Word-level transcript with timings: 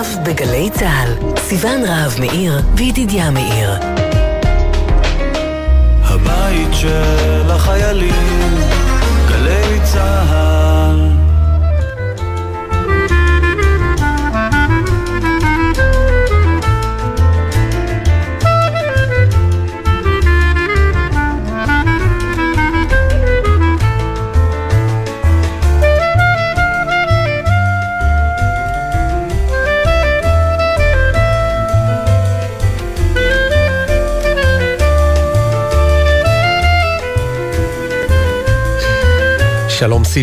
עכשיו 0.00 0.24
בגלי 0.24 0.70
צה"ל, 0.70 1.36
סיון 1.38 1.84
רהב 1.84 2.20
מאיר 2.20 2.60
וידידיה 2.74 3.30
מאיר. 3.30 3.70
הבית 6.04 6.68
של 6.72 7.50
החיילים, 7.50 8.54
גלי 9.28 9.80
צה"ל 9.84 10.75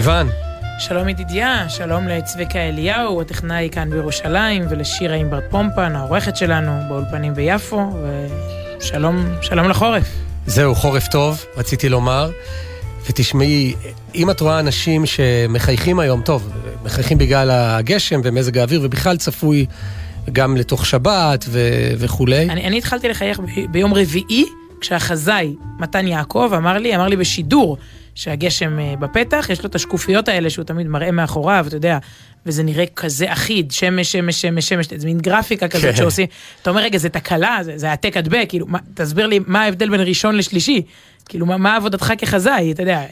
סיון. 0.02 0.30
שלום 0.80 1.10
ידידיה, 1.10 1.70
שלום 1.70 2.08
לצביקה 2.08 2.60
אליהו, 2.60 3.22
הטכנאי 3.22 3.70
כאן 3.72 3.90
בירושלים, 3.90 4.64
ולשירה 4.70 5.16
אימברט 5.16 5.44
פומפן, 5.50 5.96
העורכת 5.96 6.36
שלנו 6.36 6.72
באולפנים 6.90 7.34
ביפו, 7.34 7.92
ושלום, 8.80 9.26
שלום 9.42 9.70
לחורף. 9.70 10.04
זהו, 10.46 10.76
חורף 10.76 11.08
טוב, 11.08 11.46
רציתי 11.58 11.90
לומר. 11.90 12.30
ותשמעי, 13.10 13.76
אם 14.16 14.30
את 14.30 14.40
רואה 14.42 14.60
אנשים 14.60 15.06
שמחייכים 15.06 16.00
היום, 16.00 16.22
טוב, 16.22 16.50
מחייכים 16.84 17.18
בגלל 17.18 17.52
הגשם 17.52 18.22
ומזג 18.24 18.58
האוויר, 18.58 18.82
ובכלל 18.84 19.18
צפוי 19.18 19.66
גם 20.32 20.58
לתוך 20.58 20.86
שבת 20.86 21.46
ו- 21.50 21.94
וכולי. 21.98 22.50
אני, 22.50 22.68
אני 22.68 22.78
התחלתי 22.78 23.10
לחייך 23.10 23.40
ב- 23.40 23.72
ביום 23.72 23.94
רביעי, 23.94 24.46
כשהחזאי 24.84 25.56
מתן 25.80 26.08
יעקב 26.08 26.52
אמר 26.58 26.78
לי, 26.78 26.96
אמר 26.96 27.08
לי 27.08 27.16
בשידור, 27.16 27.78
שהגשם 28.16 28.80
אה, 28.80 28.94
בפתח, 29.00 29.48
יש 29.50 29.64
לו 29.64 29.70
את 29.70 29.76
השקופיות 29.76 30.28
האלה 30.28 30.50
שהוא 30.50 30.66
תמיד 30.66 30.88
מראה 30.88 31.12
מאחוריו, 31.12 31.66
אתה 31.68 31.76
יודע, 31.76 31.98
וזה 32.46 32.64
נראה 32.64 32.86
כזה 32.96 33.34
אחיד, 33.34 33.72
שמש, 33.72 34.12
שמש, 34.12 34.42
שמש, 34.42 34.70
שמש, 34.70 34.88
זה 34.96 35.08
מין 35.08 35.18
גרפיקה 35.18 35.68
כזאת 35.68 35.92
כן. 35.92 35.96
שעושים, 35.96 36.28
אתה 36.62 36.70
אומר, 36.70 36.82
רגע, 36.82 36.98
זה 36.98 37.10
תקלה, 37.10 37.58
זה, 37.62 37.74
זה 37.78 37.90
העתק 37.90 38.18
הדבק, 38.18 38.46
כאילו, 38.50 38.68
מה, 38.68 38.80
תסביר 38.94 39.28
לי 39.28 39.40
מה 39.48 39.62
ההבדל 39.62 39.90
בין 39.90 40.02
ראשון 40.02 40.36
לשלישי, 40.36 40.82
כאילו, 41.30 41.46
מה, 41.46 41.58
מה 41.58 41.76
עבודתך 41.76 42.14
כחזאי, 42.18 42.72
אתה 42.72 42.82
יודע, 42.82 42.98
אה, 42.98 43.08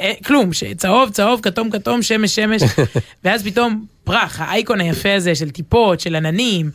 אה, 0.00 0.12
כלום, 0.24 0.50
צהוב, 0.76 1.10
צהוב, 1.10 1.40
כתום, 1.42 1.70
כתום, 1.70 2.02
שמש, 2.02 2.34
שמש, 2.34 2.62
ואז 3.24 3.44
פתאום 3.44 3.84
פרח, 4.04 4.40
האייקון 4.40 4.80
היפה 4.80 5.14
הזה 5.14 5.34
של 5.34 5.50
טיפות, 5.50 6.00
של 6.00 6.16
עננים, 6.16 6.70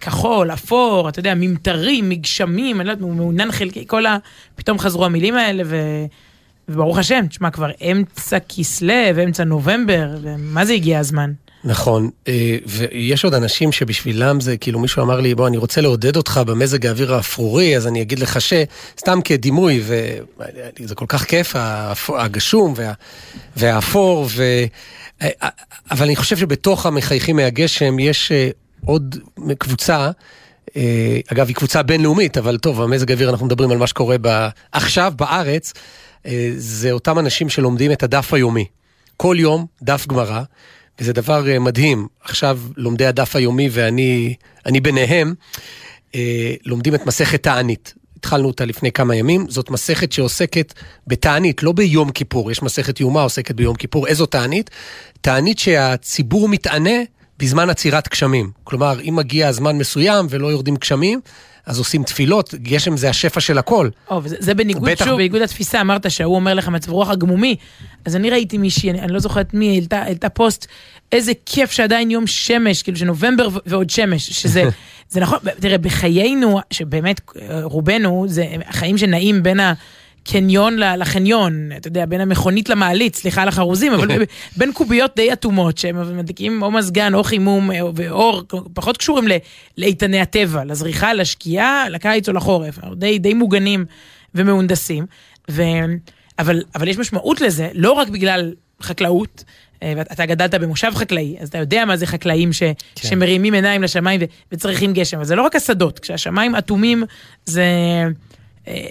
כחול, 0.00 0.52
אפור, 0.52 1.08
אתה 1.08 1.18
יודע, 1.18 1.34
ממטרים, 1.34 2.08
מגשמים, 2.08 2.80
אני 2.80 2.86
לא 2.86 2.92
יודעת, 2.92 3.08
מעונן 3.08 3.52
חלקי, 3.52 3.84
כל 3.86 4.06
ה... 4.06 4.16
פתאום 4.54 4.78
חזרו 4.78 5.04
המילים 5.04 5.34
האלה, 5.34 5.62
ו... 5.66 5.76
וברוך 6.68 6.98
השם, 6.98 7.26
תשמע, 7.28 7.50
כבר 7.50 7.70
אמצע 7.90 8.38
כסלו, 8.48 9.24
אמצע 9.24 9.44
נובמבר, 9.44 10.08
ומה 10.22 10.64
זה 10.64 10.72
הגיע 10.72 10.98
הזמן? 10.98 11.32
נכון, 11.64 12.10
אה, 12.28 12.56
ויש 12.66 13.24
עוד 13.24 13.34
אנשים 13.34 13.72
שבשבילם 13.72 14.40
זה, 14.40 14.56
כאילו 14.56 14.78
מישהו 14.78 15.02
אמר 15.02 15.20
לי, 15.20 15.34
בוא, 15.34 15.48
אני 15.48 15.56
רוצה 15.56 15.80
לעודד 15.80 16.16
אותך 16.16 16.40
במזג 16.46 16.86
האוויר 16.86 17.14
האפרורי, 17.14 17.76
אז 17.76 17.86
אני 17.86 18.02
אגיד 18.02 18.18
לך 18.18 18.40
ש... 18.40 18.52
סתם 19.00 19.20
כדימוי, 19.24 19.82
וזה 19.84 20.94
כל 20.94 21.04
כך 21.08 21.24
כיף, 21.24 21.56
הגשום 22.08 22.74
וה... 22.76 22.92
והאפור, 23.56 24.28
ו... 24.30 24.64
אה, 25.22 25.48
אבל 25.90 26.04
אני 26.04 26.16
חושב 26.16 26.36
שבתוך 26.36 26.86
המחייכים 26.86 27.36
מהגשם 27.36 27.98
יש 27.98 28.32
אה, 28.32 28.50
עוד 28.84 29.16
קבוצה, 29.58 30.10
אה, 30.76 31.20
אגב, 31.32 31.46
היא 31.46 31.56
קבוצה 31.56 31.82
בינלאומית, 31.82 32.38
אבל 32.38 32.58
טוב, 32.58 32.82
המזג 32.82 33.10
האוויר, 33.10 33.30
אנחנו 33.30 33.46
מדברים 33.46 33.70
על 33.70 33.78
מה 33.78 33.86
שקורה 33.86 34.16
ב... 34.20 34.48
עכשיו 34.72 35.12
בארץ, 35.16 35.72
אה, 36.26 36.50
זה 36.56 36.92
אותם 36.92 37.18
אנשים 37.18 37.48
שלומדים 37.48 37.92
את 37.92 38.02
הדף 38.02 38.34
היומי. 38.34 38.64
כל 39.16 39.36
יום 39.38 39.66
דף 39.82 40.06
גמרא, 40.06 40.42
וזה 41.00 41.12
דבר 41.12 41.48
אה, 41.48 41.58
מדהים. 41.58 42.08
עכשיו 42.24 42.60
לומדי 42.76 43.06
הדף 43.06 43.36
היומי, 43.36 43.68
ואני 43.72 44.34
אני 44.66 44.80
ביניהם, 44.80 45.34
לומדים 46.64 46.94
את 46.94 47.06
מסכת 47.06 47.42
תענית. 47.42 47.94
התחלנו 48.16 48.48
אותה 48.48 48.64
לפני 48.64 48.92
כמה 48.92 49.16
ימים, 49.16 49.46
זאת 49.48 49.70
מסכת 49.70 50.12
שעוסקת 50.12 50.74
בתענית, 51.06 51.62
לא 51.62 51.72
ביום 51.72 52.10
כיפור. 52.10 52.50
יש 52.50 52.62
מסכת 52.62 53.00
יומה 53.00 53.22
עוסקת 53.22 53.54
ביום 53.54 53.76
כיפור. 53.76 54.06
איזו 54.06 54.26
תענית? 54.26 54.70
תענית 55.20 55.58
שהציבור 55.58 56.48
מתענה 56.48 57.00
בזמן 57.38 57.70
עצירת 57.70 58.08
גשמים. 58.08 58.50
כלומר, 58.64 59.00
אם 59.00 59.16
מגיע 59.16 59.52
זמן 59.52 59.78
מסוים 59.78 60.26
ולא 60.30 60.46
יורדים 60.46 60.76
גשמים, 60.76 61.20
אז 61.66 61.78
עושים 61.78 62.02
תפילות, 62.02 62.54
גשם 62.54 62.96
זה 62.96 63.10
השפע 63.10 63.40
של 63.40 63.58
הכל. 63.58 63.88
או, 64.10 64.24
וזה, 64.24 64.36
זה 64.38 64.54
בניגוד, 64.54 64.90
בטח. 64.90 65.04
שוב, 65.04 65.16
באיגוד 65.16 65.42
התפיסה, 65.42 65.80
אמרת 65.80 66.10
שההוא 66.10 66.34
אומר 66.34 66.54
לך 66.54 66.68
מצב 66.68 66.90
רוח 66.90 67.10
הגמומי, 67.10 67.56
אז 68.04 68.16
אני 68.16 68.30
ראיתי 68.30 68.58
מישהי, 68.58 68.90
אני, 68.90 69.00
אני 69.00 69.12
לא 69.12 69.18
זוכרת 69.18 69.54
מי, 69.54 69.74
העלתה, 69.74 69.98
העלתה 69.98 70.28
פוסט, 70.28 70.66
איזה 71.12 71.32
כיף 71.46 71.70
שעדיין 71.70 72.10
יום 72.10 72.26
שמש, 72.26 72.82
כאילו 72.82 72.98
שנובמבר 72.98 73.48
ו- 73.52 73.58
ועוד 73.66 73.90
שמש, 73.90 74.30
שזה, 74.30 74.62
זה 75.10 75.20
נכון, 75.20 75.38
תראה, 75.60 75.78
בחיינו, 75.78 76.60
שבאמת 76.70 77.20
אה, 77.40 77.60
רובנו, 77.64 78.24
זה 78.28 78.46
החיים 78.66 78.98
שנעים 78.98 79.42
בין 79.42 79.60
ה... 79.60 79.72
קניון 80.24 80.76
לחניון, 80.78 81.70
אתה 81.76 81.88
יודע, 81.88 82.06
בין 82.06 82.20
המכונית 82.20 82.68
למעלית, 82.68 83.14
סליחה 83.14 83.42
על 83.42 83.48
החרוזים, 83.48 83.92
אבל 83.92 84.08
בין 84.56 84.72
קוביות 84.72 85.12
די 85.16 85.32
אטומות, 85.32 85.78
שהם 85.78 86.18
מדליקים 86.18 86.62
או 86.62 86.70
מזגן 86.70 87.14
או 87.14 87.24
חימום 87.24 87.70
אה, 87.70 87.80
ואור, 87.94 88.42
פחות 88.74 88.96
קשורים 88.96 89.24
לאיתני 89.78 90.20
הטבע, 90.20 90.64
לזריחה, 90.64 91.12
לשקיעה, 91.12 91.88
לקיץ 91.88 92.28
או 92.28 92.32
לחורף, 92.32 92.78
די, 92.96 93.18
די 93.18 93.34
מוגנים 93.34 93.84
ומהונדסים, 94.34 95.06
ו... 95.50 95.62
אבל, 96.38 96.62
אבל 96.74 96.88
יש 96.88 96.98
משמעות 96.98 97.40
לזה, 97.40 97.68
לא 97.74 97.92
רק 97.92 98.08
בגלל 98.08 98.52
חקלאות, 98.82 99.44
אה, 99.82 99.92
ואתה 99.96 100.26
גדלת 100.26 100.54
במושב 100.54 100.92
חקלאי, 100.94 101.36
אז 101.40 101.48
אתה 101.48 101.58
יודע 101.58 101.84
מה 101.84 101.96
זה 101.96 102.06
חקלאים 102.06 102.52
ש, 102.52 102.62
כן. 102.62 102.74
שמרימים 103.08 103.54
עיניים 103.54 103.82
לשמיים 103.82 104.20
ו, 104.20 104.24
וצריכים 104.52 104.92
גשם, 104.92 105.16
אבל 105.16 105.26
זה 105.26 105.36
לא 105.36 105.42
רק 105.42 105.56
השדות, 105.56 105.98
כשהשמיים 105.98 106.56
אטומים 106.56 107.04
זה... 107.46 107.64
אה, 108.68 108.86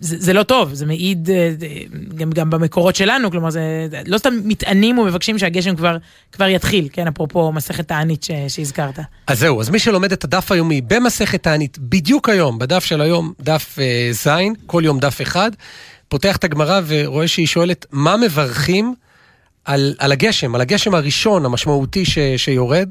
זה, 0.00 0.16
זה 0.18 0.32
לא 0.32 0.42
טוב, 0.42 0.74
זה 0.74 0.86
מעיד 0.86 1.30
אה, 1.30 1.52
גם, 2.14 2.30
גם 2.30 2.50
במקורות 2.50 2.96
שלנו, 2.96 3.30
כלומר 3.30 3.50
זה 3.50 3.88
לא 4.06 4.18
סתם 4.18 4.34
מתענים 4.44 4.98
ומבקשים 4.98 5.38
שהגשם 5.38 5.76
כבר, 5.76 5.96
כבר 6.32 6.48
יתחיל, 6.48 6.88
כן, 6.92 7.06
אפרופו 7.06 7.52
מסכת 7.52 7.88
תענית 7.88 8.22
ש- 8.22 8.30
שהזכרת. 8.48 8.98
אז 9.26 9.38
זהו, 9.38 9.60
אז 9.60 9.70
מי 9.70 9.78
שלומד 9.78 10.12
את 10.12 10.24
הדף 10.24 10.52
היומי 10.52 10.80
במסכת 10.80 11.42
תענית, 11.42 11.78
בדיוק 11.78 12.28
היום, 12.28 12.58
בדף 12.58 12.84
של 12.84 13.00
היום, 13.00 13.32
דף 13.40 13.76
אה, 13.80 14.08
ז', 14.12 14.28
כל 14.66 14.82
יום 14.84 14.98
דף 14.98 15.22
אחד, 15.22 15.50
פותח 16.08 16.36
את 16.36 16.44
הגמרא 16.44 16.80
ורואה 16.86 17.28
שהיא 17.28 17.46
שואלת, 17.46 17.86
מה 17.92 18.16
מברכים 18.16 18.94
על, 19.64 19.94
על 19.98 20.12
הגשם, 20.12 20.54
על 20.54 20.60
הגשם 20.60 20.94
הראשון 20.94 21.44
המשמעותי 21.44 22.04
ש, 22.04 22.18
שיורד, 22.36 22.88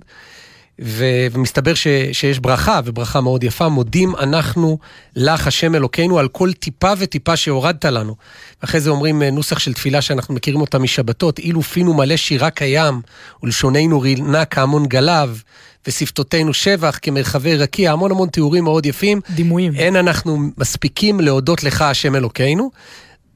ו, 0.81 1.05
ומסתבר 1.31 1.73
ש, 1.73 1.87
שיש 2.11 2.39
ברכה, 2.39 2.79
וברכה 2.85 3.21
מאוד 3.21 3.43
יפה, 3.43 3.69
מודים 3.69 4.15
אנחנו 4.15 4.77
לך, 5.15 5.47
השם 5.47 5.75
אלוקינו, 5.75 6.19
על 6.19 6.27
כל 6.27 6.53
טיפה 6.53 6.91
וטיפה 6.97 7.35
שהורדת 7.35 7.85
לנו. 7.85 8.15
אחרי 8.61 8.81
זה 8.81 8.89
אומרים 8.89 9.23
אה, 9.23 9.31
נוסח 9.31 9.59
של 9.59 9.73
תפילה 9.73 10.01
שאנחנו 10.01 10.33
מכירים 10.33 10.61
אותה 10.61 10.79
משבתות, 10.79 11.39
אילו 11.39 11.61
פינו 11.61 11.93
מלא 11.93 12.17
שירה 12.17 12.49
קיים, 12.49 13.01
ולשוננו 13.43 14.01
רינה 14.01 14.45
כהמון 14.45 14.85
גלב, 14.85 15.43
ושפתותינו 15.87 16.53
שבח 16.53 16.99
כמרחבי 17.01 17.55
רקיע, 17.55 17.91
המון 17.91 18.11
המון 18.11 18.29
תיאורים 18.29 18.63
מאוד 18.63 18.85
יפים. 18.85 19.21
דימויים. 19.29 19.75
אין 19.75 19.95
אנחנו 19.95 20.37
מספיקים 20.57 21.19
להודות 21.19 21.63
לך, 21.63 21.81
השם 21.81 22.15
אלוקינו. 22.15 22.71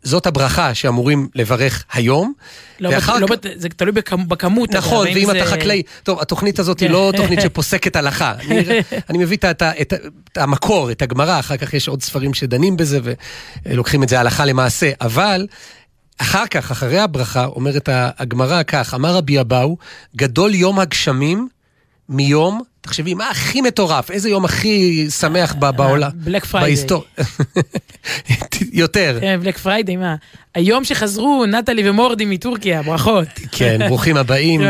זאת 0.03 0.25
הברכה 0.25 0.73
שאמורים 0.73 1.27
לברך 1.35 1.83
היום. 1.93 2.33
לא, 2.79 2.89
ואחר 2.89 3.19
לא 3.19 3.27
זה 3.55 3.69
תלוי 3.69 3.91
בכמ, 3.91 4.27
בכמות. 4.27 4.71
נכון, 4.75 5.07
ואם 5.07 5.25
זה- 5.25 5.37
אתה 5.41 5.45
חקלאי, 5.51 5.81
טוב, 6.03 6.19
התוכנית 6.19 6.59
הזאת 6.59 6.79
היא 6.79 6.87
כן. 6.87 6.93
לא 6.93 7.11
תוכנית 7.17 7.41
שפוסקת 7.41 7.95
הלכה. 7.95 8.33
אני, 8.41 8.63
אני 9.09 9.17
מביא 9.17 9.37
את, 9.37 9.45
את, 9.45 9.61
ה- 9.61 9.71
את 9.81 9.93
המקור, 10.37 10.91
את 10.91 11.01
הגמרא, 11.01 11.39
אחר 11.39 11.57
כך 11.57 11.73
יש 11.73 11.87
עוד 11.87 12.01
ספרים 12.03 12.33
שדנים 12.33 12.77
בזה 12.77 12.99
ולוקחים 13.65 14.03
את 14.03 14.09
זה 14.09 14.19
הלכה 14.19 14.45
למעשה, 14.45 14.91
אבל 15.01 15.47
אחר 16.17 16.47
כך, 16.51 16.71
אחרי 16.71 16.99
הברכה, 16.99 17.45
אומרת 17.45 17.89
הגמרא 17.93 18.63
כך, 18.63 18.93
אמר 18.93 19.15
רבי 19.15 19.39
אבהו, 19.41 19.77
גדול 20.15 20.55
יום 20.55 20.79
הגשמים 20.79 21.47
מיום, 22.13 22.61
תחשבי, 22.81 23.13
מה 23.13 23.29
הכי 23.29 23.61
מטורף, 23.61 24.11
איזה 24.11 24.29
יום 24.29 24.45
הכי 24.45 25.05
שמח 25.19 25.55
ב- 25.59 25.69
בעולם, 25.69 26.11
Black 26.13 26.45
Friday. 26.45 26.75
יותר. 28.73 29.17
כן, 29.21 29.39
Black 29.43 29.57
Friday, 29.57 29.95
מה? 29.95 30.15
היום 30.55 30.83
שחזרו 30.83 31.45
נטלי 31.45 31.89
ומורדי 31.89 32.25
מטורקיה, 32.25 32.81
ברכות. 32.83 33.27
כן, 33.51 33.79
ברוכים 33.87 34.17
הבאים. 34.17 34.61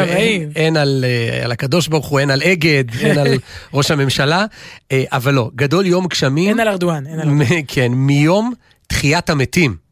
אין, 0.56 0.78
על, 0.78 1.06
אה, 1.08 1.44
על 1.46 1.52
הקדוש 1.52 1.88
ברוך 1.88 2.08
הוא, 2.08 2.20
אין 2.20 2.30
על 2.30 2.42
אגד, 2.44 2.84
אין 3.00 3.18
על 3.18 3.28
ראש 3.74 3.92
הממשלה, 3.92 4.46
אה, 4.92 5.04
אבל 5.12 5.34
לא, 5.34 5.50
גדול 5.56 5.86
יום 5.86 6.08
גשמים. 6.08 6.50
אין 6.50 6.60
על 6.60 6.68
ארדואן, 6.68 7.08
אין 7.08 7.20
על 7.20 7.30
ארדואן. 7.30 7.62
כן, 7.68 7.92
מיום 7.92 8.54
תחיית 8.88 9.30
המתים. 9.30 9.83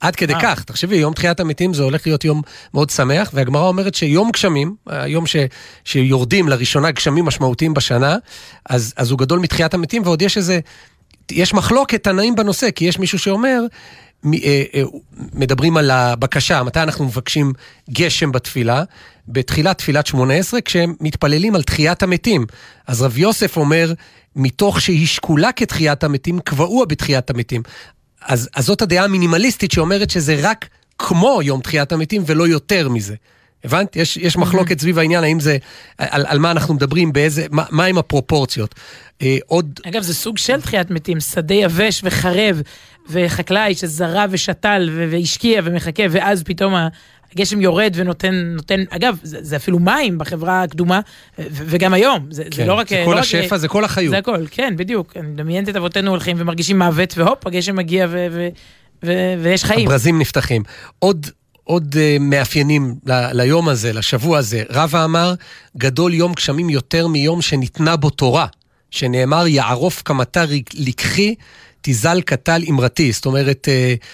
עד 0.00 0.16
כדי 0.16 0.34
אה. 0.34 0.40
כך, 0.42 0.64
תחשבי, 0.64 0.96
יום 0.96 1.14
תחיית 1.14 1.40
המתים 1.40 1.74
זה 1.74 1.82
הולך 1.82 2.06
להיות 2.06 2.24
יום 2.24 2.42
מאוד 2.74 2.90
שמח, 2.90 3.30
והגמרא 3.34 3.68
אומרת 3.68 3.94
שיום 3.94 4.30
גשמים, 4.30 4.74
היום 4.86 5.26
ש, 5.26 5.36
שיורדים 5.84 6.48
לראשונה 6.48 6.90
גשמים 6.90 7.24
משמעותיים 7.24 7.74
בשנה, 7.74 8.16
אז, 8.68 8.94
אז 8.96 9.10
הוא 9.10 9.18
גדול 9.18 9.38
מתחיית 9.38 9.74
המתים, 9.74 10.02
ועוד 10.04 10.22
יש 10.22 10.36
איזה, 10.36 10.60
יש 11.30 11.54
מחלוקת 11.54 12.04
תנאים 12.04 12.34
בנושא, 12.34 12.70
כי 12.70 12.84
יש 12.84 12.98
מישהו 12.98 13.18
שאומר, 13.18 13.60
מ- 14.24 14.34
אה, 14.34 14.62
אה, 14.74 14.82
מדברים 15.32 15.76
על 15.76 15.90
הבקשה, 15.90 16.62
מתי 16.62 16.80
אנחנו 16.80 17.04
מבקשים 17.04 17.52
גשם 17.90 18.32
בתפילה? 18.32 18.82
בתחילת 19.28 19.78
תפילת 19.78 20.06
שמונה 20.06 20.34
עשרה, 20.34 20.60
כשהם 20.60 20.94
מתפללים 21.00 21.54
על 21.54 21.62
תחיית 21.62 22.02
המתים. 22.02 22.46
אז 22.86 23.02
רב 23.02 23.18
יוסף 23.18 23.56
אומר, 23.56 23.92
מתוך 24.36 24.80
שהיא 24.80 25.06
שקולה 25.06 25.52
כתחיית 25.52 26.04
המתים, 26.04 26.40
קבעוה 26.40 26.86
בתחיית 26.86 27.30
המתים. 27.30 27.62
אז, 28.22 28.48
אז 28.54 28.66
זאת 28.66 28.82
הדעה 28.82 29.04
המינימליסטית 29.04 29.72
שאומרת 29.72 30.10
שזה 30.10 30.36
רק 30.42 30.68
כמו 30.98 31.40
יום 31.42 31.60
תחיית 31.60 31.92
המתים 31.92 32.22
ולא 32.26 32.48
יותר 32.48 32.88
מזה. 32.88 33.14
הבנת? 33.64 33.96
יש, 33.96 34.16
יש 34.16 34.36
מחלוקת 34.36 34.80
סביב 34.80 34.98
העניין, 34.98 35.24
האם 35.24 35.40
זה, 35.40 35.56
על, 35.98 36.24
על 36.28 36.38
מה 36.38 36.50
אנחנו 36.50 36.74
מדברים, 36.74 37.12
באיזה, 37.12 37.46
מה, 37.50 37.64
מה 37.70 37.84
עם 37.84 37.98
הפרופורציות. 37.98 38.74
אה, 39.22 39.36
עוד, 39.46 39.80
אגב, 39.88 40.02
זה 40.02 40.14
סוג 40.14 40.38
של 40.38 40.60
תחיית 40.60 40.90
מתים, 40.90 41.20
שדה 41.20 41.54
יבש 41.54 42.00
וחרב, 42.04 42.62
וחקלאי 43.08 43.74
שזרע 43.74 44.24
ושתל 44.30 44.90
והשקיע 45.10 45.60
ומחכה, 45.64 46.02
ואז 46.10 46.42
פתאום 46.42 46.74
הגשם 47.34 47.60
יורד 47.60 47.92
ונותן, 47.96 48.34
נותן, 48.34 48.80
אגב, 48.90 49.18
זה, 49.22 49.38
זה 49.40 49.56
אפילו 49.56 49.78
מים 49.78 50.18
בחברה 50.18 50.62
הקדומה, 50.62 51.00
ו- 51.38 51.42
וגם 51.50 51.94
היום, 51.94 52.26
זה, 52.30 52.44
כן, 52.44 52.50
זה 52.56 52.64
לא 52.64 52.74
רק... 52.74 52.88
זה 52.88 52.96
לא 53.00 53.04
כל 53.04 53.14
רק- 53.14 53.20
השפע, 53.20 53.56
זה 53.58 53.68
כל 53.68 53.84
החיות. 53.84 54.10
זה 54.10 54.18
הכל, 54.18 54.44
כן, 54.50 54.74
בדיוק. 54.76 55.12
אני 55.16 55.26
מדמיינת 55.28 55.68
את 55.68 55.76
אבותינו 55.76 56.10
הולכים 56.10 56.36
ומרגישים 56.40 56.78
מוות, 56.78 57.18
והופ, 57.18 57.46
הגשם 57.46 57.76
מגיע 57.76 58.06
ו- 58.10 58.26
ו- 58.32 58.48
ו- 59.04 59.34
ויש 59.42 59.64
חיים. 59.64 59.86
הברזים 59.88 60.18
נפתחים. 60.18 60.62
עוד, 60.98 61.26
עוד 61.64 61.94
uh, 61.94 62.22
מאפיינים 62.22 62.94
ל, 63.06 63.12
ליום 63.32 63.68
הזה, 63.68 63.92
לשבוע 63.92 64.38
הזה. 64.38 64.62
רבא 64.70 65.04
אמר, 65.04 65.34
גדול 65.76 66.14
יום 66.14 66.32
גשמים 66.32 66.70
יותר 66.70 67.06
מיום 67.06 67.42
שניתנה 67.42 67.96
בו 67.96 68.10
תורה, 68.10 68.46
שנאמר, 68.90 69.46
יערוף 69.46 70.02
כמטר 70.04 70.44
לקחי, 70.74 71.34
תזל 71.82 72.20
קטל 72.20 72.62
אמרתי. 72.70 73.12
זאת 73.12 73.26
אומרת, 73.26 73.68
uh, 73.68 74.04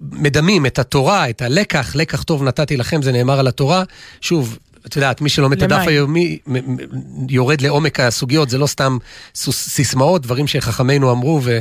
מדמים 0.00 0.66
את 0.66 0.78
התורה, 0.78 1.30
את 1.30 1.42
הלקח, 1.42 1.96
לקח 1.96 2.22
טוב 2.22 2.42
נתתי 2.42 2.76
לכם, 2.76 3.02
זה 3.02 3.12
נאמר 3.12 3.38
על 3.38 3.46
התורה. 3.46 3.82
שוב, 4.20 4.58
את 4.86 4.96
יודעת, 4.96 5.20
מי 5.20 5.28
שלומד 5.28 5.56
את 5.56 5.62
הדף. 5.62 5.84
היומי 5.86 6.38
יורד 7.28 7.60
לעומק 7.60 8.00
הסוגיות, 8.00 8.50
זה 8.50 8.58
לא 8.58 8.66
סתם 8.66 8.98
סיסמאות, 9.50 10.22
דברים 10.22 10.46
שחכמינו 10.46 11.12
אמרו, 11.12 11.40
ו, 11.42 11.60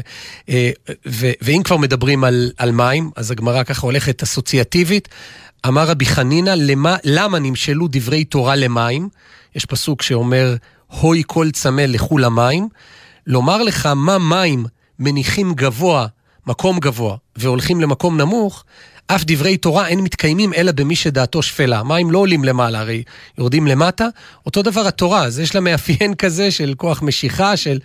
אה, 0.50 0.72
ו, 1.08 1.32
ואם 1.42 1.62
כבר 1.64 1.78
מדברים 1.78 2.24
על, 2.24 2.52
על 2.58 2.72
מים, 2.72 3.12
אז 3.16 3.32
הגמרא 3.32 3.64
ככה 3.64 3.88
הולכת 3.88 4.24
אסוציאטיבית. 4.24 5.10
אמר 5.68 5.88
רבי 5.88 6.06
חנינא, 6.06 6.54
למה 7.04 7.40
נמשלו 7.40 7.88
דברי 7.92 8.24
תורה 8.24 8.56
למים? 8.56 9.10
יש 9.56 9.66
פסוק 9.66 10.02
שאומר, 10.02 10.56
הוי 10.88 11.24
כל 11.28 11.52
צמא 11.52 11.82
לכו 11.82 12.18
למים. 12.18 12.68
לומר 13.28 13.64
לך 13.64 13.86
מה 13.86 14.18
מים 14.18 14.66
מניחים 15.00 15.54
גבוה, 15.54 16.08
מקום 16.50 16.80
גבוה, 16.80 17.16
והולכים 17.36 17.82
למקום 17.82 18.22
נמוך, 18.22 18.64
אף 19.08 19.24
דברי 19.28 19.58
תורה 19.58 19.88
אין 19.88 20.00
מתקיימים 20.00 20.54
אלא 20.54 20.72
במי 20.72 20.96
שדעתו 20.96 21.42
שפלה. 21.42 21.84
מים 21.84 22.12
לא 22.12 22.18
עולים 22.18 22.44
למעלה, 22.44 22.80
הרי 22.80 23.04
יורדים 23.38 23.68
למטה. 23.68 24.08
אותו 24.46 24.62
דבר 24.62 24.88
התורה, 24.88 25.26
אז 25.26 25.40
יש 25.40 25.56
לה 25.56 25.62
מאפיין 25.62 26.16
כזה 26.16 26.52
של 26.52 26.74
כוח 26.78 27.02
משיכה, 27.02 27.58
של... 27.58 27.80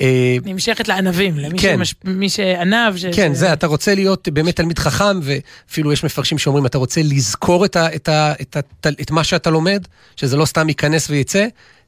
אה, 0.00 0.36
נמשכת 0.44 0.88
לענבים, 0.88 1.38
למי 1.38 1.58
כן. 1.58 1.76
שמש... 1.76 1.94
מי 2.04 2.28
שענב. 2.28 2.96
ש... 2.96 3.04
כן, 3.12 3.34
ש... 3.34 3.38
זה, 3.38 3.52
אתה 3.52 3.66
רוצה 3.66 3.94
להיות 3.94 4.28
באמת 4.28 4.56
תלמיד 4.56 4.78
חכם, 4.78 5.20
ואפילו 5.22 5.92
יש 5.92 6.04
מפרשים 6.04 6.38
שאומרים, 6.38 6.66
אתה 6.66 6.78
רוצה 6.78 7.00
לזכור 7.04 7.64
את, 7.64 7.76
ה, 7.76 7.94
את, 7.94 8.08
ה, 8.08 8.32
את, 8.40 8.56
ה, 8.56 8.88
את 8.88 9.10
מה 9.10 9.24
שאתה 9.24 9.50
לומד, 9.50 9.86
שזה 10.16 10.36
לא 10.36 10.44
סתם 10.44 10.68
ייכנס 10.68 11.10
ויצא, 11.10 11.46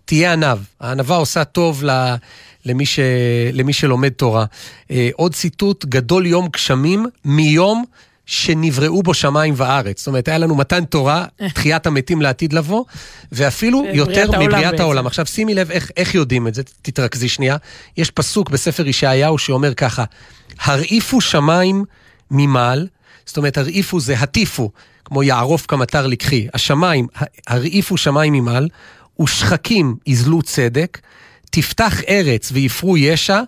תהיה 0.08 0.32
ענב. 0.32 0.58
הענווה 0.80 1.16
עושה 1.16 1.44
טוב 1.44 1.84
ל, 1.84 2.14
למי, 2.64 2.86
ש, 2.86 2.98
למי 3.52 3.72
שלומד 3.72 4.08
תורה. 4.08 4.44
אה, 4.90 5.08
עוד 5.14 5.34
ציטוט, 5.34 5.84
גדול 5.84 6.26
יום 6.26 6.48
גשמים 6.48 7.06
מיום 7.24 7.84
שנבראו 8.26 9.02
בו 9.02 9.14
שמיים 9.14 9.54
וארץ. 9.56 9.98
זאת 9.98 10.06
אומרת, 10.06 10.28
היה 10.28 10.38
לנו 10.38 10.54
מתן 10.54 10.84
תורה, 10.84 11.24
תחיית 11.54 11.86
המתים 11.86 12.22
לעתיד 12.22 12.52
לבוא, 12.52 12.84
ואפילו 13.32 13.78
ובריאת 13.78 13.96
יותר 13.96 14.20
העולם 14.20 14.42
מבריאת 14.42 14.70
בעצם. 14.70 14.82
העולם. 14.82 15.06
עכשיו 15.06 15.26
שימי 15.26 15.54
לב 15.54 15.70
איך, 15.70 15.90
איך 15.96 16.14
יודעים 16.14 16.48
את 16.48 16.54
זה, 16.54 16.62
תתרכזי 16.82 17.28
שנייה. 17.28 17.56
יש 17.96 18.10
פסוק 18.10 18.50
בספר 18.50 18.86
ישעיהו 18.86 19.38
שאומר 19.38 19.74
ככה, 19.74 20.04
הרעיפו 20.60 21.20
שמיים 21.20 21.84
ממעל, 22.30 22.86
זאת 23.26 23.36
אומרת 23.36 23.58
הרעיפו 23.58 24.00
זה 24.00 24.14
הטיפו, 24.18 24.70
כמו 25.04 25.22
יערוף 25.22 25.66
כמטר 25.66 26.06
לקחי. 26.06 26.48
השמיים, 26.54 27.06
הרעיפו 27.46 27.96
שמיים 27.96 28.32
ממעל, 28.32 28.68
ושחקים 29.20 29.96
יזלו 30.06 30.42
צדק, 30.42 30.98
תפתח 31.50 32.00
ארץ 32.08 32.50
ויפרו 32.52 32.96
ישע, 32.96 33.42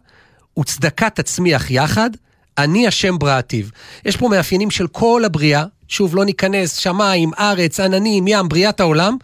וצדקה 0.59 1.11
תצמיח 1.11 1.71
יחד, 1.71 2.11
אני 2.59 2.87
השם 2.87 3.19
בראתיו. 3.19 3.67
יש 4.05 4.17
פה 4.17 4.29
מאפיינים 4.29 4.71
של 4.71 4.87
כל 4.87 5.23
הבריאה, 5.25 5.65
שוב, 5.89 6.17
לא 6.17 6.25
ניכנס, 6.25 6.77
שמיים, 6.77 7.31
ארץ, 7.39 7.81
עננים, 7.81 8.29
ים, 8.29 8.49
בריאת 8.49 8.81
העולם, 8.81 9.17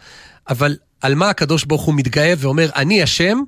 אבל 0.49 0.77
על 1.01 1.15
מה 1.15 1.29
הקדוש 1.29 1.65
ברוך 1.65 1.81
הוא 1.81 1.95
מתגאה 1.95 2.33
ואומר, 2.37 2.69
אני 2.75 3.03
השם, 3.03 3.39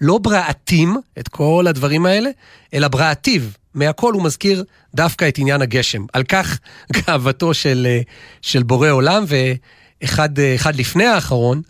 לא 0.00 0.18
בראתים 0.18 0.96
את 1.18 1.28
כל 1.28 1.66
הדברים 1.68 2.06
האלה, 2.06 2.30
אלא 2.74 2.88
בראתיו. 2.88 3.42
מהכל 3.74 4.12
הוא 4.12 4.22
מזכיר 4.22 4.64
דווקא 4.94 5.28
את 5.28 5.38
עניין 5.38 5.62
הגשם. 5.62 6.04
על 6.12 6.22
כך 6.22 6.58
גאוותו 6.96 7.54
של, 7.54 7.86
אה, 7.90 8.00
של 8.42 8.62
בורא 8.62 8.90
עולם, 8.90 9.24
ואחד 9.26 10.38
אה, 10.38 10.54
אחד 10.54 10.76
לפני 10.76 11.04
האחרון, 11.04 11.62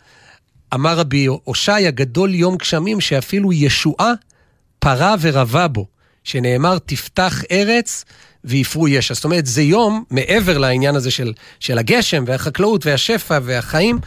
אמר 0.74 0.98
רבי 0.98 1.26
הושעיה, 1.26 1.90
גדול 1.90 2.34
יום 2.34 2.56
גשמים 2.56 3.00
שאפילו 3.00 3.52
ישועה 3.52 4.12
פרה 4.78 5.14
ורבה 5.20 5.68
בו, 5.68 5.86
שנאמר 6.24 6.78
תפתח 6.78 7.42
ארץ 7.50 8.04
ויפרו 8.44 8.88
ישע. 8.88 9.14
זאת 9.14 9.24
אומרת, 9.24 9.46
זה 9.46 9.62
יום, 9.62 10.04
מעבר 10.10 10.58
לעניין 10.58 10.96
הזה 10.96 11.10
של, 11.10 11.32
של 11.60 11.78
הגשם 11.78 12.24
והחקלאות 12.26 12.86
והשפע 12.86 13.38
והחיים, 13.42 13.98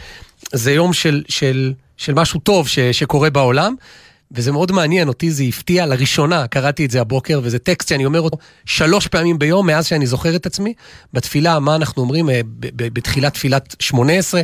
זה 0.53 0.71
יום 0.71 0.93
של, 0.93 1.23
של, 1.29 1.73
של 1.97 2.13
משהו 2.13 2.39
טוב 2.39 2.67
ש, 2.67 2.79
שקורה 2.79 3.29
בעולם. 3.29 3.75
וזה 4.33 4.51
מאוד 4.51 4.71
מעניין, 4.71 5.07
אותי 5.07 5.31
זה 5.31 5.43
הפתיע 5.43 5.85
לראשונה, 5.85 6.47
קראתי 6.47 6.85
את 6.85 6.91
זה 6.91 7.01
הבוקר, 7.01 7.39
וזה 7.43 7.59
טקסט 7.59 7.89
שאני 7.89 8.05
אומר 8.05 8.21
אותו 8.21 8.37
שלוש 8.65 9.07
פעמים 9.07 9.39
ביום, 9.39 9.67
מאז 9.67 9.85
שאני 9.85 10.07
זוכר 10.07 10.35
את 10.35 10.45
עצמי. 10.45 10.73
בתפילה, 11.13 11.59
מה 11.59 11.75
אנחנו 11.75 12.01
אומרים 12.01 12.29
אה, 12.29 12.41
בתחילת 12.75 13.33
תפילת 13.33 13.75
שמונה 13.79 14.13
עשרה, 14.13 14.41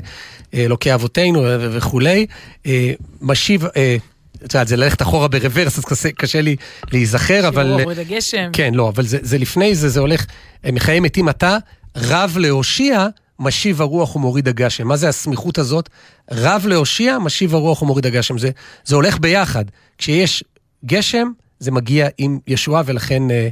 אה, 0.54 0.66
אלוקי 0.66 0.94
אבותינו 0.94 1.40
ו- 1.40 1.68
וכולי, 1.72 2.26
אה, 2.66 2.92
משיב, 3.22 3.66
אה, 3.66 3.98
את 4.46 4.54
יודעת, 4.54 4.68
זה 4.68 4.78
ללכת 4.78 5.02
אחורה 5.02 5.28
ברוורס, 5.28 5.78
אז 5.78 5.86
קשה, 5.86 6.12
קשה 6.12 6.42
לי 6.42 6.56
להיזכר, 6.92 7.48
אבל... 7.48 7.64
שיעור 7.64 7.82
מוריד 7.82 8.00
הגשם. 8.00 8.50
כן, 8.54 8.74
לא, 8.74 8.90
אבל 8.90 9.06
זה, 9.06 9.18
זה 9.22 9.38
לפני 9.38 9.76
זה, 9.76 9.90
זה 9.90 10.00
הולך, 10.00 10.26
אה, 10.66 10.72
מחיי 10.72 11.00
מתים 11.00 11.30
אתה, 11.30 11.58
רב 11.98 12.38
להושיע, 12.40 13.08
משיב 13.40 13.82
הרוח 13.82 14.16
ומוריד 14.16 14.48
הגשם. 14.48 14.88
מה 14.88 14.98
זה 14.98 15.10
הסמיכות 15.10 15.58
הזאת? 15.58 15.90
רב 16.32 16.66
להושיע, 16.68 17.20
משיב 17.20 17.56
הרוח 17.56 17.82
ומוריד 17.82 18.06
הגשם. 18.06 18.38
זה, 18.38 18.50
זה 18.86 18.96
הולך 18.96 19.20
ביחד. 19.20 19.66
כשיש 19.98 20.44
גשם, 20.86 21.28
זה 21.60 21.72
מגיע 21.72 22.08
עם 22.18 22.40
ישועה, 22.48 22.82
ולכן 22.86 23.32
אה, 23.32 23.50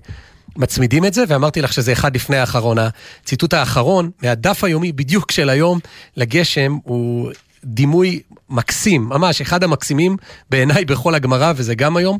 מצמידים 0.55 1.05
את 1.05 1.13
זה, 1.13 1.23
ואמרתי 1.27 1.61
לך 1.61 1.73
שזה 1.73 1.93
אחד 1.93 2.15
לפני 2.15 2.37
האחרון. 2.37 2.77
הציטוט 2.79 3.53
האחרון, 3.53 4.09
מהדף 4.23 4.63
היומי 4.63 4.91
בדיוק 4.91 5.31
של 5.31 5.49
היום, 5.49 5.79
לגשם, 6.17 6.77
הוא 6.83 7.31
דימוי 7.63 8.21
מקסים, 8.49 9.09
ממש, 9.09 9.41
אחד 9.41 9.63
המקסימים 9.63 10.17
בעיניי 10.49 10.85
בכל 10.85 11.15
הגמרא, 11.15 11.53
וזה 11.55 11.75
גם 11.75 11.97
היום. 11.97 12.17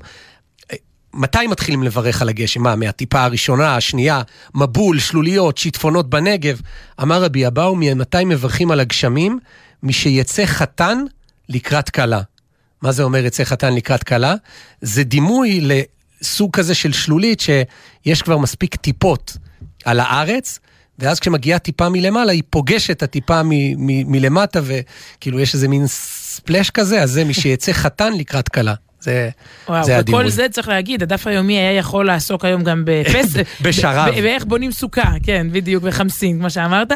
מתי 1.16 1.48
מתחילים 1.48 1.84
לברך 1.84 2.22
על 2.22 2.30
הגשם? 2.30 2.64
מה, 2.64 2.76
מהטיפה 2.76 3.24
הראשונה, 3.24 3.76
השנייה, 3.76 4.22
מבול, 4.56 5.00
שלוליות, 5.00 5.58
שיטפונות 5.58 6.10
בנגב? 6.10 6.62
אמר 7.02 7.24
רבי 7.24 7.48
אבאו, 7.48 7.76
ממתי 7.76 8.26
מברכים 8.26 8.72
על 8.72 8.80
הגשמים? 8.80 9.40
משיצא 9.84 10.46
חתן 10.46 10.98
לקראת 11.50 11.90
כלה. 11.90 12.22
מה 12.82 12.92
זה 12.92 13.04
אומר 13.04 13.26
יצא 13.26 13.44
חתן 13.44 13.76
לקראת 13.76 14.04
כלה? 14.04 14.36
זה 14.82 15.04
דימוי 15.04 15.62
לסוג 16.22 16.52
כזה 16.52 16.76
של 16.76 16.94
שלולית 16.94 17.40
שיש 17.40 18.22
כבר 18.22 18.38
מספיק 18.38 18.76
טיפות 18.76 19.38
על 19.86 20.00
הארץ, 20.00 20.60
ואז 21.00 21.20
כשמגיעה 21.20 21.60
טיפה 21.60 21.90
מלמעלה, 21.90 22.32
היא 22.32 22.44
פוגשת 22.50 22.92
את 22.92 23.04
הטיפה 23.04 23.44
מ- 23.44 23.50
מ- 23.78 24.12
מלמטה, 24.12 24.60
וכאילו 24.64 25.40
יש 25.40 25.54
איזה 25.54 25.68
מין 25.68 25.88
splash 25.88 26.70
כזה, 26.70 27.02
אז 27.02 27.12
זה 27.12 27.24
משיצא 27.24 27.74
חתן 27.74 28.14
לקראת 28.14 28.50
כלה. 28.50 28.74
זה, 29.06 29.30
וואו, 29.70 29.84
זה 29.84 29.98
הדימוי. 29.98 30.22
וכל 30.22 30.30
זה 30.30 30.50
צריך 30.50 30.68
להגיד, 30.68 31.04
הדף 31.04 31.28
היומי 31.28 31.58
היה 31.58 31.72
יכול 31.72 32.06
לעסוק 32.06 32.46
היום 32.46 32.64
גם 32.64 32.84
בפסח. 32.86 33.40
בשרב. 33.62 34.14
באיך 34.14 34.46
בונים 34.46 34.72
סוכה, 34.72 35.12
כן, 35.24 35.48
בדיוק, 35.52 35.84
בחמסין, 35.84 36.40
כמו 36.40 36.50
שאמרת. 36.50 36.92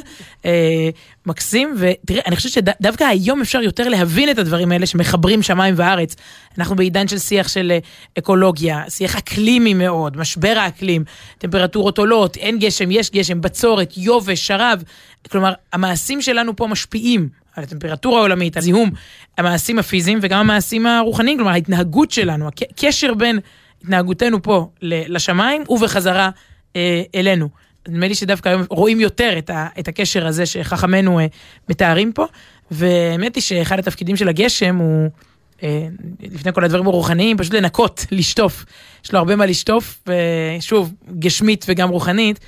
אה, 0.45 0.89
מקסים, 1.25 1.75
ותראה, 1.77 2.21
אני 2.25 2.35
חושבת 2.35 2.51
שדווקא 2.51 3.03
היום 3.03 3.41
אפשר 3.41 3.61
יותר 3.61 3.89
להבין 3.89 4.29
את 4.29 4.37
הדברים 4.37 4.71
האלה 4.71 4.85
שמחברים 4.85 5.41
שמיים 5.41 5.73
וארץ. 5.77 6.15
אנחנו 6.57 6.75
בעידן 6.75 7.07
של 7.07 7.19
שיח 7.19 7.47
של 7.47 7.71
אה, 7.71 7.79
אקולוגיה, 8.17 8.83
שיח 8.89 9.15
אקלימי 9.15 9.73
מאוד, 9.73 10.17
משבר 10.17 10.53
האקלים, 10.57 11.03
טמפרטורות 11.37 11.97
עולות, 11.97 12.37
אין 12.37 12.59
גשם, 12.59 12.91
יש 12.91 13.11
גשם, 13.11 13.41
בצורת, 13.41 13.93
יובש, 13.97 14.47
שרב. 14.47 14.83
כלומר, 15.31 15.53
המעשים 15.73 16.21
שלנו 16.21 16.55
פה 16.55 16.67
משפיעים 16.67 17.29
על 17.59 17.63
הטמפרטורה 17.63 18.19
העולמית, 18.19 18.57
על 18.57 18.63
זיהום, 18.63 18.91
המעשים 19.37 19.79
הפיזיים 19.79 20.19
וגם 20.21 20.39
המעשים 20.39 20.85
הרוחניים, 20.85 21.37
כלומר 21.37 21.51
ההתנהגות 21.51 22.11
שלנו, 22.11 22.47
הקשר 22.47 23.13
בין 23.13 23.39
התנהגותנו 23.81 24.41
פה 24.41 24.69
לשמיים 24.81 25.63
ובחזרה 25.69 26.29
אה, 26.75 27.01
אלינו. 27.15 27.49
נדמה 27.87 28.07
לי 28.07 28.15
שדווקא 28.15 28.49
היום 28.49 28.61
רואים 28.69 28.99
יותר 28.99 29.35
את, 29.37 29.49
ה, 29.49 29.67
את 29.79 29.87
הקשר 29.87 30.27
הזה 30.27 30.45
שחכמינו 30.45 31.19
אה, 31.19 31.25
מתארים 31.69 32.11
פה, 32.11 32.25
והאמת 32.71 33.35
היא 33.35 33.41
שאחד 33.41 33.79
התפקידים 33.79 34.15
של 34.15 34.29
הגשם 34.29 34.75
הוא, 34.75 35.09
אה, 35.63 35.87
לפני 36.21 36.53
כל 36.53 36.63
הדברים 36.63 36.87
הרוחניים, 36.87 37.37
פשוט 37.37 37.53
לנקות, 37.53 38.05
לשטוף. 38.11 38.65
יש 39.05 39.13
לו 39.13 39.19
הרבה 39.19 39.35
מה 39.35 39.45
לשטוף, 39.45 40.03
ושוב, 40.59 40.93
גשמית 41.19 41.65
וגם 41.67 41.89
רוחנית. 41.89 42.39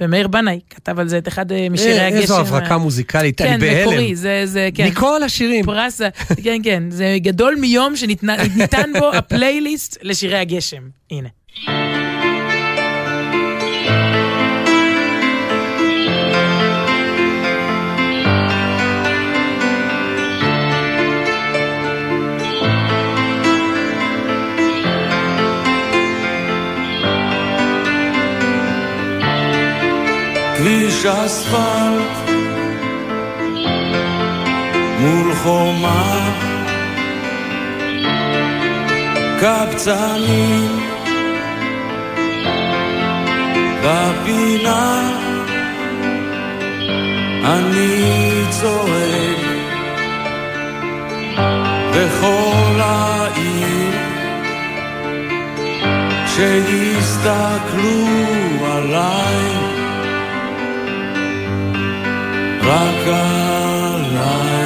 ומאיר 0.00 0.28
בנאי 0.28 0.60
כתב 0.70 0.98
על 0.98 1.08
זה 1.08 1.18
את 1.18 1.28
אחד 1.28 1.52
אה, 1.52 1.68
משירי 1.70 2.00
אה, 2.00 2.06
הגשם. 2.06 2.20
איזו 2.20 2.40
הברקה 2.40 2.78
מוזיקלית, 2.78 3.40
אני 3.40 3.50
כן, 3.50 3.60
בהלם. 3.60 3.80
מקורי, 3.88 4.16
זה, 4.16 4.42
זה, 4.44 4.68
כן. 4.74 4.88
מכל 4.88 5.22
השירים. 5.22 5.64
פרס, 5.64 6.00
כן, 6.42 6.60
כן, 6.62 6.82
זה 6.90 7.16
גדול 7.20 7.54
מיום 7.60 7.96
שניתן 7.96 8.90
בו 8.98 9.10
הפלייליסט 9.18 9.98
לשירי 10.02 10.38
הגשם. 10.38 10.82
הנה. 11.10 11.28
כביש 30.66 31.06
אספלט. 31.06 32.30
מול 35.00 35.34
חומה. 35.34 36.30
קבצנים. 39.40 40.80
בפינה. 43.84 45.10
אני 47.44 48.44
צועק. 48.50 49.38
בכל 51.90 52.80
העיר. 52.80 53.92
שיסתכלו 56.26 58.06
עליי 58.72 59.75
רק 62.66 63.06
עליי. 63.06 64.56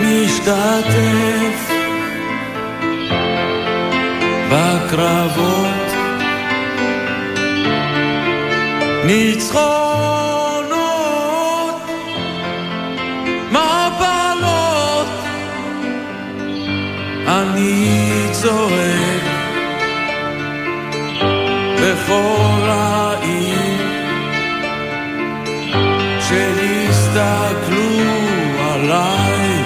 משתתף 0.00 1.70
בקרבות 4.50 5.71
ניצחונות, 9.04 10.72
מפלות, 13.50 15.08
אני 17.26 18.28
צועק 18.32 19.22
בכל 21.76 22.68
העיר, 22.68 23.72
רק 27.16 27.68
עליי. 28.74 29.62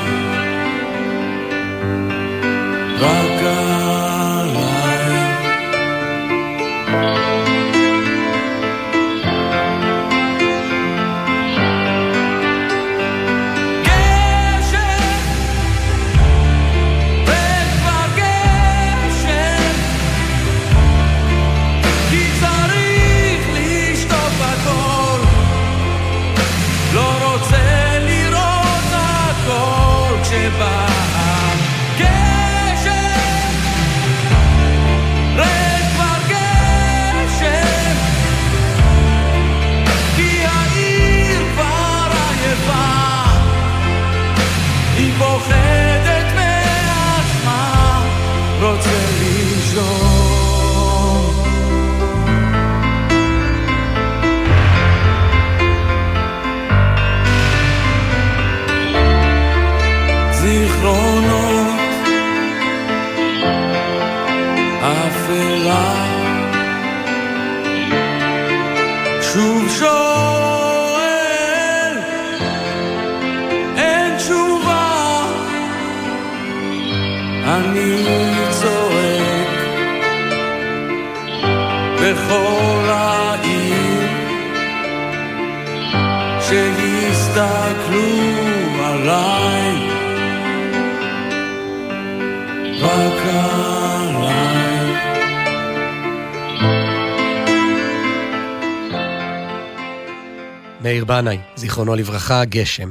בנאי, 101.07 101.39
זיכרונו 101.57 101.95
לברכה, 101.95 102.45
גשם. 102.45 102.91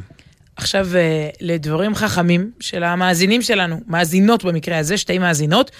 עכשיו 0.55 0.87
אה, 0.95 1.29
לדברים 1.41 1.95
חכמים 1.95 2.51
של 2.59 2.83
המאזינים 2.83 3.41
שלנו, 3.41 3.81
מאזינות 3.87 4.43
במקרה 4.43 4.77
הזה, 4.77 4.97
שתי 4.97 5.17
מאזינות, 5.17 5.71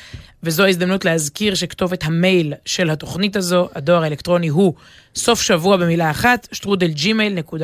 וזו 0.43 0.63
ההזדמנות 0.63 1.05
להזכיר 1.05 1.55
שכתובת 1.55 2.03
המייל 2.03 2.53
של 2.65 2.89
התוכנית 2.89 3.35
הזו, 3.35 3.69
הדואר 3.75 4.03
האלקטרוני 4.03 4.47
הוא 4.47 4.73
סוף 5.15 5.41
שבוע 5.41 5.77
במילה 5.77 6.11
אחת, 6.11 6.47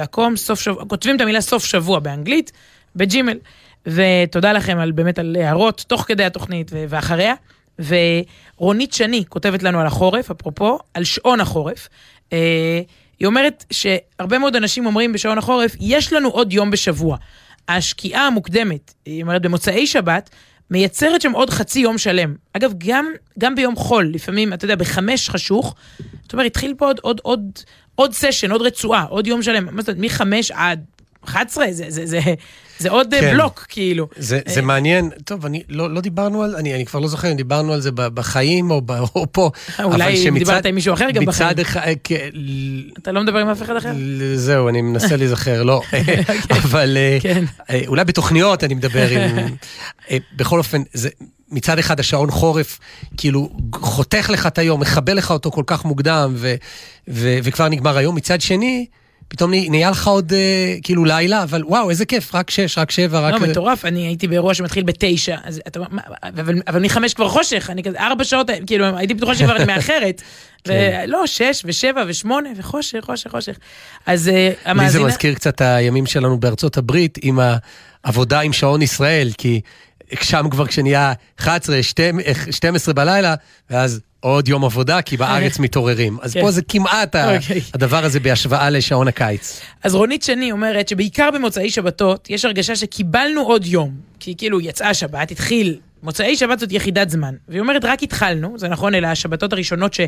com, 0.06 0.38
סוף 0.38 0.60
שבוע, 0.60 0.86
כותבים 0.86 1.16
את 1.16 1.22
המילה 1.22 1.42
סוף 1.42 1.66
שבוע 1.66 2.00
באנגלית, 2.00 2.52
בג'ימייל. 2.96 3.38
ותודה 3.86 4.54
לכם 4.54 4.78
על 4.78 4.92
באמת 4.92 5.20
על 5.20 5.38
הערות 5.40 5.86
תוך 5.88 6.02
כדי 6.08 6.24
התוכנית 6.24 6.72
ואחריה. 6.90 7.34
ורונית 7.80 8.94
שני 8.94 9.24
כותבת 9.30 9.64
לנו 9.64 9.80
על 9.80 9.88
החורף, 9.88 10.32
אפרופו, 10.32 10.80
על 10.94 11.04
שעון 11.04 11.40
החורף. 11.42 11.90
היא 13.22 13.28
אומרת 13.28 13.66
שהרבה 13.72 14.38
מאוד 14.40 14.56
אנשים 14.56 14.86
אומרים 14.86 15.14
בשעון 15.14 15.38
החורף, 15.38 15.76
יש 15.80 16.14
לנו 16.14 16.30
עוד 16.30 16.54
יום 16.54 16.72
בשבוע. 16.72 17.18
השקיעה 17.68 18.28
המוקדמת, 18.28 18.94
היא 19.06 19.22
אומרת 19.22 19.42
במוצאי 19.42 19.88
שבת, 19.88 20.30
מייצרת 20.72 21.22
שם 21.22 21.32
עוד 21.32 21.50
חצי 21.50 21.80
יום 21.80 21.98
שלם. 21.98 22.36
אגב, 22.54 22.74
גם, 22.78 23.06
גם 23.40 23.56
ביום 23.56 23.76
חול, 23.76 24.12
לפעמים, 24.14 24.54
אתה 24.54 24.66
יודע, 24.66 24.76
בחמש 24.76 25.30
חשוך, 25.30 25.76
זאת 26.24 26.34
אומרת, 26.34 26.46
התחיל 26.46 26.74
פה 26.78 26.86
עוד, 26.86 27.00
עוד, 27.02 27.20
עוד, 27.24 27.60
עוד 27.96 28.14
סשן, 28.14 28.52
עוד 28.52 28.62
רצועה, 28.62 29.04
עוד 29.04 29.28
יום 29.28 29.42
שלם. 29.42 29.76
מה 29.76 29.82
זאת 29.82 29.90
אומרת, 29.90 30.02
מחמש 30.06 30.52
עד 30.52 30.86
11, 31.26 31.66
זה, 31.72 31.86
זה, 31.90 32.06
זה, 32.06 32.20
זה 32.82 32.90
עוד 32.90 33.08
כן. 33.12 33.22
כן. 33.22 33.34
בלוק, 33.34 33.66
כאילו. 33.70 34.08
זה, 34.18 34.40
זה 34.46 34.62
מעניין, 34.62 35.10
טוב, 35.26 35.46
אני, 35.46 35.64
לא, 35.70 35.94
לא 35.94 36.02
דיברנו 36.02 36.44
על, 36.44 36.56
אני, 36.56 36.76
אני 36.76 36.86
כבר 36.86 37.00
לא 37.00 37.08
זוכר 37.08 37.32
אם 37.32 37.38
דיברנו 37.38 37.74
על 37.74 37.82
זה 37.82 37.90
בחיים 37.92 38.72
או, 38.72 38.82
או 39.16 39.26
פה. 39.32 39.50
אולי 39.84 40.06
אבל 40.06 40.16
שמצד- 40.16 40.40
דיברת 40.40 40.66
עם 40.66 40.76
מישהו 40.76 40.94
אחר 40.94 41.12
גם 41.12 41.26
בחיים. 41.26 41.50
מצד 41.50 41.60
אחד, 41.60 41.82
אה, 41.82 41.94
כן, 42.04 42.30
אתה 43.02 43.12
לא 43.12 43.22
מדבר 43.24 43.40
עם 43.40 43.48
אף 43.50 43.62
אחד 43.62 43.76
אחר? 43.76 43.92
זהו, 44.36 44.70
אני 44.70 44.82
מנסה 44.82 45.16
להיזכר, 45.16 45.64
לא. 45.64 45.82
אבל 46.64 46.98
אה, 46.98 47.18
כן. 47.22 47.44
אה, 47.70 47.82
אולי 47.88 48.04
בתוכניות 48.04 48.64
אני 48.64 48.74
מדבר 48.74 49.08
עם... 49.10 49.38
אה, 50.12 50.18
בכל 50.36 50.58
אופן, 50.58 50.82
זה... 50.94 51.10
מצד 51.54 51.80
אחד 51.80 52.00
השעון 52.00 52.32
חורף 52.32 52.80
כאילו 53.18 53.50
חותך 53.76 54.30
לך 54.34 54.48
את 54.48 54.58
היום, 54.58 54.82
מכבה 54.82 55.14
לך 55.14 55.32
אותו 55.32 55.52
כל 55.52 55.64
כך 55.68 55.86
מוקדם 55.86 56.34
ו, 56.36 56.56
ו, 57.10 57.38
וכבר 57.44 57.70
נגמר 57.70 57.98
היום. 57.98 58.16
מצד 58.16 58.42
שני, 58.42 58.86
פתאום 59.32 59.52
נה- 59.54 59.70
נהיה 59.70 59.90
לך 59.90 60.08
עוד 60.08 60.34
אה, 60.34 60.76
כאילו 60.84 61.06
לילה, 61.06 61.44
אבל 61.44 61.64
וואו, 61.66 61.90
איזה 61.90 62.06
כיף, 62.06 62.36
רק 62.36 62.50
שש, 62.50 62.78
רק 62.78 62.92
שבע, 62.92 63.20
רק... 63.20 63.34
לא, 63.34 63.40
מטורף, 63.40 63.86
אני 63.86 64.08
הייתי 64.08 64.28
באירוע 64.28 64.54
שמתחיל 64.54 64.84
בתשע, 64.84 65.36
אז 65.44 65.62
אתה 65.68 65.80
אומר, 65.80 66.02
אבל, 66.24 66.62
אבל 66.68 66.82
מחמש 66.82 67.14
כבר 67.14 67.30
חושך, 67.30 67.70
אני 67.70 67.84
כזה, 67.84 68.00
ארבע 68.00 68.24
שעות, 68.24 68.50
כאילו, 68.68 68.98
הייתי 68.98 69.14
בטוחה 69.14 69.36
שכבר 69.36 69.56
אני 69.56 69.66
מאחרת. 69.66 70.22
כן. 70.64 71.04
ולא, 71.08 71.28
שש 71.28 71.62
ושבע 71.66 72.04
ושמונה 72.08 72.50
וחושך, 72.58 73.00
חושך, 73.06 73.32
חושך. 73.32 73.56
אז 74.06 74.28
אה, 74.28 74.34
לי 74.34 74.50
זה 74.50 74.70
המאזינה... 74.70 75.06
מזכיר 75.06 75.34
קצת 75.34 75.62
הימים 75.62 76.06
שלנו 76.06 76.40
בארצות 76.40 76.78
הברית 76.78 77.18
עם 77.22 77.40
העבודה 78.04 78.40
עם 78.40 78.54
שעון 78.54 78.82
ישראל, 78.82 79.30
כי 79.38 79.62
שם 80.22 80.46
כבר 80.52 80.68
כשנהיה 80.68 81.14
11, 81.40 81.80
12 82.52 82.94
בלילה, 82.94 83.36
ואז 83.70 84.00
עוד 84.20 84.48
יום 84.48 84.66
עבודה, 84.66 85.02
כי 85.02 85.18
בארץ 85.18 85.60
מתעוררים. 85.60 86.18
אז 86.22 86.34
כן. 86.34 86.42
פה 86.42 86.52
זה 86.52 86.62
כמעט 86.62 87.16
ה- 87.16 87.36
אוקיי. 87.36 87.62
הדבר 87.74 88.06
הזה 88.06 88.20
בהשוואה 88.20 88.70
לשעון 88.70 89.08
הקיץ. 89.08 89.62
אז 89.84 89.96
רונית 89.96 90.24
שני 90.24 90.52
אומרת 90.52 90.88
שבעיקר 90.90 91.30
במוצאי 91.34 91.70
שבתות 91.70 92.30
יש 92.30 92.46
הרגשה 92.46 92.76
שקיבלנו 92.76 93.42
עוד 93.42 93.66
יום. 93.66 93.96
כי 94.20 94.36
כאילו 94.38 94.62
יצאה 94.62 94.90
השבת, 94.90 95.32
התחיל, 95.32 95.78
מוצאי 96.04 96.38
שבת 96.38 96.60
זאת 96.60 96.72
יחידת 96.72 97.10
זמן. 97.10 97.36
והיא 97.48 97.62
אומרת, 97.62 97.86
רק 97.86 98.04
התחלנו, 98.04 98.54
זה 98.60 98.68
נכון, 98.68 98.96
אלה 98.96 99.12
השבתות 99.12 99.54
הראשונות 99.54 99.94
ש, 99.94 100.00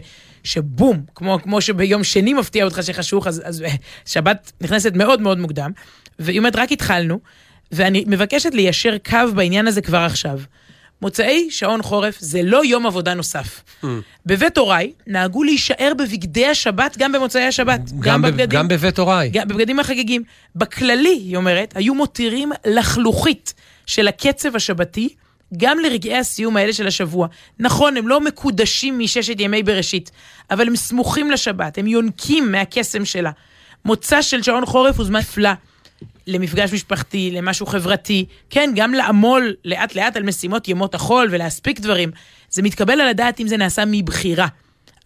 שבום, 0.44 1.02
כמו, 1.16 1.40
כמו 1.44 1.62
שביום 1.62 2.04
שני 2.04 2.34
מפתיע 2.34 2.66
אותך 2.66 2.80
שחשוך, 2.84 3.28
אז, 3.28 3.42
אז 3.46 3.62
אה, 3.62 3.70
שבת 4.06 4.52
נכנסת 4.62 4.92
מאוד 4.96 5.22
מאוד 5.22 5.38
מוקדם. 5.38 5.72
והיא 6.20 6.38
אומרת, 6.40 6.56
רק 6.56 6.72
התחלנו, 6.72 7.20
ואני 7.74 8.04
מבקשת 8.08 8.54
ליישר 8.54 8.98
קו 9.10 9.18
בעניין 9.36 9.68
הזה 9.68 9.82
כבר 9.82 9.98
עכשיו. 9.98 10.40
מוצאי 11.02 11.48
שעון 11.50 11.82
חורף 11.82 12.16
זה 12.20 12.44
לא 12.44 12.66
יום 12.66 12.86
עבודה 12.86 13.14
נוסף. 13.14 13.64
Mm. 13.84 13.88
בבית 14.26 14.58
הוריי 14.58 14.92
נהגו 15.08 15.44
להישאר 15.44 15.92
בבגדי 15.98 16.48
השבת 16.48 16.98
גם 16.98 17.12
במוצאי 17.12 17.44
השבת. 17.44 17.80
גם, 18.00 18.22
ב- 18.22 18.28
בבגדים. 18.28 18.60
גם 18.60 18.68
בבית 18.68 19.00
הוריי. 19.00 19.30
גם 19.30 19.48
בבגדים 19.48 19.80
החגיגים. 19.80 20.24
בכללי, 20.56 21.10
היא 21.10 21.38
אומרת, 21.38 21.74
היו 21.78 21.96
מותירים 21.96 22.52
לחלוכית 22.66 23.54
של 23.86 24.08
הקצב 24.08 24.56
השבתי 24.56 25.10
גם 25.58 25.80
לרגעי 25.80 26.18
הסיום 26.18 26.58
האלה 26.58 26.74
של 26.74 26.88
השבוע. 26.88 27.28
נכון, 27.60 27.98
הם 27.98 28.08
לא 28.08 28.22
מקודשים 28.22 29.00
מששת 29.00 29.40
ימי 29.40 29.64
בראשית, 29.64 30.12
אבל 30.52 30.68
הם 30.68 30.76
סמוכים 30.76 31.32
לשבת, 31.32 31.78
הם 31.78 31.88
יונקים 31.88 32.52
מהקסם 32.52 33.06
שלה. 33.06 33.32
מוצא 33.86 34.22
של 34.22 34.42
שעון 34.44 34.66
חורף 34.66 34.98
הוא 34.98 35.06
זמן 35.06 35.20
נפלא. 35.20 35.50
למפגש 36.28 36.74
משפחתי, 36.74 37.32
למשהו 37.32 37.66
חברתי, 37.66 38.26
כן, 38.50 38.72
גם 38.76 38.94
לעמול 38.94 39.56
לאט 39.66 39.96
לאט 39.96 40.18
על 40.18 40.24
משימות 40.24 40.68
ימות 40.68 40.96
החול 40.96 41.28
ולהספיק 41.32 41.80
דברים. 41.80 42.12
זה 42.50 42.62
מתקבל 42.62 43.02
על 43.02 43.08
הדעת 43.08 43.40
אם 43.40 43.48
זה 43.48 43.58
נעשה 43.58 43.84
מבחירה. 43.88 44.48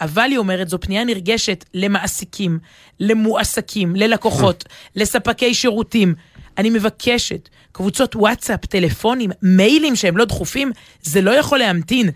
אבל 0.01 0.27
היא 0.29 0.37
אומרת, 0.37 0.69
זו 0.69 0.79
פנייה 0.79 1.03
נרגשת 1.03 1.65
למעסיקים, 1.73 2.59
למועסקים, 2.99 3.95
ללקוחות, 3.95 4.63
לספקי 4.95 5.53
שירותים. 5.53 6.15
אני 6.57 6.69
מבקשת, 6.69 7.49
קבוצות 7.71 8.15
וואטסאפ, 8.15 8.65
טלפונים, 8.65 9.29
מיילים 9.41 9.95
שהם 9.95 10.17
לא 10.17 10.25
דחופים, 10.25 10.71
זה 11.01 11.21
לא 11.21 11.31
יכול 11.31 11.59
להמתין 11.59 12.09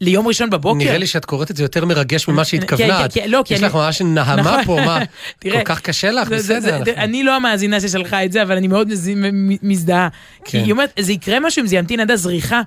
ליום 0.00 0.26
ראשון 0.28 0.50
בבוקר. 0.50 0.78
נראה 0.78 0.98
לי 0.98 1.06
שאת 1.06 1.24
קוראת 1.24 1.50
את 1.50 1.56
זה 1.56 1.64
יותר 1.64 1.84
מרגש 1.84 2.28
ממה 2.28 2.44
שהתכוונה. 2.44 3.08
כן, 3.08 3.20
כן, 3.22 3.30
לא, 3.30 3.42
כי 3.44 3.54
יש 3.54 3.60
אני- 3.60 3.68
לך 3.68 3.74
ממש 3.74 4.02
נהמה 4.02 4.42
נכון. 4.60 4.64
פה, 4.64 4.86
מה? 4.86 4.98
תראה, 5.40 5.58
כל 5.58 5.64
כך 5.64 5.80
קשה 5.80 6.10
לך, 6.10 6.28
בסדר. 6.28 6.82
אני 6.96 7.22
לא 7.24 7.36
המאזינה 7.36 7.80
ששלחה 7.80 8.24
את 8.24 8.32
זה, 8.32 8.42
אבל 8.42 8.56
אני 8.56 8.68
מאוד 8.68 8.88
מזדהה. 9.62 10.08
כי 10.44 10.52
כן. 10.52 10.58
היא 10.64 10.72
אומרת, 10.72 10.92
זה 10.98 11.12
יקרה 11.12 11.40
משהו 11.40 11.62
אם 11.62 11.66
זה 11.66 11.76
ימתין 11.76 12.00
עד 12.00 12.10
הזריחה. 12.10 12.62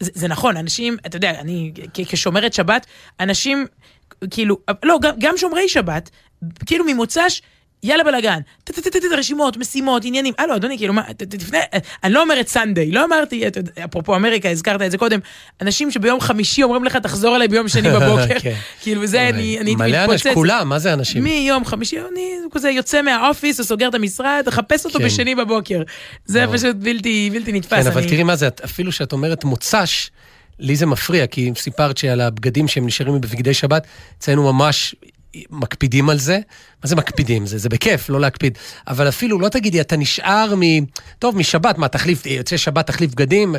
זה 0.00 0.28
נכון, 0.28 0.56
אנשים, 0.56 0.96
אתה 1.06 1.16
יודע, 1.16 1.30
אני 1.30 1.72
כשומרת 1.94 2.52
שבת, 2.52 2.86
אנשים, 3.20 3.66
כאילו, 4.30 4.56
לא, 4.82 4.98
גם 5.18 5.34
שומרי 5.36 5.68
שבת, 5.68 6.10
כאילו 6.66 6.84
ממוצ"ש, 6.84 7.42
יאללה 7.82 8.04
בלאגן, 8.04 8.38
רשימות, 9.18 9.56
משימות, 9.56 10.04
עניינים, 10.04 10.34
הלו 10.38 10.56
אדוני, 10.56 10.78
כאילו 10.78 10.92
מה, 10.94 11.02
תפנה, 11.16 11.58
אני 12.04 12.12
לא 12.12 12.22
אומרת 12.22 12.48
סנדיי, 12.48 12.90
לא 12.90 13.04
אמרתי, 13.04 13.44
אפרופו 13.84 14.16
אמריקה, 14.16 14.50
הזכרת 14.50 14.82
את 14.82 14.90
זה 14.90 14.98
קודם, 14.98 15.20
אנשים 15.60 15.90
שביום 15.90 16.20
חמישי 16.20 16.62
אומרים 16.62 16.84
לך 16.84 16.96
תחזור 16.96 17.36
אליי 17.36 17.48
ביום 17.48 17.68
שני 17.68 17.90
בבוקר, 18.00 18.38
כן. 18.38 18.54
כאילו 18.82 19.06
זה 19.06 19.28
אני 19.28 19.42
הייתי 19.42 19.74
מלא 19.74 19.84
אנשים, 19.84 20.14
מתפוצץ. 20.14 20.34
כולם, 20.34 20.68
מה 20.68 20.78
זה 20.78 20.92
אנשים? 20.92 21.24
מיום 21.24 21.64
חמישי, 21.64 21.96
אני 22.12 22.30
כזה 22.52 22.70
יוצא 22.70 23.02
מהאופיס, 23.02 23.58
הוא 23.58 23.66
סוגר 23.66 23.88
את 23.88 23.94
המשרד, 23.94 24.44
חפש 24.50 24.84
אותו 24.84 24.98
כן. 24.98 25.04
בשני 25.04 25.34
בבוקר. 25.34 25.82
זה. 26.24 26.44
פשוט 26.52 26.76
בלתי 26.76 27.30
בלתי 27.32 27.52
נתפס. 27.52 27.82
כן, 27.82 27.86
אבל 27.86 28.08
תראי 28.08 28.22
מה 28.22 28.36
זה, 28.36 28.48
אפילו 28.64 28.92
שאת 28.92 29.12
אומרת 29.12 29.44
מוצ"ש, 29.44 30.10
לי 30.58 30.76
זה 30.76 30.86
מפריע, 30.86 31.26
כי 31.26 31.50
סיפרת 31.56 31.98
שעל 31.98 32.20
הבגדים 32.20 32.68
שהם 32.68 32.86
נשארים 32.86 33.20
בבגדי 33.20 33.54
שבת, 33.54 33.86
אצלנו 34.18 34.52
ממש 34.52 34.94
מקפידים 35.50 36.10
על 36.10 36.18
זה. 36.18 36.38
מה 36.84 36.88
זה 36.88 36.96
מקפידים? 36.96 37.46
זה, 37.46 37.58
זה 37.58 37.68
בכיף, 37.68 38.08
לא 38.08 38.20
להקפיד. 38.20 38.58
אבל 38.88 39.08
אפילו, 39.08 39.40
לא 39.40 39.48
תגידי, 39.48 39.80
אתה 39.80 39.96
נשאר 39.96 40.54
מ... 40.56 40.60
טוב, 41.18 41.36
משבת, 41.36 41.78
מה, 41.78 41.88
תחליף, 41.88 42.26
יוצא 42.26 42.56
שבת, 42.56 42.86
תחליף 42.86 43.14
בגדים. 43.14 43.54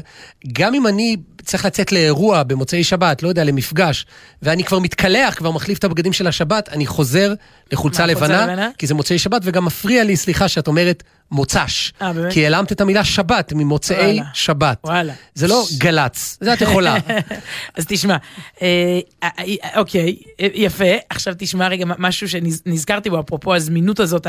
גם 0.53 0.73
אם 0.73 0.87
אני 0.87 1.17
צריך 1.45 1.65
לצאת 1.65 1.91
לאירוע 1.91 2.43
במוצאי 2.43 2.83
שבת, 2.83 3.23
לא 3.23 3.27
יודע, 3.27 3.43
למפגש, 3.43 4.05
ואני 4.41 4.63
כבר 4.63 4.79
מתקלח, 4.79 5.33
כבר 5.33 5.51
מחליף 5.51 5.77
את 5.77 5.83
הבגדים 5.83 6.13
של 6.13 6.27
השבת, 6.27 6.69
אני 6.69 6.85
חוזר 6.85 7.33
לחולצה 7.71 8.05
לבנה, 8.05 8.45
לבנה? 8.45 8.69
כי 8.77 8.87
זה 8.87 8.93
מוצאי 8.93 9.19
שבת, 9.19 9.41
וגם 9.43 9.65
מפריע 9.65 10.03
לי, 10.03 10.17
סליחה, 10.17 10.47
שאת 10.47 10.67
אומרת 10.67 11.03
מוצ"ש. 11.33 11.93
אה, 12.01 12.13
באמת? 12.13 12.33
כי 12.33 12.43
העלמת 12.43 12.71
את 12.71 12.81
המילה 12.81 13.03
שבת 13.03 13.53
ממוצאי 13.55 13.95
וואלה. 13.97 14.23
שבת. 14.33 14.77
וואלה. 14.83 15.13
זה 15.35 15.47
לא 15.47 15.65
גל"צ, 15.77 16.37
זה 16.41 16.53
את 16.53 16.61
יכולה. 16.61 16.95
אז 17.77 17.85
תשמע, 17.87 18.17
אה, 18.61 18.99
אה, 19.23 19.29
אה, 19.39 19.79
אוקיי, 19.79 20.15
אה, 20.39 20.47
יפה. 20.53 20.85
עכשיו 21.09 21.33
תשמע 21.37 21.67
רגע 21.67 21.85
משהו 21.97 22.29
שנזכרתי 22.29 23.09
בו, 23.09 23.19
אפרופו 23.19 23.55
הזמינות 23.55 23.99
הזאת. 23.99 24.27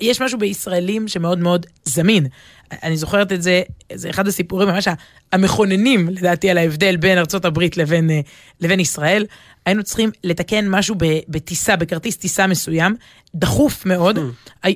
יש 0.00 0.20
משהו 0.20 0.38
בישראלים 0.38 1.08
שמאוד 1.08 1.38
מאוד 1.38 1.66
זמין. 1.84 2.26
אני 2.82 2.96
זוכרת 2.96 3.32
את 3.32 3.42
זה, 3.42 3.62
זה 3.94 4.10
אחד 4.10 4.28
הסיפורים 4.28 4.68
ממש 4.68 4.88
המכוננים, 5.32 6.08
לדעתי, 6.08 6.50
על 6.50 6.58
ההבדל 6.58 6.96
בין 6.96 7.18
ארצות 7.18 7.44
הברית 7.44 7.76
לבין, 7.76 8.10
אה, 8.10 8.20
לבין 8.60 8.80
ישראל. 8.80 9.26
היינו 9.66 9.82
צריכים 9.82 10.10
לתקן 10.24 10.68
משהו 10.68 10.94
בטיסה, 11.28 11.76
בכרטיס 11.76 12.16
טיסה 12.16 12.46
מסוים, 12.46 12.96
דחוף 13.34 13.86
מאוד, 13.86 14.18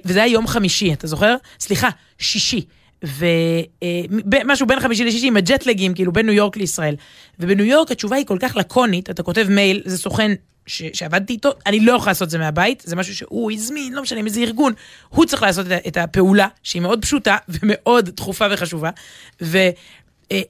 וזה 0.04 0.22
היה 0.22 0.32
יום 0.32 0.46
חמישי, 0.46 0.92
אתה 0.92 1.06
זוכר? 1.06 1.36
סליחה, 1.60 1.88
שישי. 2.18 2.64
ומשהו 3.02 4.66
בין 4.66 4.80
חמישי 4.80 5.04
לשישי 5.04 5.26
עם 5.26 5.36
הג'טלגים, 5.36 5.94
כאילו 5.94 6.12
בין 6.12 6.26
ניו 6.26 6.34
יורק 6.34 6.56
לישראל. 6.56 6.94
ובניו 7.40 7.66
יורק 7.66 7.90
התשובה 7.90 8.16
היא 8.16 8.26
כל 8.26 8.38
כך 8.40 8.56
לקונית, 8.56 9.10
אתה 9.10 9.22
כותב 9.22 9.46
מייל, 9.50 9.82
זה 9.84 9.98
סוכן 9.98 10.32
ש- 10.66 10.82
שעבדתי 10.92 11.32
איתו, 11.32 11.52
אני 11.66 11.80
לא 11.80 11.92
יכול 11.92 12.10
לעשות 12.10 12.26
את 12.26 12.30
זה 12.30 12.38
מהבית, 12.38 12.82
זה 12.86 12.96
משהו 12.96 13.16
שהוא 13.16 13.52
הזמין, 13.52 13.92
לא 13.92 14.02
משנה 14.02 14.22
מאיזה 14.22 14.40
ארגון, 14.40 14.72
הוא 15.08 15.26
צריך 15.26 15.42
לעשות 15.42 15.66
את, 15.66 15.86
את 15.88 15.96
הפעולה, 15.96 16.48
שהיא 16.62 16.82
מאוד 16.82 17.02
פשוטה 17.02 17.36
ומאוד 17.48 18.08
דחופה 18.10 18.46
וחשובה. 18.50 18.90
ו... 19.42 19.58
אה, 20.32 20.40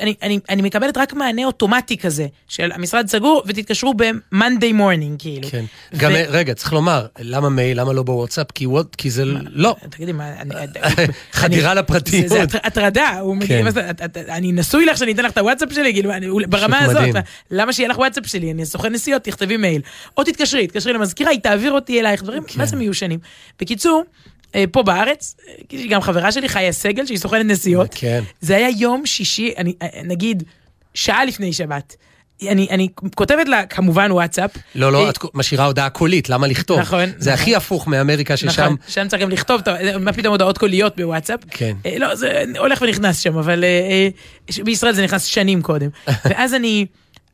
אני, 0.00 0.14
אני, 0.22 0.38
אני 0.48 0.62
מקבלת 0.62 0.96
רק 0.96 1.12
מענה 1.12 1.44
אוטומטי 1.44 1.96
כזה, 1.98 2.26
של 2.48 2.72
המשרד 2.72 3.08
סגור 3.08 3.42
ותתקשרו 3.46 3.94
ב-Monday 3.94 4.74
morning, 4.78 5.18
כאילו. 5.18 5.48
כן. 5.50 5.64
גם, 5.96 6.10
ו- 6.14 6.22
רגע, 6.28 6.54
צריך 6.54 6.72
לומר, 6.72 7.06
למה 7.18 7.48
מייל, 7.48 7.80
למה 7.80 7.92
לא 7.92 8.02
בוואטסאפ? 8.02 8.46
כי 8.54 8.66
וואט- 8.66 8.94
כי 8.96 9.10
זה 9.10 9.24
לא. 9.50 9.76
תגידי, 9.90 10.12
מה, 10.12 10.32
אני... 10.40 10.54
חדירה 11.32 11.72
אני- 11.72 11.78
לפרטיות. 11.78 12.28
זה- 12.28 12.34
זה 12.34 12.42
הטר- 12.42 12.58
הטרדה, 12.64 13.18
הוא 13.20 13.36
מגיע, 13.36 13.58
כן. 13.58 13.64
מה 13.64 13.70
זה, 13.70 13.90
את- 13.90 14.00
את- 14.02 14.16
אני 14.16 14.52
נשוי 14.52 14.86
לך 14.86 14.98
שאני 14.98 15.12
אתן 15.12 15.24
לך 15.24 15.32
את 15.32 15.38
הוואטסאפ 15.38 15.72
שלי, 15.72 15.92
כאילו, 15.92 16.12
אני- 16.12 16.26
ברמה 16.48 16.78
הזאת, 16.78 16.96
מדהים. 16.96 17.14
מה- 17.14 17.20
למה 17.50 17.72
שיהיה 17.72 17.88
לך 17.88 17.98
וואטסאפ 17.98 18.26
שלי, 18.26 18.52
אני 18.52 18.66
סוכן 18.66 18.92
נסיעות, 18.92 19.22
תכתבי 19.24 19.56
מייל. 19.56 19.80
או 20.16 20.24
תתקשרי, 20.24 20.66
תתקשרי 20.66 20.92
למזכירה, 20.92 21.30
היא 21.30 21.40
תעביר 21.40 21.72
אותי 21.72 22.00
אלייך, 22.00 22.22
דברים, 22.22 22.42
כן. 22.46 22.58
מה 22.60 22.66
זה 22.66 22.76
מיושנים. 22.76 23.18
בקיצור, 23.60 24.02
אה, 24.06 24.35
פה 24.72 24.82
בארץ, 24.82 25.36
אה, 25.48 25.86
גם 25.88 26.00
חברה 26.00 26.32
שלי, 26.32 26.48
חיה 26.48 26.72
סגל, 26.72 27.06
שהיא 27.06 27.18
סוכנת 27.18 27.46
נסיעות, 27.46 27.88
כן. 27.94 28.22
זה 28.40 28.56
היה 28.56 28.68
יום 28.78 29.06
שישי, 29.06 29.54
אני, 29.58 29.74
אה, 29.82 29.88
נגיד, 30.04 30.42
שעה 30.94 31.24
לפני 31.24 31.52
שבת. 31.52 31.96
אני, 32.42 32.66
אני 32.70 32.88
כותבת 33.14 33.48
לה 33.48 33.66
כמובן 33.66 34.12
וואטסאפ. 34.12 34.50
לא, 34.74 34.86
אה, 34.86 34.90
לא, 34.90 35.10
את 35.10 35.18
משאירה 35.34 35.64
הודעה 35.64 35.90
קולית, 35.90 36.28
למה 36.28 36.46
לכתוב? 36.46 36.80
נכון, 36.80 37.04
זה 37.18 37.30
נכון. 37.30 37.42
הכי 37.42 37.56
הפוך 37.56 37.86
מאמריקה, 37.88 38.36
ששם... 38.36 38.62
נכון, 38.62 38.76
שם 38.88 39.08
צריך 39.08 39.22
גם 39.22 39.30
לכתוב, 39.30 39.60
טוב, 39.60 39.74
מה 40.00 40.12
פתאום 40.12 40.32
הודעות 40.32 40.58
קוליות 40.58 40.96
בוואטסאפ? 40.96 41.40
כן. 41.50 41.76
אה, 41.86 41.98
לא, 41.98 42.14
זה 42.14 42.44
הולך 42.58 42.82
ונכנס 42.82 43.18
שם, 43.18 43.38
אבל 43.38 43.64
אה, 43.64 43.68
אה, 44.58 44.64
בישראל 44.64 44.92
זה 44.92 45.04
נכנס 45.04 45.24
שנים 45.24 45.62
קודם. 45.62 45.88
ואז 46.30 46.54
אני, 46.54 46.86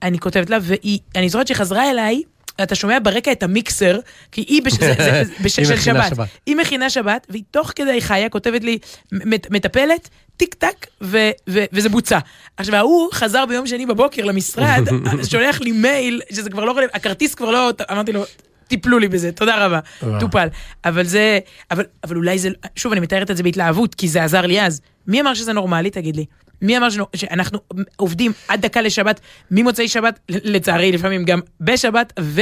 אני 0.03 0.19
כותבת 0.19 0.51
לה, 0.51 0.59
ואני 0.63 1.29
זוכרת 1.29 1.47
שהיא 1.47 1.57
חזרה 1.57 1.91
אליי, 1.91 2.23
אתה 2.63 2.75
שומע 2.75 2.99
ברקע 3.03 3.33
את 3.33 3.43
המיקסר, 3.43 3.99
כי 4.33 4.41
היא 4.41 4.63
בש, 4.63 4.73
זה, 4.73 4.95
זה, 4.99 5.23
בש, 5.45 5.61
של 5.61 5.81
שבת. 5.81 6.11
שבת. 6.11 6.29
היא 6.47 6.57
מכינה 6.57 6.91
שבת, 6.91 7.27
והיא 7.31 7.43
תוך 7.51 7.73
כדי 7.77 8.01
חיה 8.01 8.29
כותבת 8.29 8.65
לי, 8.65 8.79
מט- 9.13 9.51
מטפלת, 9.51 10.09
טיק 10.37 10.55
טק, 10.55 10.87
ו, 11.03 11.19
ו, 11.49 11.65
וזה 11.73 11.89
בוצע. 11.89 12.19
עכשיו, 12.57 12.75
ההוא 12.77 13.09
חזר 13.13 13.47
ביום 13.47 13.67
שני 13.67 13.87
בבוקר 13.87 14.25
למשרד, 14.25 14.85
שולח 15.31 15.61
לי 15.61 15.73
מייל, 15.73 16.21
שזה 16.33 16.51
כבר 16.51 16.65
לא 16.65 16.71
רלוונטי, 16.73 16.97
הכרטיס 16.97 17.35
כבר 17.35 17.51
לא, 17.51 17.71
אמרתי 17.91 18.13
לו, 18.13 18.25
טיפלו 18.69 18.99
לי 18.99 19.09
בזה, 19.09 19.33
תודה 19.33 19.67
רבה. 19.67 19.81
טופל. 20.21 20.49
אבל 20.85 21.05
זה, 21.05 21.39
אבל, 21.71 21.85
אבל 22.05 22.17
אולי 22.17 22.39
זה, 22.39 22.49
שוב, 22.77 22.93
אני 22.93 23.01
מתארת 23.01 23.31
את 23.31 23.37
זה 23.37 23.43
בהתלהבות, 23.43 23.95
כי 23.95 24.09
זה 24.09 24.25
עזר 24.25 24.41
לי 24.47 24.61
אז. 24.63 24.81
מי 25.07 25.21
אמר 25.21 25.35
שזה 25.35 25.53
נורמלי, 25.53 25.91
תגיד 25.91 26.17
לי? 26.17 26.25
מי 26.63 26.77
אמר 26.77 26.91
שנו, 26.91 27.07
שאנחנו 27.17 27.59
עובדים 27.97 28.33
עד 28.49 28.61
דקה 28.61 28.83
לשבת, 28.83 29.21
ממוצאי 29.51 29.89
שבת, 29.89 30.19
לצערי 30.29 30.93
לפעמים 30.93 31.25
גם 31.25 31.41
בשבת, 31.61 32.13
ו... 32.21 32.41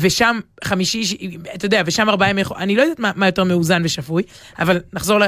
ושם 0.00 0.40
חמישי, 0.64 1.04
ש- 1.04 1.14
אתה 1.54 1.66
יודע, 1.66 1.82
ושם 1.86 2.08
ארבעה 2.08 2.30
ימי 2.30 2.44
חול, 2.44 2.56
אני 2.56 2.76
לא 2.76 2.82
יודעת 2.82 2.98
מה, 2.98 3.12
מה 3.16 3.26
יותר 3.26 3.44
מאוזן 3.44 3.82
ושפוי, 3.84 4.22
אבל 4.58 4.80
נחזור 4.92 5.18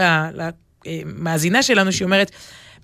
למאזינה 0.87 1.62
שלנו 1.62 1.93
שהיא 1.93 2.07
אומרת, 2.07 2.31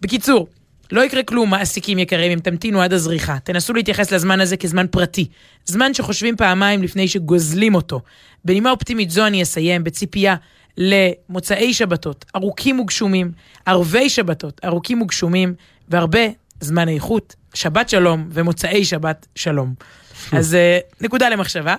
בקיצור, 0.00 0.48
לא 0.92 1.04
יקרה 1.04 1.22
כלום, 1.22 1.50
מעסיקים 1.50 1.98
יקרים, 1.98 2.32
אם 2.32 2.38
תמתינו 2.38 2.82
עד 2.82 2.92
הזריחה. 2.92 3.38
תנסו 3.44 3.72
להתייחס 3.72 4.12
לזמן 4.12 4.40
הזה 4.40 4.56
כזמן 4.56 4.86
פרטי. 4.90 5.26
זמן 5.64 5.94
שחושבים 5.94 6.36
פעמיים 6.36 6.82
לפני 6.82 7.08
שגוזלים 7.08 7.74
אותו. 7.74 8.00
בנימה 8.44 8.70
אופטימית 8.70 9.10
זו 9.10 9.26
אני 9.26 9.42
אסיים, 9.42 9.84
בציפייה 9.84 10.36
למוצאי 10.78 11.74
שבתות, 11.74 12.24
ארוכים 12.36 12.80
וגשומים, 12.80 13.32
ערבי 13.66 14.08
שבתות, 14.10 14.60
ארוכים 14.64 15.02
וגשומים, 15.02 15.54
והרבה 15.88 16.20
זמן 16.60 16.88
איכות, 16.88 17.34
שבת 17.54 17.88
שלום 17.88 18.28
ומוצאי 18.32 18.84
שבת 18.84 19.26
שלום. 19.34 19.74
אז 20.38 20.54
אה, 20.54 20.78
נקודה 21.00 21.28
למחשבה, 21.28 21.74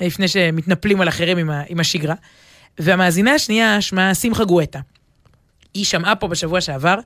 לפני 0.00 0.28
שמתנפלים 0.28 1.00
על 1.00 1.08
אחרים 1.08 1.38
עם, 1.38 1.50
ה- 1.50 1.62
עם 1.68 1.80
השגרה. 1.80 2.14
והמאזינה 2.78 3.34
השנייה 3.34 3.80
שמה 3.80 4.14
שמחה 4.14 4.44
גואטה. 4.44 4.80
היא 5.74 5.84
שמעה 5.84 6.16
פה 6.16 6.28
בשבוע 6.28 6.60
שעבר 6.60 6.98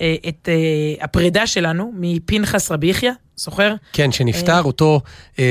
אה, 0.00 0.14
את 0.28 0.48
אה, 0.48 1.04
הפרידה 1.04 1.46
שלנו 1.46 1.92
מפנחס 1.96 2.70
רבי 2.70 2.86
יחיא, 2.86 3.10
זוכר? 3.36 3.74
כן, 3.92 4.12
שנפטר 4.12 4.62
אותו 4.62 5.00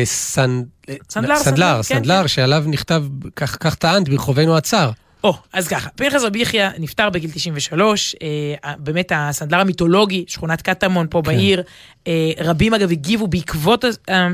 סנ... 0.03 0.61
סנדלר, 1.09 1.35
סנדלר, 1.35 1.83
סנדלר, 1.83 2.15
כן, 2.15 2.21
כן. 2.21 2.27
שעליו 2.27 2.63
נכתב, 2.67 3.03
כך 3.35 3.57
כך 3.59 3.75
טענת, 3.75 4.09
ברחובנו 4.09 4.57
הצר. 4.57 4.91
או, 5.23 5.33
אז 5.53 5.67
ככה, 5.67 5.89
פנחס 5.89 6.23
רבי 6.23 6.39
יחיא 6.39 6.67
נפטר 6.79 7.09
בגיל 7.09 7.31
93, 7.33 8.15
אה, 8.63 8.73
באמת 8.77 9.11
הסנדלר 9.15 9.59
המיתולוגי, 9.59 10.25
שכונת 10.27 10.61
קטמון 10.61 11.07
פה 11.09 11.21
בעיר, 11.21 11.63
אה, 12.07 12.31
רבים 12.39 12.73
אגב 12.73 12.91
הגיבו 12.91 13.27
בעקבות 13.27 13.83
ה- 13.83 13.89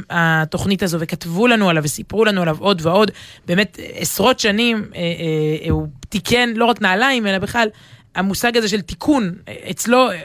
התוכנית 0.10 0.84
הזו 0.84 0.98
וכתבו 1.00 1.48
לנו 1.48 1.70
עליו 1.70 1.84
וסיפרו 1.84 2.26
לנו 2.26 2.42
עליו 2.42 2.58
עוד 2.60 2.82
ועוד, 2.86 3.12
באמת 3.48 3.80
עשרות 3.96 4.40
שנים 4.40 4.86
אה, 4.96 5.00
אה, 5.66 5.72
הוא 5.72 5.88
תיקן 6.10 6.50
לא 6.56 6.66
רק 6.66 6.82
נעליים, 6.82 7.28
אלא 7.28 7.38
בכלל 7.38 7.68
המושג 8.16 8.58
הזה 8.58 8.68
של 8.70 8.82
תיקון, 8.82 9.34
אה, 9.48 9.54
אצלו 9.70 10.12
אה, 10.12 10.16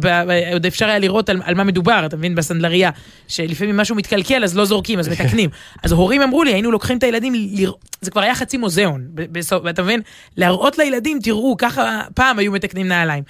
ב- 0.00 0.30
עוד 0.52 0.66
אפשר 0.66 0.86
היה 0.88 0.98
לראות 0.98 1.28
על, 1.28 1.40
על 1.44 1.54
מה 1.54 1.64
מדובר, 1.64 2.02
אתה 2.06 2.16
מבין, 2.16 2.34
בסנדלריה, 2.34 2.90
שלפעמים 3.28 3.76
משהו 3.76 3.96
מתקלקל 3.96 4.44
אז 4.44 4.56
לא 4.56 4.64
זורקים, 4.64 4.98
אז 4.98 5.08
מתקנים. 5.08 5.50
אז 5.84 5.92
הורים 5.92 6.22
אמרו 6.22 6.44
לי, 6.44 6.52
היינו 6.52 6.70
לוקחים 6.70 6.98
את 6.98 7.02
הילדים, 7.02 7.32
לרא- 7.34 7.72
זה 8.00 8.10
כבר 8.10 8.20
היה 8.20 8.34
חצי 8.34 8.56
מוזיאון, 8.56 9.02
בסוף, 9.14 9.62
אתה 9.70 9.82
מבין? 9.82 10.00
להראות 10.36 10.78
לילדים, 10.78 11.18
תראו, 11.22 11.54
ככה 11.58 12.00
פעם 12.14 12.38
היו 12.38 12.52
מתקנים 12.52 12.88
נעליים. 12.88 13.22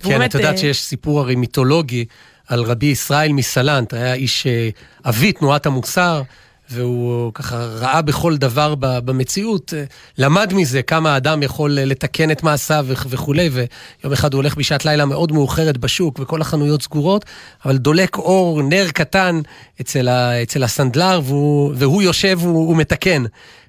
כן, 0.00 0.08
באמת, 0.08 0.30
את 0.30 0.34
יודעת 0.34 0.52
אה, 0.54 0.58
שיש 0.58 0.80
סיפור 0.82 1.20
הרי 1.20 1.34
מיתולוגי 1.34 2.04
על 2.48 2.62
רבי 2.62 2.86
ישראל 2.86 3.32
מסלנט, 3.32 3.94
היה 3.94 4.14
איש 4.14 4.46
אה, 4.46 4.68
אבי 5.06 5.32
תנועת 5.32 5.66
המוסר, 5.66 6.22
והוא 6.70 7.32
ככה 7.34 7.56
ראה 7.56 8.02
בכל 8.02 8.36
דבר 8.36 8.74
במציאות, 8.78 9.74
אה, 9.76 9.84
למד 10.18 10.52
מזה 10.54 10.82
כמה 10.82 11.14
האדם 11.14 11.42
יכול 11.42 11.78
אה, 11.78 11.84
לתקן 11.84 12.30
את 12.30 12.42
מעשיו 12.42 12.86
וכ- 12.88 13.06
וכולי, 13.08 13.50
ויום 13.52 14.12
אחד 14.12 14.32
הוא 14.34 14.38
הולך 14.38 14.54
בשעת 14.56 14.84
לילה 14.84 15.04
מאוד 15.04 15.32
מאוחרת 15.32 15.78
בשוק 15.78 16.18
וכל 16.22 16.40
החנויות 16.40 16.82
סגורות, 16.82 17.24
אבל 17.64 17.76
דולק 17.76 18.16
אור, 18.18 18.62
נר 18.62 18.86
קטן 18.94 19.40
אצל, 19.80 20.08
ה, 20.08 20.42
אצל 20.42 20.62
הסנדלר, 20.62 21.20
והוא, 21.24 21.72
והוא 21.76 22.02
יושב 22.02 22.38
והוא 22.42 22.76
מתקן. 22.76 23.24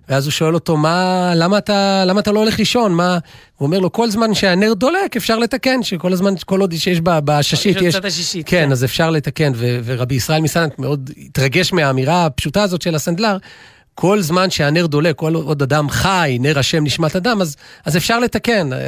ואז 0.10 0.26
הוא 0.26 0.32
שואל 0.32 0.54
אותו, 0.54 0.78
מה, 0.78 1.32
למה 1.36 1.58
אתה, 1.58 2.04
למה 2.06 2.20
אתה 2.20 2.32
לא 2.32 2.40
הולך 2.40 2.60
לישון? 2.60 2.94
מה? 2.94 3.18
הוא 3.58 3.66
אומר 3.66 3.80
לו, 3.80 3.92
כל 3.92 4.10
זמן 4.10 4.34
שהנר 4.34 4.74
דולק 4.74 5.16
אפשר 5.18 5.40
לתקן, 5.40 5.84
שכל 5.84 6.14
הזמן, 6.14 6.34
כל 6.46 6.62
עוד 6.62 6.74
שיש 6.78 7.02
ב- 7.04 7.20
בששית, 7.20 7.78
יש 7.82 7.96
השישית, 7.96 8.46
כן, 8.50 8.64
כן. 8.66 8.72
אז 8.72 8.84
אפשר 8.86 9.10
לתקן, 9.10 9.52
ו- 9.56 9.80
ורבי 9.84 10.16
ישראל 10.16 10.42
מסנט 10.42 10.80
מאוד 10.80 11.10
התרגש 11.26 11.74
מהאמירה 11.74 12.26
הפשוטה 12.26 12.64
הזאת 12.64 12.82
של 12.82 12.96
הסנדלר. 12.96 13.38
כל 14.00 14.22
זמן 14.22 14.50
שהנר 14.50 14.86
דולק, 14.88 15.16
כל 15.16 15.36
עוד 15.36 15.62
אדם 15.62 15.90
חי, 15.90 16.38
נר 16.40 16.60
השם 16.60 16.84
נשמת 16.84 17.16
אדם, 17.16 17.42
אז, 17.42 17.56
אז 17.86 17.98
אפשר 17.98 18.20
לתקן. 18.20 18.74
אה, 18.74 18.80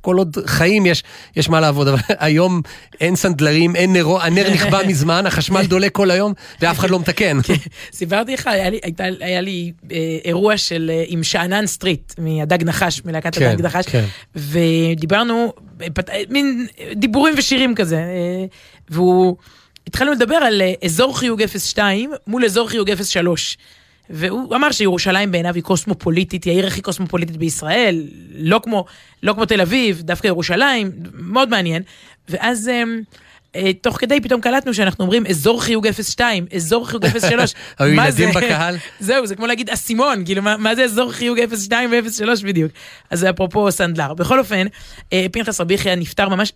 כל, 0.00 0.16
עוד 0.18 0.36
חיים 0.46 0.86
יש, 0.86 1.02
יש 1.36 1.48
מה 1.48 1.60
לעבוד, 1.60 1.88
אבל 1.88 1.98
היום 2.18 2.60
אין 3.00 3.16
סנדלרים, 3.16 3.76
אין 3.76 3.92
נרו, 3.92 4.20
הנר 4.20 4.50
נכבה 4.50 4.78
מזמן, 4.88 5.26
החשמל 5.26 5.66
דולק 5.66 5.92
כל 5.92 6.10
היום, 6.10 6.32
ואף 6.60 6.78
אחד 6.78 6.90
לא 6.90 6.98
מתקן. 7.00 7.38
סיפרתי 7.92 8.34
לך, 8.34 8.46
היה 8.46 8.70
לי, 8.70 8.78
הייתה, 8.82 9.04
היה 9.20 9.40
לי 9.40 9.72
אה, 9.92 9.96
אירוע 10.24 10.56
של, 10.56 10.90
אה, 10.94 11.04
עם 11.06 11.22
שאנן 11.22 11.66
סטריט, 11.66 12.12
מהדג 12.18 12.64
נחש, 12.64 13.02
מלהקת 13.04 13.34
כן, 13.38 13.46
הדג 13.50 13.64
נחש, 13.66 13.84
כן. 13.86 14.04
ודיברנו, 14.36 15.52
פת- 15.94 16.10
אה, 16.10 16.22
מין 16.30 16.66
דיבורים 16.96 17.34
ושירים 17.38 17.74
כזה, 17.74 17.96
אה, 17.96 18.44
והוא, 18.90 19.36
התחלנו 19.86 20.12
לדבר 20.12 20.34
על 20.36 20.62
אה, 20.62 20.72
אזור 20.84 21.18
חיוג 21.18 21.42
02 21.46 22.10
מול 22.26 22.44
אזור 22.44 22.68
חיוג 22.68 22.90
03. 23.04 23.58
והוא 24.10 24.56
אמר 24.56 24.72
שירושלים 24.72 25.32
בעיניו 25.32 25.54
היא 25.54 25.62
קוסמופוליטית, 25.62 26.44
היא 26.44 26.52
העיר 26.52 26.66
הכי 26.66 26.80
קוסמופוליטית 26.80 27.36
בישראל, 27.36 28.06
לא 28.34 28.60
כמו, 28.62 28.84
לא 29.22 29.32
כמו 29.32 29.44
תל 29.44 29.60
אביב, 29.60 30.00
דווקא 30.00 30.26
ירושלים, 30.26 30.92
מאוד 31.12 31.48
מעניין. 31.48 31.82
ואז 32.28 32.68
אמ, 32.68 33.02
אה, 33.56 33.72
תוך 33.80 33.96
כדי 34.00 34.20
פתאום 34.20 34.40
קלטנו 34.40 34.74
שאנחנו 34.74 35.04
אומרים 35.04 35.26
אזור 35.26 35.62
חיוג 35.62 35.86
02, 35.90 36.46
אזור 36.56 36.88
חיוג 36.88 37.06
03. 37.18 37.54
היו 37.78 37.92
ילדים 37.92 38.32
זה? 38.32 38.40
בקהל? 38.40 38.76
זהו, 39.00 39.26
זה 39.26 39.36
כמו 39.36 39.46
להגיד 39.46 39.70
אסימון, 39.70 40.24
כאילו, 40.24 40.42
מה, 40.42 40.56
מה 40.56 40.74
זה 40.74 40.84
אזור 40.84 41.12
חיוג 41.12 41.38
02 41.68 41.90
ו-03 41.90 42.44
בדיוק? 42.44 42.72
אז 43.10 43.20
זה 43.20 43.30
אפרופו 43.30 43.72
סנדלר. 43.72 44.14
בכל 44.14 44.38
אופן, 44.38 44.66
אה, 45.12 45.26
פנחס 45.32 45.60
רבי 45.60 45.74
יחיא 45.74 45.94
נפטר 45.94 46.28
ממש, 46.28 46.52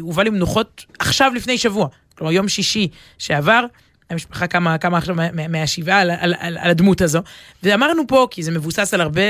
הובא 0.00 0.22
למנוחות 0.22 0.84
עכשיו 0.98 1.32
לפני 1.34 1.58
שבוע. 1.58 1.88
כלומר, 2.18 2.32
יום 2.32 2.48
שישי 2.48 2.88
שעבר, 3.18 3.64
המשפחה 4.10 4.46
קמה, 4.46 4.78
קמה 4.78 4.98
עכשיו 4.98 5.14
מה- 5.14 5.32
מה- 5.32 5.48
מהשבעה 5.48 6.00
על, 6.00 6.10
על, 6.10 6.34
על, 6.38 6.58
על 6.58 6.70
הדמות 6.70 7.00
הזו. 7.00 7.20
ואמרנו 7.62 8.02
פה, 8.08 8.26
כי 8.30 8.42
זה 8.42 8.50
מבוסס 8.50 8.94
על 8.94 9.00
הרבה 9.00 9.22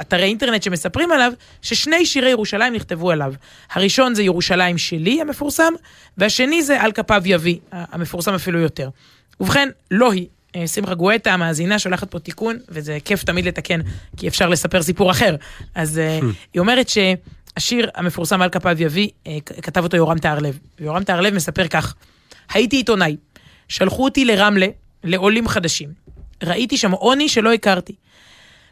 אתרי 0.00 0.22
אינטרנט 0.24 0.62
שמספרים 0.62 1.12
עליו, 1.12 1.32
ששני 1.62 2.06
שירי 2.06 2.30
ירושלים 2.30 2.74
נכתבו 2.74 3.10
עליו. 3.10 3.34
הראשון 3.72 4.14
זה 4.14 4.22
ירושלים 4.22 4.78
שלי 4.78 5.20
המפורסם, 5.20 5.72
והשני 6.18 6.62
זה 6.62 6.82
על 6.82 6.92
כפיו 6.92 7.22
יביא, 7.24 7.56
המפורסם 7.72 8.34
אפילו 8.34 8.58
יותר. 8.60 8.88
ובכן, 9.40 9.68
לא 9.90 10.12
היא. 10.12 10.26
אה, 10.56 10.66
שמחה 10.66 10.94
גואטה, 10.94 11.32
המאזינה, 11.34 11.78
שולחת 11.78 12.10
פה 12.10 12.18
תיקון, 12.18 12.58
וזה 12.68 12.98
כיף 13.04 13.24
תמיד 13.24 13.44
לתקן, 13.44 13.80
כי 14.16 14.28
אפשר 14.28 14.48
לספר 14.48 14.82
סיפור 14.82 15.10
אחר. 15.10 15.36
אז 15.74 15.98
אה, 15.98 16.18
היא 16.54 16.60
אומרת 16.60 16.86
שהשיר 16.88 17.90
המפורסם 17.94 18.42
על 18.42 18.48
כפיו 18.50 18.82
יביא, 18.82 19.08
אה, 19.26 19.38
כתב 19.62 19.82
אותו 19.82 19.96
יורם 19.96 20.18
טהרלב. 20.18 20.58
ויורם 20.80 21.04
טהרלב 21.04 21.34
מספר 21.34 21.66
כך: 21.68 21.94
הייתי 22.54 22.76
עיתונאי, 22.76 23.16
שלחו 23.70 24.04
אותי 24.04 24.24
לרמלה, 24.24 24.66
לעולים 25.04 25.48
חדשים. 25.48 25.88
ראיתי 26.42 26.76
שם 26.76 26.92
עוני 26.92 27.28
שלא 27.28 27.52
הכרתי. 27.52 27.94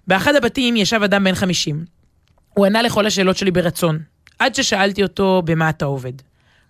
באחד 0.07 0.35
הבתים 0.35 0.77
ישב 0.77 1.03
אדם 1.03 1.25
בן 1.25 1.35
50. 1.35 1.85
הוא 2.55 2.67
ענה 2.67 2.83
לכל 2.83 3.07
השאלות 3.07 3.37
שלי 3.37 3.51
ברצון, 3.51 3.99
עד 4.39 4.55
ששאלתי 4.55 5.03
אותו 5.03 5.43
במה 5.45 5.69
אתה 5.71 5.85
עובד. 5.85 6.13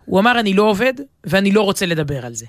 הוא 0.04 0.20
אמר, 0.20 0.40
אני 0.40 0.54
לא 0.54 0.62
עובד, 0.62 0.92
ואני 1.24 1.52
לא 1.52 1.62
רוצה 1.62 1.86
לדבר 1.86 2.26
על 2.26 2.34
זה. 2.34 2.46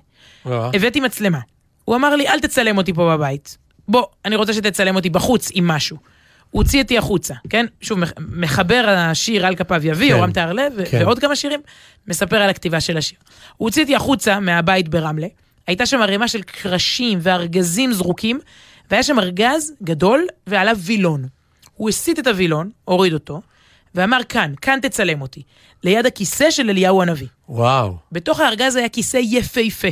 הבאתי 0.74 1.00
מצלמה. 1.00 1.40
הוא 1.86 1.96
אמר 1.96 2.16
לי, 2.16 2.28
אל 2.28 2.40
תצלם 2.40 2.78
אותי 2.78 2.94
פה 2.94 3.16
בבית. 3.18 3.58
בוא, 3.88 4.04
אני 4.26 4.36
רוצה 4.36 4.54
שתצלם 4.54 4.96
אותי 4.96 5.10
בחוץ 5.10 5.50
עם 5.54 5.68
משהו. 5.68 5.98
הוא 6.52 6.64
הוציא 6.64 6.82
אותי 6.82 6.98
החוצה, 6.98 7.34
כן? 7.50 7.66
שוב, 7.82 8.00
מח- 8.00 8.14
מחבר 8.32 8.86
השיר 8.98 9.46
על 9.46 9.56
כפיו 9.56 9.82
יביא, 9.88 10.10
כן. 10.12 10.18
יורם 10.18 10.32
טהרלב, 10.32 10.74
ו- 10.78 10.84
כן. 10.92 11.02
ועוד 11.04 11.20
כמה 11.20 11.36
שירים, 11.36 11.60
מספר 12.08 12.36
על 12.38 12.50
הכתיבה 12.50 12.80
של 12.80 12.98
השיר. 12.98 13.18
הוא 13.58 13.68
הוציא 13.68 13.82
אותי 13.84 13.96
החוצה 13.96 14.40
מהבית 14.40 14.90
ברמלה, 14.90 15.28
הייתה 15.70 15.86
שם 15.86 16.02
ערימה 16.02 16.28
של 16.28 16.42
קרשים 16.42 17.20
וארגזים 17.22 17.94
זרוקים, 17.94 18.40
והיה 18.92 19.04
שם 19.04 19.20
ארגז 19.20 19.74
גדול 19.84 20.28
ועליו 20.48 20.78
וילון. 20.80 21.26
הוא 21.74 21.90
הסיט 21.90 22.20
את 22.20 22.28
הווילון, 22.28 22.70
הוריד 22.86 23.14
אותו, 23.14 23.42
ואמר 23.96 24.24
כאן, 24.30 24.54
כאן 24.62 24.80
תצלם 24.82 25.22
אותי, 25.22 25.44
ליד 25.84 26.06
הכיסא 26.06 26.52
של 26.52 26.70
אליהו 26.70 27.02
הנביא. 27.02 27.28
וואו. 27.50 27.98
בתוך 28.12 28.40
הארגז 28.40 28.76
היה 28.76 28.90
כיסא 28.90 29.20
יפהפה. 29.22 29.88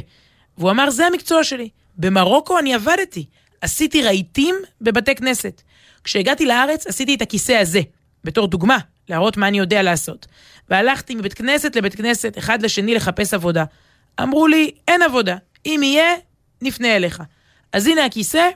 והוא 0.57 0.71
אמר, 0.71 0.89
זה 0.89 1.05
המקצוע 1.05 1.43
שלי. 1.43 1.69
במרוקו 1.97 2.59
אני 2.59 2.73
עבדתי. 2.73 3.25
עשיתי 3.61 4.03
רהיטים 4.03 4.55
בבתי 4.81 5.15
כנסת. 5.15 5.61
כשהגעתי 6.03 6.45
לארץ 6.45 6.87
עשיתי 6.87 7.15
את 7.15 7.21
הכיסא 7.21 7.51
הזה, 7.51 7.81
בתור 8.23 8.47
דוגמה, 8.47 8.77
להראות 9.09 9.37
מה 9.37 9.47
אני 9.47 9.57
יודע 9.57 9.83
לעשות. 9.83 10.27
והלכתי 10.69 11.15
מבית 11.15 11.33
כנסת 11.33 11.75
לבית 11.75 11.95
כנסת, 11.95 12.37
אחד 12.37 12.61
לשני 12.61 12.95
לחפש 12.95 13.33
עבודה. 13.33 13.63
אמרו 14.21 14.47
לי, 14.47 14.71
אין 14.87 15.01
עבודה, 15.01 15.35
אם 15.67 15.81
יהיה, 15.83 16.13
נפנה 16.61 16.95
אליך. 16.95 17.23
אז 17.73 17.87
הנה 17.87 18.05
הכיסא, 18.05 18.49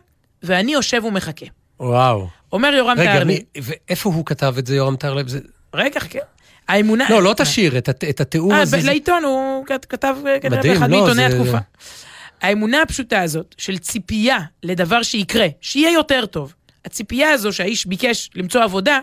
ואני 0.43 0.73
יושב 0.73 1.03
ומחכה. 1.05 1.45
וואו. 1.79 2.27
אומר 2.53 2.73
יורם 2.73 2.99
רגע, 2.99 3.11
טהרלב, 3.11 3.27
מי- 3.27 3.43
ואיפה 3.61 4.09
הוא 4.09 4.25
כתב 4.25 4.55
את 4.59 4.67
זה, 4.67 4.75
יורם 4.75 4.95
טהרלב? 4.95 5.27
זה- 5.27 5.39
רגע, 5.73 5.99
חכה. 5.99 6.19
האמונה... 6.67 7.05
לא, 7.09 7.23
לא 7.23 7.31
את 7.31 7.39
השיר, 7.39 7.77
את 7.77 7.89
את 8.09 8.21
התיאור 8.21 8.53
אה, 8.53 8.61
הזה. 8.61 8.77
לעיתון, 8.83 9.23
הוא 9.23 9.65
כת- 9.65 9.85
כתב 9.85 10.15
כתב 10.41 10.49
מדהים, 10.57 10.73
באחד 10.73 10.89
לא, 10.89 10.97
מעיתוני 10.99 11.29
זה- 11.29 11.37
התקופה. 11.37 11.57
האמונה 12.41 12.81
הפשוטה 12.81 13.21
הזאת 13.21 13.55
של 13.57 13.77
ציפייה 13.77 14.37
לדבר 14.63 15.03
שיקרה, 15.03 15.47
שיהיה 15.61 15.91
יותר 15.93 16.25
טוב. 16.25 16.53
הציפייה 16.85 17.31
הזו 17.31 17.53
שהאיש 17.53 17.85
ביקש 17.85 18.29
למצוא 18.35 18.63
עבודה, 18.63 18.99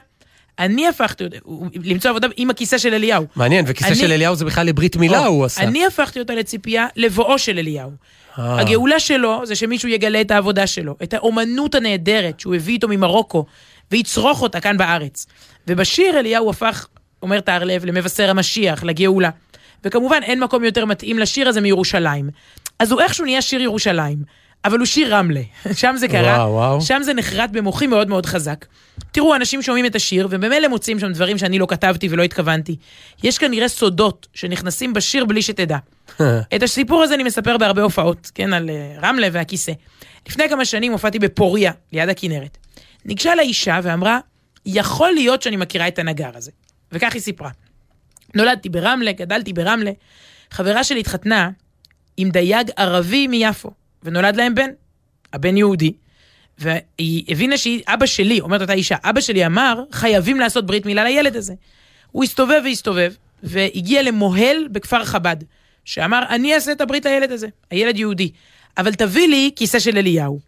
אני 0.58 0.88
הפכתי 0.88 1.24
אותה, 1.24 1.36
למצוא 1.84 2.10
עבודה 2.10 2.28
עם 2.36 2.50
הכיסא 2.50 2.78
של 2.78 2.94
אליהו. 2.94 3.24
מעניין, 3.36 3.64
וכיסא 3.68 3.88
אני- 3.88 3.96
של 3.96 4.12
אליהו 4.12 4.34
זה 4.34 4.44
בכלל 4.44 4.66
לברית 4.66 4.96
מילה 4.96 5.26
או, 5.26 5.32
הוא 5.32 5.44
עשה. 5.44 5.60
אני 5.62 5.86
הפכתי 5.86 6.18
אותה 6.18 6.34
לציפייה 6.34 6.86
לבואו 6.96 7.38
של 7.38 7.58
אליהו. 7.58 7.90
אה. 8.38 8.60
הגאולה 8.60 9.00
שלו 9.00 9.40
זה 9.46 9.54
שמישהו 9.54 9.88
יגלה 9.88 10.20
את 10.20 10.30
העבודה 10.30 10.66
שלו, 10.66 10.96
את 11.02 11.14
האומנות 11.14 11.74
הנהדרת 11.74 12.40
שהוא 12.40 12.54
הביא 12.54 12.74
איתו 12.74 12.88
ממרוקו, 12.88 13.44
ויצרוך 13.90 14.42
אותה 14.42 14.60
כאן 14.60 14.76
בארץ. 14.76 15.26
ובשיר 15.68 16.18
אליהו 16.18 16.50
הפך, 16.50 16.86
אומר 17.22 17.40
טהרלב, 17.40 17.84
למבשר 17.84 18.30
המשיח, 18.30 18.84
לגאולה. 18.84 19.30
וכמובן 19.84 20.20
אין 20.22 20.40
מקום 20.40 20.64
יותר 20.64 20.84
מתאים 20.84 21.18
לשיר 21.18 21.48
הזה 21.48 21.60
מירושלים. 21.60 22.30
אז 22.78 22.92
הוא 22.92 23.00
איכשהו 23.00 23.24
נהיה 23.24 23.42
שיר 23.42 23.60
ירושלים, 23.60 24.18
אבל 24.68 24.78
הוא 24.78 24.86
שיר 24.86 25.14
רמלה. 25.14 25.40
שם 25.80 25.94
זה 25.98 26.08
קרה, 26.08 26.36
וואו, 26.36 26.52
וואו. 26.52 26.80
שם 26.80 27.00
זה 27.02 27.14
נחרט 27.14 27.50
במוחי 27.50 27.86
מאוד 27.86 28.08
מאוד 28.08 28.26
חזק. 28.26 28.66
תראו, 29.12 29.36
אנשים 29.36 29.62
שומעים 29.62 29.86
את 29.86 29.94
השיר, 29.94 30.28
וממילא 30.30 30.68
מוצאים 30.68 30.98
שם 30.98 31.12
דברים 31.12 31.38
שאני 31.38 31.58
לא 31.58 31.66
כתבתי 31.68 32.08
ולא 32.10 32.22
התכוונתי. 32.22 32.76
יש 33.22 33.38
כנראה 33.38 33.68
סודות 33.68 34.26
שנכנסים 34.34 34.92
בשיר 34.92 35.24
בלי 35.24 35.42
שתדע. 35.42 35.78
את 36.56 36.62
הסיפור 36.62 37.02
הזה 37.02 37.14
אני 37.14 37.22
מספר 37.22 37.58
בהרבה 37.58 37.82
הופעות, 37.82 38.30
כן, 38.34 38.52
על 38.52 38.70
אה, 38.70 38.94
רמלה 39.02 39.28
והכיסא. 39.32 39.72
לפני 40.28 40.48
כמה 40.48 40.64
שנים 40.64 40.92
הופעתי 40.92 41.18
בפוריה, 41.18 41.72
ליד 41.92 42.08
הכנרת. 42.08 42.58
ניגשה 43.04 43.34
לה 43.34 43.42
אישה 43.42 43.80
ואמרה, 43.82 44.18
יכול 44.66 45.12
להיות 45.12 45.42
שאני 45.42 45.56
מכירה 45.56 45.88
את 45.88 45.98
הנגר 45.98 46.30
הזה. 46.34 46.50
וכך 46.92 47.14
היא 47.14 47.22
סיפרה. 47.22 47.50
נולדתי 48.34 48.68
ברמלה, 48.68 49.12
גדלתי 49.12 49.52
ברמלה. 49.52 49.90
חברה 50.50 50.84
שלי 50.84 51.00
התחתנה 51.00 51.50
עם 52.16 52.30
דייג 52.30 52.70
ערבי 52.76 53.26
מיפו, 53.26 53.70
ונולד 54.02 54.36
להם 54.36 54.54
בן. 54.54 54.70
הבן 55.32 55.56
יהודי. 55.56 55.92
והיא 56.58 57.24
הבינה 57.28 57.56
שהיא, 57.56 57.82
אבא 57.86 58.06
שלי, 58.06 58.40
אומרת 58.40 58.60
אותה 58.60 58.72
אישה, 58.72 58.96
אבא 59.04 59.20
שלי 59.20 59.46
אמר, 59.46 59.82
חייבים 59.92 60.40
לעשות 60.40 60.66
ברית 60.66 60.86
מילה 60.86 61.04
לילד 61.04 61.36
הזה. 61.36 61.54
הוא 62.12 62.24
הסתובב 62.24 62.60
והסתובב, 62.64 63.12
והגיע 63.42 64.02
למוהל 64.02 64.68
בכפר 64.72 65.04
חב"ד, 65.04 65.36
שאמר, 65.84 66.22
אני 66.28 66.54
אעשה 66.54 66.72
את 66.72 66.80
הברית 66.80 67.06
לילד 67.06 67.32
הזה, 67.32 67.46
הילד 67.70 67.96
יהודי, 67.96 68.30
אבל 68.78 68.94
תביא 68.94 69.28
לי 69.28 69.50
כיסא 69.56 69.78
של 69.78 69.98
אליהו. 69.98 70.40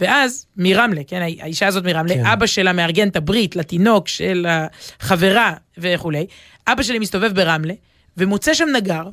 ואז, 0.00 0.46
מרמלה, 0.56 1.00
כן, 1.06 1.22
האישה 1.22 1.66
הזאת 1.66 1.84
מרמלה, 1.84 2.14
כן. 2.14 2.22
כן. 2.22 2.26
אבא 2.26 2.46
שלה 2.46 2.72
מארגן 2.72 3.08
את 3.08 3.16
הברית 3.16 3.56
לתינוק 3.56 4.08
של 4.08 4.46
החברה 4.48 5.54
וכולי, 5.78 6.26
אבא 6.66 6.82
שלי 6.82 6.98
מסתובב 6.98 7.34
ברמלה, 7.34 7.74
ומוצא 8.16 8.54
שם 8.54 8.68
נגר, 8.76 9.08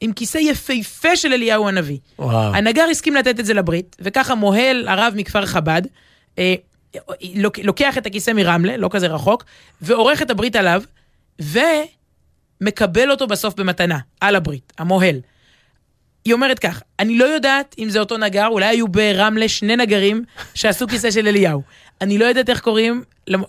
עם 0.00 0.12
כיסא 0.12 0.38
יפהפה 0.38 1.16
של 1.16 1.32
אליהו 1.32 1.68
הנביא. 1.68 1.98
וואו. 2.18 2.54
הנגר 2.54 2.84
הסכים 2.90 3.14
לתת 3.14 3.40
את 3.40 3.46
זה 3.46 3.54
לברית, 3.54 3.96
וככה 4.00 4.34
מוהל 4.34 4.88
הרב 4.88 5.12
מכפר 5.16 5.46
חב"ד, 5.46 5.82
אה, 6.38 6.54
לוק- 7.34 7.58
לוקח 7.58 7.98
את 7.98 8.06
הכיסא 8.06 8.30
מרמלה, 8.30 8.76
לא 8.76 8.88
כזה 8.92 9.06
רחוק, 9.06 9.44
ועורך 9.82 10.22
את 10.22 10.30
הברית 10.30 10.56
עליו, 10.56 10.82
ומקבל 11.40 13.10
אותו 13.10 13.26
בסוף 13.26 13.54
במתנה, 13.54 13.98
על 14.20 14.36
הברית, 14.36 14.72
המוהל. 14.78 15.16
היא 16.24 16.34
אומרת 16.34 16.58
כך, 16.58 16.82
אני 16.98 17.18
לא 17.18 17.24
יודעת 17.24 17.74
אם 17.78 17.88
זה 17.88 18.00
אותו 18.00 18.16
נגר, 18.16 18.46
אולי 18.46 18.66
היו 18.66 18.88
ברמלה 18.88 19.48
שני 19.48 19.76
נגרים 19.76 20.24
שעשו 20.54 20.86
כיסא 20.88 21.10
של 21.10 21.28
אליהו. 21.28 21.62
אני 22.00 22.18
לא 22.18 22.24
יודעת 22.24 22.50
איך 22.50 22.60
קוראים, 22.60 23.02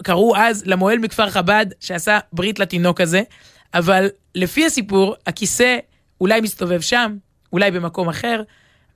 קראו 0.03 0.35
אז 0.37 0.63
למוהל 0.65 0.97
מכפר 0.99 1.29
חב"ד 1.29 1.65
שעשה 1.79 2.19
ברית 2.33 2.59
לתינוק 2.59 3.01
הזה, 3.01 3.21
אבל 3.73 4.07
לפי 4.35 4.65
הסיפור, 4.65 5.15
הכיסא 5.27 5.77
אולי 6.21 6.41
מסתובב 6.41 6.81
שם, 6.81 7.15
אולי 7.53 7.71
במקום 7.71 8.09
אחר, 8.09 8.41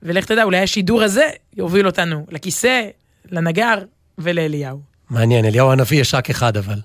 ולך 0.02 0.24
תדע, 0.24 0.42
אולי 0.42 0.58
השידור 0.58 1.02
הזה 1.02 1.28
יוביל 1.56 1.86
אותנו 1.86 2.26
לכיסא, 2.30 2.82
לנגר 3.30 3.74
ולאליהו. 4.18 4.80
מעניין, 5.10 5.44
אליהו 5.44 5.72
הנביא 5.72 6.00
יש 6.00 6.14
רק 6.14 6.30
אחד 6.30 6.56
אבל. 6.56 6.80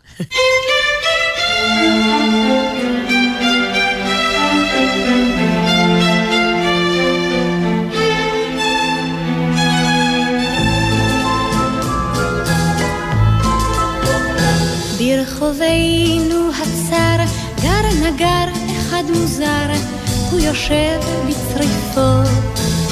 ברחובינו 14.98 16.50
הצר 16.54 17.24
גר 17.62 18.10
נגר 18.10 18.46
אחד 18.80 19.04
מוזר, 19.14 19.91
הוא 20.32 20.40
יושב 20.40 21.00
בצריפו 21.28 22.32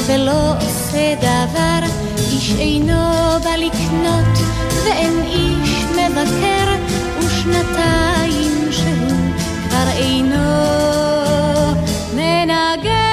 ולא 0.05 0.53
עושה 0.57 1.15
דבר, 1.15 1.87
איש 2.31 2.53
אינו 2.59 3.39
בא 3.43 3.55
לקנות 3.55 4.37
ואין 4.85 5.23
איש 5.25 5.83
מבקר, 5.83 6.75
ושנתיים 7.19 8.71
שהוא 8.71 9.33
כבר 9.69 9.89
אינו 9.97 10.37
מנגר. 12.15 13.08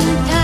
and 0.00 0.37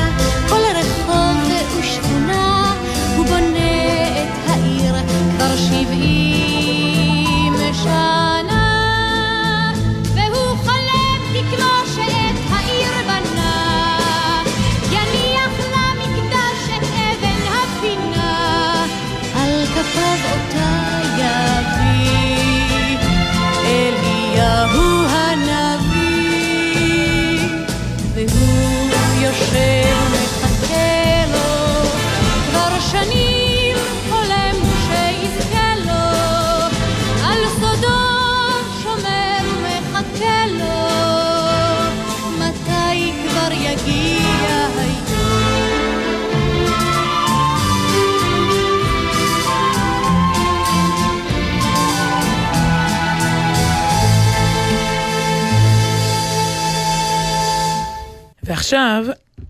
ועכשיו, 58.65 59.05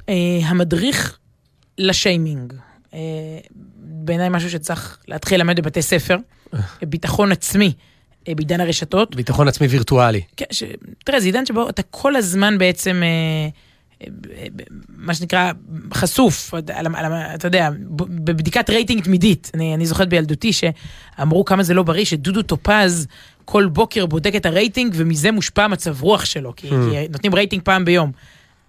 אה, 0.09 0.15
המדריך 0.45 1.19
לשיימינג. 1.79 2.53
אה, 2.95 2.99
בעיניי 3.77 4.29
משהו 4.29 4.51
שצריך 4.51 4.99
להתחיל 5.09 5.41
ללמד 5.41 5.61
בבתי 5.61 5.83
ספר. 5.83 6.17
ביטחון 6.83 7.33
עצמי 7.33 7.73
אה, 8.29 8.35
בעידן 8.35 8.61
הרשתות. 8.61 9.17
ביטחון 9.17 9.49
עצמי 9.49 9.67
וירטואלי. 9.67 10.21
כן, 10.37 10.45
ש... 10.51 10.63
תראה, 11.05 11.21
זה 11.21 11.27
עידן 11.27 11.47
שבו 11.47 11.69
אתה 11.69 11.83
כל 11.83 12.17
הזמן 12.17 12.59
בעצם, 12.59 13.03
אה, 13.03 13.49
אה, 14.03 14.47
מה 14.89 15.15
שנקרא, 15.15 15.53
חשוף, 15.95 16.55
על, 16.55 16.87
על, 16.95 17.13
אתה 17.35 17.47
יודע, 17.47 17.71
בבדיקת 17.97 18.71
רייטינג 18.71 19.05
תמידית. 19.05 19.51
אני, 19.55 19.75
אני 19.75 19.87
זוכרת 19.87 20.09
בילדותי 20.09 20.53
שאמרו 20.53 21.45
כמה 21.45 21.63
זה 21.63 21.75
לא 21.75 21.83
בריא, 21.83 22.05
שדודו 22.05 22.43
טופז 22.43 23.07
כל 23.45 23.67
בוקר 23.67 24.07
בודק 24.07 24.33
את 24.37 24.47
הרייטינג 24.47 24.95
ומזה 24.97 25.33
מושפע 25.33 25.69
מצב 25.69 26.03
רוח 26.03 26.25
שלו, 26.25 26.53
כי, 26.57 26.69
כי 26.69 27.09
נותנים 27.11 27.35
רייטינג 27.35 27.63
פעם 27.63 27.85
ביום. 27.85 28.13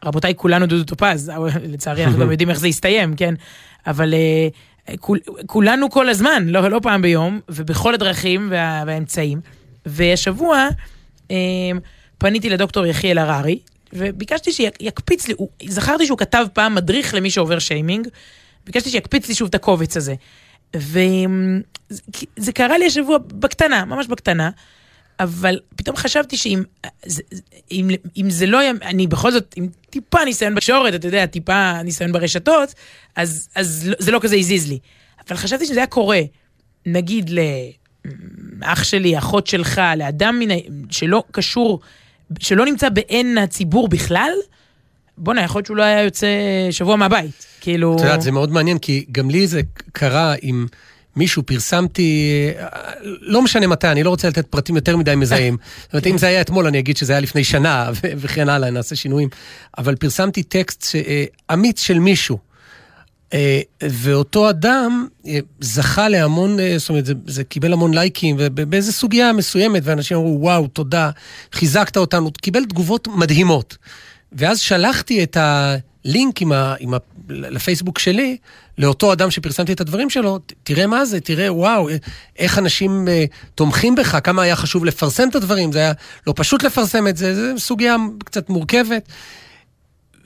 רבותיי, 0.05 0.33
כולנו 0.35 0.65
דודו 0.65 0.83
טופז, 0.83 1.31
לצערי 1.63 2.05
אנחנו 2.05 2.19
גם 2.19 2.31
יודעים 2.31 2.49
איך 2.49 2.59
זה 2.59 2.67
יסתיים, 2.67 3.15
כן? 3.15 3.33
אבל 3.87 4.13
אה, 4.13 4.47
כול, 4.97 5.19
כולנו 5.45 5.89
כל 5.89 6.09
הזמן, 6.09 6.43
לא, 6.47 6.67
לא 6.69 6.79
פעם 6.83 7.01
ביום, 7.01 7.39
ובכל 7.49 7.93
הדרכים 7.93 8.47
וה, 8.51 8.83
והאמצעים. 8.87 9.41
והשבוע 9.85 10.67
אה, 11.31 11.35
פניתי 12.17 12.49
לדוקטור 12.49 12.85
יחיאל 12.85 13.17
הררי, 13.17 13.59
וביקשתי 13.93 14.51
שיקפיץ 14.51 15.27
לי, 15.27 15.33
הוא- 15.37 15.49
זכרתי 15.67 16.05
שהוא 16.05 16.17
כתב 16.17 16.45
פעם 16.53 16.75
מדריך 16.75 17.13
למי 17.13 17.29
שעובר 17.29 17.59
שיימינג, 17.59 18.07
ביקשתי 18.65 18.89
שיקפיץ 18.89 19.27
לי 19.27 19.35
שוב 19.35 19.47
את 19.47 19.55
הקובץ 19.55 19.97
הזה. 19.97 20.15
וזה 20.75 22.51
קרה 22.53 22.77
לי 22.77 22.85
השבוע 22.85 23.17
בקטנה, 23.27 23.85
ממש 23.85 24.07
בקטנה, 24.07 24.49
אבל 25.19 25.59
פתאום 25.75 25.95
חשבתי 25.95 26.37
שאם 26.37 26.63
אם, 27.71 27.89
אם 28.17 28.29
זה 28.29 28.45
לא, 28.45 28.59
אני 28.81 29.07
בכל 29.07 29.31
זאת, 29.31 29.53
עם 29.57 29.67
טיפה 29.89 30.25
ניסיון 30.25 30.55
בתקשורת, 30.55 30.95
אתה 30.95 31.07
יודע, 31.07 31.25
טיפה 31.25 31.81
ניסיון 31.83 32.11
ברשתות, 32.11 32.73
אז, 33.15 33.49
אז 33.55 33.87
לא- 33.87 33.95
זה 33.99 34.11
לא 34.11 34.19
כזה 34.21 34.35
הזיז 34.35 34.69
לי. 34.69 34.79
אבל 35.29 35.37
חשבתי 35.37 35.65
שזה 35.65 35.79
היה 35.79 35.87
קורה, 35.87 36.21
נגיד 36.85 37.29
לאח 38.59 38.83
שלי, 38.83 39.17
אחות 39.17 39.47
שלך, 39.47 39.81
לאדם 39.97 40.39
מן, 40.39 40.55
שלא 40.89 41.23
קשור, 41.31 41.79
שלא 42.39 42.65
נמצא 42.65 42.89
בעין 42.89 43.37
הציבור 43.37 43.87
בכלל, 43.87 44.31
בואנה, 45.17 45.41
יכול 45.43 45.59
להיות 45.59 45.65
שהוא 45.65 45.77
לא 45.77 45.83
היה 45.83 46.01
יוצא 46.03 46.27
שבוע 46.71 46.95
מהבית. 46.95 47.45
כאילו... 47.61 47.95
את 47.95 48.01
יודעת, 48.01 48.21
זה 48.21 48.31
מאוד 48.31 48.51
מעניין, 48.51 48.77
כי 48.77 49.05
גם 49.11 49.29
לי 49.29 49.47
זה 49.47 49.61
קרה 49.91 50.35
עם 50.41 50.67
מישהו, 51.15 51.43
פרסמתי, 51.43 52.49
לא 53.01 53.41
משנה 53.41 53.67
מתי, 53.67 53.87
אני 53.87 54.03
לא 54.03 54.09
רוצה 54.09 54.27
לתת 54.27 54.47
פרטים 54.47 54.75
יותר 54.75 54.97
מדי 54.97 55.15
מזהים. 55.15 55.57
זאת 55.83 55.93
אומרת, 55.93 56.07
אם 56.07 56.17
זה 56.17 56.27
היה 56.27 56.41
אתמול, 56.41 56.67
אני 56.67 56.79
אגיד 56.79 56.97
שזה 56.97 57.13
היה 57.13 57.19
לפני 57.19 57.43
שנה, 57.43 57.89
וכן 58.17 58.49
הלאה, 58.49 58.69
נעשה 58.69 58.95
שינויים. 58.95 59.29
אבל 59.77 59.95
פרסמתי 59.95 60.43
טקסט 60.43 60.95
אה, 60.95 61.25
אמיץ 61.53 61.81
של 61.81 61.99
מישהו. 61.99 62.37
אה, 63.33 63.61
ואותו 63.83 64.49
אדם 64.49 65.07
אה, 65.27 65.39
זכה 65.59 66.09
להמון, 66.09 66.57
זאת 66.77 66.89
אומרת, 66.89 67.05
זה, 67.05 67.13
זה 67.27 67.43
קיבל 67.43 67.73
המון 67.73 67.93
לייקים, 67.93 68.35
ובאיזו 68.39 68.91
סוגיה 68.91 69.33
מסוימת, 69.33 69.81
ואנשים 69.85 70.17
אמרו, 70.17 70.37
וואו, 70.41 70.67
תודה, 70.67 71.09
חיזקת 71.51 71.97
אותנו, 71.97 72.31
קיבל 72.31 72.65
תגובות 72.65 73.07
מדהימות. 73.07 73.77
ואז 74.31 74.59
שלחתי 74.59 75.23
את 75.23 75.37
הלינק 76.05 76.41
עם 76.41 76.51
ה, 76.51 76.75
עם 76.79 76.93
ה, 76.93 76.97
לפייסבוק 77.29 77.99
שלי, 77.99 78.37
לאותו 78.77 79.13
אדם 79.13 79.31
שפרסמתי 79.31 79.73
את 79.73 79.81
הדברים 79.81 80.09
שלו, 80.09 80.39
תראה 80.63 80.87
מה 80.87 81.05
זה, 81.05 81.19
תראה, 81.19 81.53
וואו, 81.53 81.89
אה, 81.89 81.95
איך 82.39 82.59
אנשים 82.59 83.07
אה, 83.07 83.25
תומכים 83.55 83.95
בך, 83.95 84.17
כמה 84.23 84.41
היה 84.41 84.55
חשוב 84.55 84.85
לפרסם 84.85 85.29
את 85.29 85.35
הדברים, 85.35 85.71
זה 85.71 85.79
היה 85.79 85.91
לא 86.27 86.33
פשוט 86.35 86.63
לפרסם 86.63 87.07
את 87.07 87.17
זה, 87.17 87.35
זו 87.35 87.59
סוגיה 87.59 87.95
קצת 88.25 88.49
מורכבת. 88.49 89.09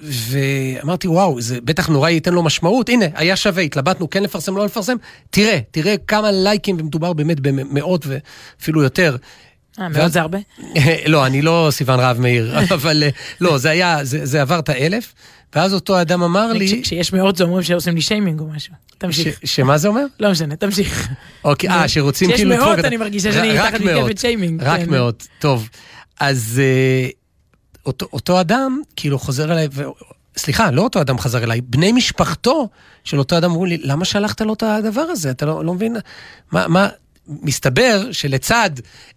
ואמרתי, 0.01 1.07
וואו, 1.07 1.41
זה 1.41 1.61
בטח 1.63 1.87
נורא 1.87 2.09
ייתן 2.09 2.33
לו 2.33 2.43
משמעות. 2.43 2.89
הנה, 2.89 3.05
היה 3.15 3.35
שווה, 3.35 3.63
התלבטנו 3.63 4.09
כן 4.09 4.23
לפרסם, 4.23 4.57
לא 4.57 4.65
לפרסם. 4.65 4.95
תראה, 5.29 5.59
תראה 5.71 5.95
כמה 6.07 6.31
לייקים, 6.31 6.77
ומדובר 6.79 7.13
באמת 7.13 7.39
במאות 7.39 8.05
ואפילו 8.07 8.83
יותר. 8.83 9.15
אה, 9.79 9.89
מאוד 9.89 10.11
זה 10.11 10.21
הרבה? 10.21 10.37
לא, 11.05 11.25
אני 11.25 11.41
לא 11.41 11.67
סיוון 11.71 11.99
רהב 11.99 12.19
מאיר, 12.19 12.59
אבל 12.75 13.03
אה, 13.03 13.09
לא, 13.41 13.57
זה 13.57 13.69
היה, 13.69 14.03
זה, 14.03 14.25
זה 14.25 14.41
עבר 14.41 14.59
את 14.59 14.69
האלף, 14.69 15.13
ואז 15.55 15.73
אותו 15.73 16.01
אדם 16.01 16.23
אמר 16.23 16.53
לי, 16.53 16.67
כש- 16.67 16.73
כשיש 16.87 17.13
מאות 17.13 17.35
זה 17.37 17.43
אומרים 17.43 17.63
שעושים 17.63 17.95
לי 17.95 18.01
שיימינג 18.01 18.39
או 18.39 18.45
משהו. 18.45 18.73
תמשיך. 18.97 19.39
שמה 19.45 19.77
זה 19.77 19.87
אומר? 19.87 20.05
לא 20.19 20.31
משנה, 20.31 20.55
תמשיך. 20.55 21.07
אוקיי, 21.43 21.69
אה, 21.69 21.87
שרוצים 21.87 22.27
כשיש 22.29 22.41
כאילו 22.41 22.55
מאות, 22.55 22.79
את- 22.79 22.85
אני 22.85 22.97
מרגישה 22.97 23.31
שאני 23.33 23.57
תחת 23.57 23.81
מאות, 23.81 24.03
מתקפת 24.05 24.17
שיימינג, 24.19 24.63
רק 24.63 24.79
כן. 24.79 24.89
מאות, 24.89 25.27
טוב. 25.39 25.69
אז 26.19 26.61
אה, 26.63 27.09
אותו, 28.13 28.41
אדם 28.41 28.81
כאילו 28.95 29.19
חוזר 29.19 29.51
אליי. 29.51 29.67
סליחה, 30.37 30.71
לא 30.71 30.81
אותו 30.81 31.01
אדם 31.01 31.19
חזר 31.19 31.43
אליי, 31.43 31.61
בני 31.61 31.91
משפחתו 31.91 32.69
של 33.03 33.19
אותו 33.19 33.37
אדם 33.37 33.49
אמרו 33.51 33.65
לי, 33.65 33.77
למה 33.83 34.05
שלחת 34.05 34.41
לו 34.41 34.53
את 34.53 34.63
הדבר 34.63 35.01
הזה? 35.01 35.31
אתה 35.31 35.45
לא, 35.45 35.65
לא 35.65 35.73
מבין? 35.73 35.95
מה, 36.51 36.67
מה, 36.67 36.87
מסתבר 37.41 38.11
שלצד 38.11 38.69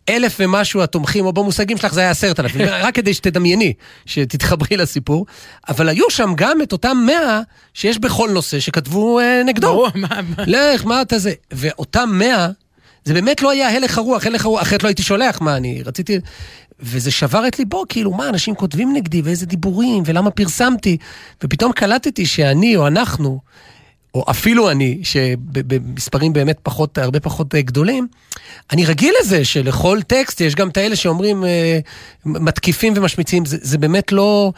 אלף 0.09 0.37
ומשהו 0.41 0.83
התומכים, 0.83 1.27
או 1.27 1.33
במושגים 1.33 1.77
שלך 1.77 1.95
זה 1.95 2.01
היה 2.01 2.11
עשרת 2.11 2.41
אלפים, 2.41 2.67
רק 2.85 2.95
כדי 2.95 3.15
שתדמייני, 3.15 3.73
שתתחברי 4.07 4.77
לסיפור, 4.77 5.27
אבל 5.69 5.89
היו 5.89 6.11
שם 6.11 6.33
גם 6.37 6.63
את 6.63 6.73
אותם 6.73 6.97
מאה 7.07 7.41
שיש 7.75 7.99
בכל 7.99 8.31
נושא 8.31 8.61
שכתבו 8.61 9.21
אה, 9.21 9.43
נגדו. 9.47 9.67
ברור, 9.67 9.89
מה... 9.95 10.09
מה- 10.09 10.45
לך, 10.47 10.85
מה 10.85 11.03
אתה 11.03 11.19
זה? 11.19 11.33
ואותם 11.53 12.09
מאה, 12.13 12.49
זה 13.05 13.15
באמת 13.15 13.43
לא 13.43 13.51
היה 13.51 13.77
הלך 13.77 13.99
הרוח, 13.99 14.27
הלך 14.27 14.45
הרוח, 14.45 14.63
אחרת 14.63 14.83
לא 14.83 14.89
הייתי 14.89 15.03
שולח, 15.03 15.41
מה, 15.41 15.57
אני 15.57 15.83
רציתי... 15.83 16.19
וזה 16.85 17.11
שבר 17.11 17.49
את 17.49 17.59
ליבו, 17.59 17.85
כאילו, 17.89 18.11
מה, 18.13 18.29
אנשים 18.29 18.55
כותבים 18.55 18.93
נגדי, 18.93 19.23
ואיזה 19.23 19.47
דיבורים, 19.47 20.03
ולמה 20.07 20.31
פרסמתי, 20.31 20.97
ופתאום 21.45 21.73
קלטתי 21.73 22.27
שאני 22.27 22.77
או 22.77 22.87
אנחנו, 22.87 23.41
או 24.15 24.25
אפילו 24.31 24.71
אני, 24.71 24.99
שבמספרים 25.03 26.33
באמת 26.33 26.59
פחות, 26.63 26.99
הרבה 26.99 27.21
פחות 27.21 27.55
אה, 27.55 27.63
גדולים, 27.63 28.07
אני 28.73 28.85
רגיל 28.85 29.15
לזה 29.21 29.45
שלכל 29.45 29.99
טקסט 30.07 30.41
יש 30.41 30.55
גם 30.55 30.69
את 30.69 30.77
האלה 30.77 30.97
שאומרים, 30.97 31.45
אה, 31.45 31.79
מתקיפים 32.27 32.93
ומשמיצים, 32.97 33.45
זה, 33.45 33.57
זה 33.61 33.79
באמת 33.79 34.13
לא, 34.13 34.53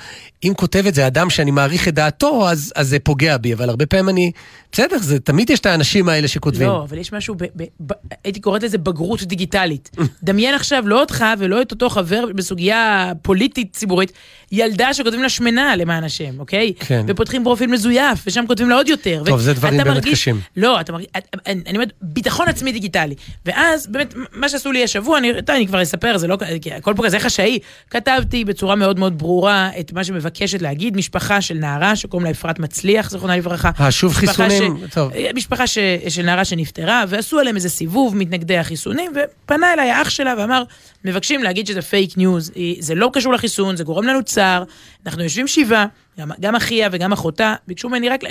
אם 0.45 0.53
כותב 0.57 0.87
את 0.87 0.95
זה 0.95 1.07
אדם 1.07 1.31
שאני 1.31 1.51
מעריך 1.51 1.89
את 1.89 1.95
דעתו, 1.95 2.49
אז, 2.49 2.73
אז 2.77 2.89
זה 2.89 2.99
פוגע 2.99 3.37
בי, 3.37 3.55
אבל 3.55 3.69
הרבה 3.69 3.87
פעמים 3.87 4.09
אני, 4.09 4.33
בסדר, 4.73 4.99
זה, 4.99 5.21
תמיד 5.21 5.51
יש 5.51 5.61
את 5.61 5.67
האנשים 5.67 6.09
האלה 6.09 6.29
שכותבים. 6.29 6.69
לא, 6.69 6.83
אבל 6.83 6.99
יש 6.99 7.13
משהו, 7.13 7.35
ב, 7.35 7.45
ב, 7.57 7.65
ב, 7.87 7.93
הייתי 8.25 8.41
קוראת 8.41 8.63
לזה 8.63 8.79
בגרות 8.79 9.23
דיגיטלית. 9.23 9.91
דמיין 10.23 10.55
עכשיו 10.55 10.89
לא 10.89 11.01
אותך 11.01 11.25
ולא 11.39 11.63
את 11.63 11.71
אותו 11.71 11.91
חבר 11.91 12.25
בסוגיה 12.35 13.13
פוליטית 13.23 13.73
ציבורית, 13.73 14.13
ילדה 14.53 14.95
שכותבים 14.95 15.23
לה 15.23 15.29
שמנה 15.29 15.77
למען 15.77 16.05
השם, 16.05 16.41
אוקיי? 16.41 16.73
כן. 16.79 17.05
ופותחים 17.09 17.45
פרופיל 17.45 17.71
מזויף, 17.71 18.25
ושם 18.27 18.45
כותבים 18.47 18.69
לה 18.69 18.77
עוד 18.77 18.89
יותר. 18.89 19.23
טוב, 19.27 19.41
זה 19.45 19.53
דברים 19.55 19.77
באמת 19.79 19.89
מרגיש- 19.95 20.13
קשים. 20.21 20.41
לא, 20.57 20.81
אתה 20.81 20.93
מרגיש, 20.93 21.09
אני 21.47 21.63
אני 21.67 21.73
אומרת, 21.79 21.93
ביטחון 22.03 22.49
עצמי 22.49 22.73
דיגיטלי. 22.73 23.15
ואז, 23.47 23.87
באמת, 23.87 24.15
מה 24.33 24.49
שעשו 24.49 24.73
לי 24.73 24.85
השבוע, 24.85 25.19
אני, 25.19 25.33
טוב, 25.47 25.57
אני 25.57 25.67
כבר 25.67 25.83
אספר, 25.83 26.17
זה 26.19 26.27
לא, 26.27 26.37
הכל 26.77 26.93
פה 26.97 27.05
כזה 27.05 27.21
חשאי. 27.21 27.59
כתבתי 27.91 28.45
בצורה 28.45 28.75
מאוד 28.75 28.99
מאוד 28.99 29.19
ברורה 29.19 29.71
את 29.81 29.93
מה 29.93 30.05
שמבקשת 30.05 30.63
להגיד, 30.63 30.97
משפחה 30.97 31.41
של 31.41 31.55
נערה 31.55 31.97
שקוראים 31.97 32.25
לה 32.25 32.31
אפרת 32.31 32.59
מצליח, 32.59 33.11
זיכרונה 33.11 33.37
לברכה. 33.37 33.71
אה, 33.81 33.91
שוב 33.91 34.15
חיסונים? 34.15 34.77
ש- 34.91 34.95
טוב. 34.95 35.13
משפחה 35.35 35.67
ש, 35.67 35.79
של 36.09 36.23
נערה 36.23 36.45
שנפטרה, 36.45 37.05
ועשו 37.09 37.39
עליהם 37.39 37.57
איזה 37.57 37.69
סיבוב 37.69 38.17
מתנגדי 38.17 38.59
החיסונים, 38.59 39.13
ופנה 39.45 39.73
אליי 39.73 39.91
האח 39.91 40.11
שלה 40.11 40.35
ואמר, 40.39 40.63
מבקשים 41.05 41.43
להגיד 41.43 41.67
שזה 41.67 41.83
fake 41.83 42.17
news, 42.19 42.51
זה 42.79 42.95
לא 42.95 43.11
קשור 43.13 43.33
לחיסון, 43.33 43.77
זה 43.77 43.85
גורם 43.85 44.07
לנו 44.07 44.23
צער, 44.23 44.65
אנחנו 45.07 45.23
יושבים 45.23 45.49
שבעה, 45.49 45.87
גם, 46.21 46.31
גם 46.41 46.55
אחיה 46.55 46.89
וגם 46.93 47.13
אחותה, 47.13 47.55
ביקשו 47.67 47.89
ממני 47.89 48.09
רק 48.09 48.23
לה- 48.23 48.31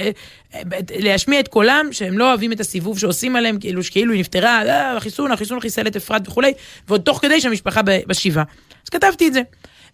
להשמיע 0.99 1.39
את 1.39 1.47
קולם, 1.47 1.87
שהם 1.91 2.17
לא 2.17 2.29
אוהבים 2.29 2.51
את 2.51 2.59
הסיבוב 2.59 2.99
שעושים 2.99 3.35
עליהם, 3.35 3.59
כאילו 3.59 3.83
שכאילו 3.83 4.13
היא 4.13 4.19
נפטרה, 4.19 4.61
אה, 4.65 4.97
החיסון, 4.97 5.31
החיסון 5.31 5.59
חיסל 5.59 5.87
את 5.87 5.95
אפרת 5.95 6.27
וכולי, 6.27 6.53
ועוד 6.87 7.01
תוך 7.01 7.19
כדי 7.21 7.41
שהמשפחה 7.41 7.81
בשבעה. 8.07 8.43
אז 8.83 8.89
כתבתי 8.89 9.27
את 9.27 9.33
זה. 9.33 9.41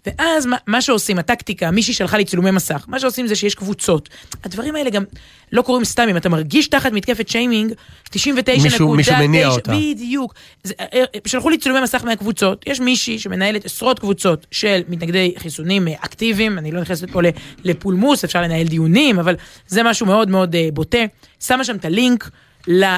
ואז 0.06 0.46
מה, 0.46 0.58
מה 0.68 0.82
שעושים, 0.82 1.20
הטקטיקה, 1.20 1.72
מישהי 1.72 1.94
שלחה 1.94 2.18
לי 2.18 2.26
צילומי 2.26 2.52
מסך, 2.52 2.86
מה 2.88 3.00
שעושים 3.00 3.28
זה 3.28 3.36
שיש 3.36 3.56
קבוצות. 3.56 4.10
הדברים 4.44 4.76
האלה 4.76 4.90
גם 4.90 5.04
לא 5.52 5.62
קורים 5.62 5.86
סתם, 5.86 6.08
אם 6.10 6.18
אתה 6.18 6.30
מרגיש 6.30 6.68
תחת 6.68 6.92
מתקפת 6.92 7.28
שיימינג, 7.30 7.74
99 8.10 8.64
מישהו- 8.64 8.94
מישהו 8.96 9.16
מניע 9.16 9.48
אותה. 9.48 9.72
בדיוק. 9.72 10.34
זה, 10.64 10.74
אה, 10.80 11.04
שלחו 11.28 11.50
לי 11.50 11.58
צילומי 11.58 11.82
מסך 11.82 12.04
מהקבוצות, 12.04 12.66
יש 12.68 12.80
מישהי 12.80 13.20
שמנהלת 13.20 13.66
עשרות 13.66 14.00
קבוצות 14.00 14.48
של 14.52 14.82
מתנגדי 14.90 15.34
חיסונים 15.38 15.88
אה, 15.88 15.94
אקטיביים, 16.00 16.58
אני 16.58 16.72
לא 16.72 16.82
נכנסת 16.82 17.10
פה 17.12 17.20
לפולמוס, 17.64 18.24
אפשר 18.24 18.42
לנהל 18.42 18.68
דיונים, 18.68 19.20
אבל 19.20 19.36
זה 19.68 19.84
משהו 19.84 20.06
מאוד 20.06 20.30
מאוד 20.30 20.56
אה, 20.56 20.68
בוטה. 20.74 20.98
שמה 21.40 21.64
שם 21.64 21.76
את 21.76 21.86
הלינק. 21.86 22.30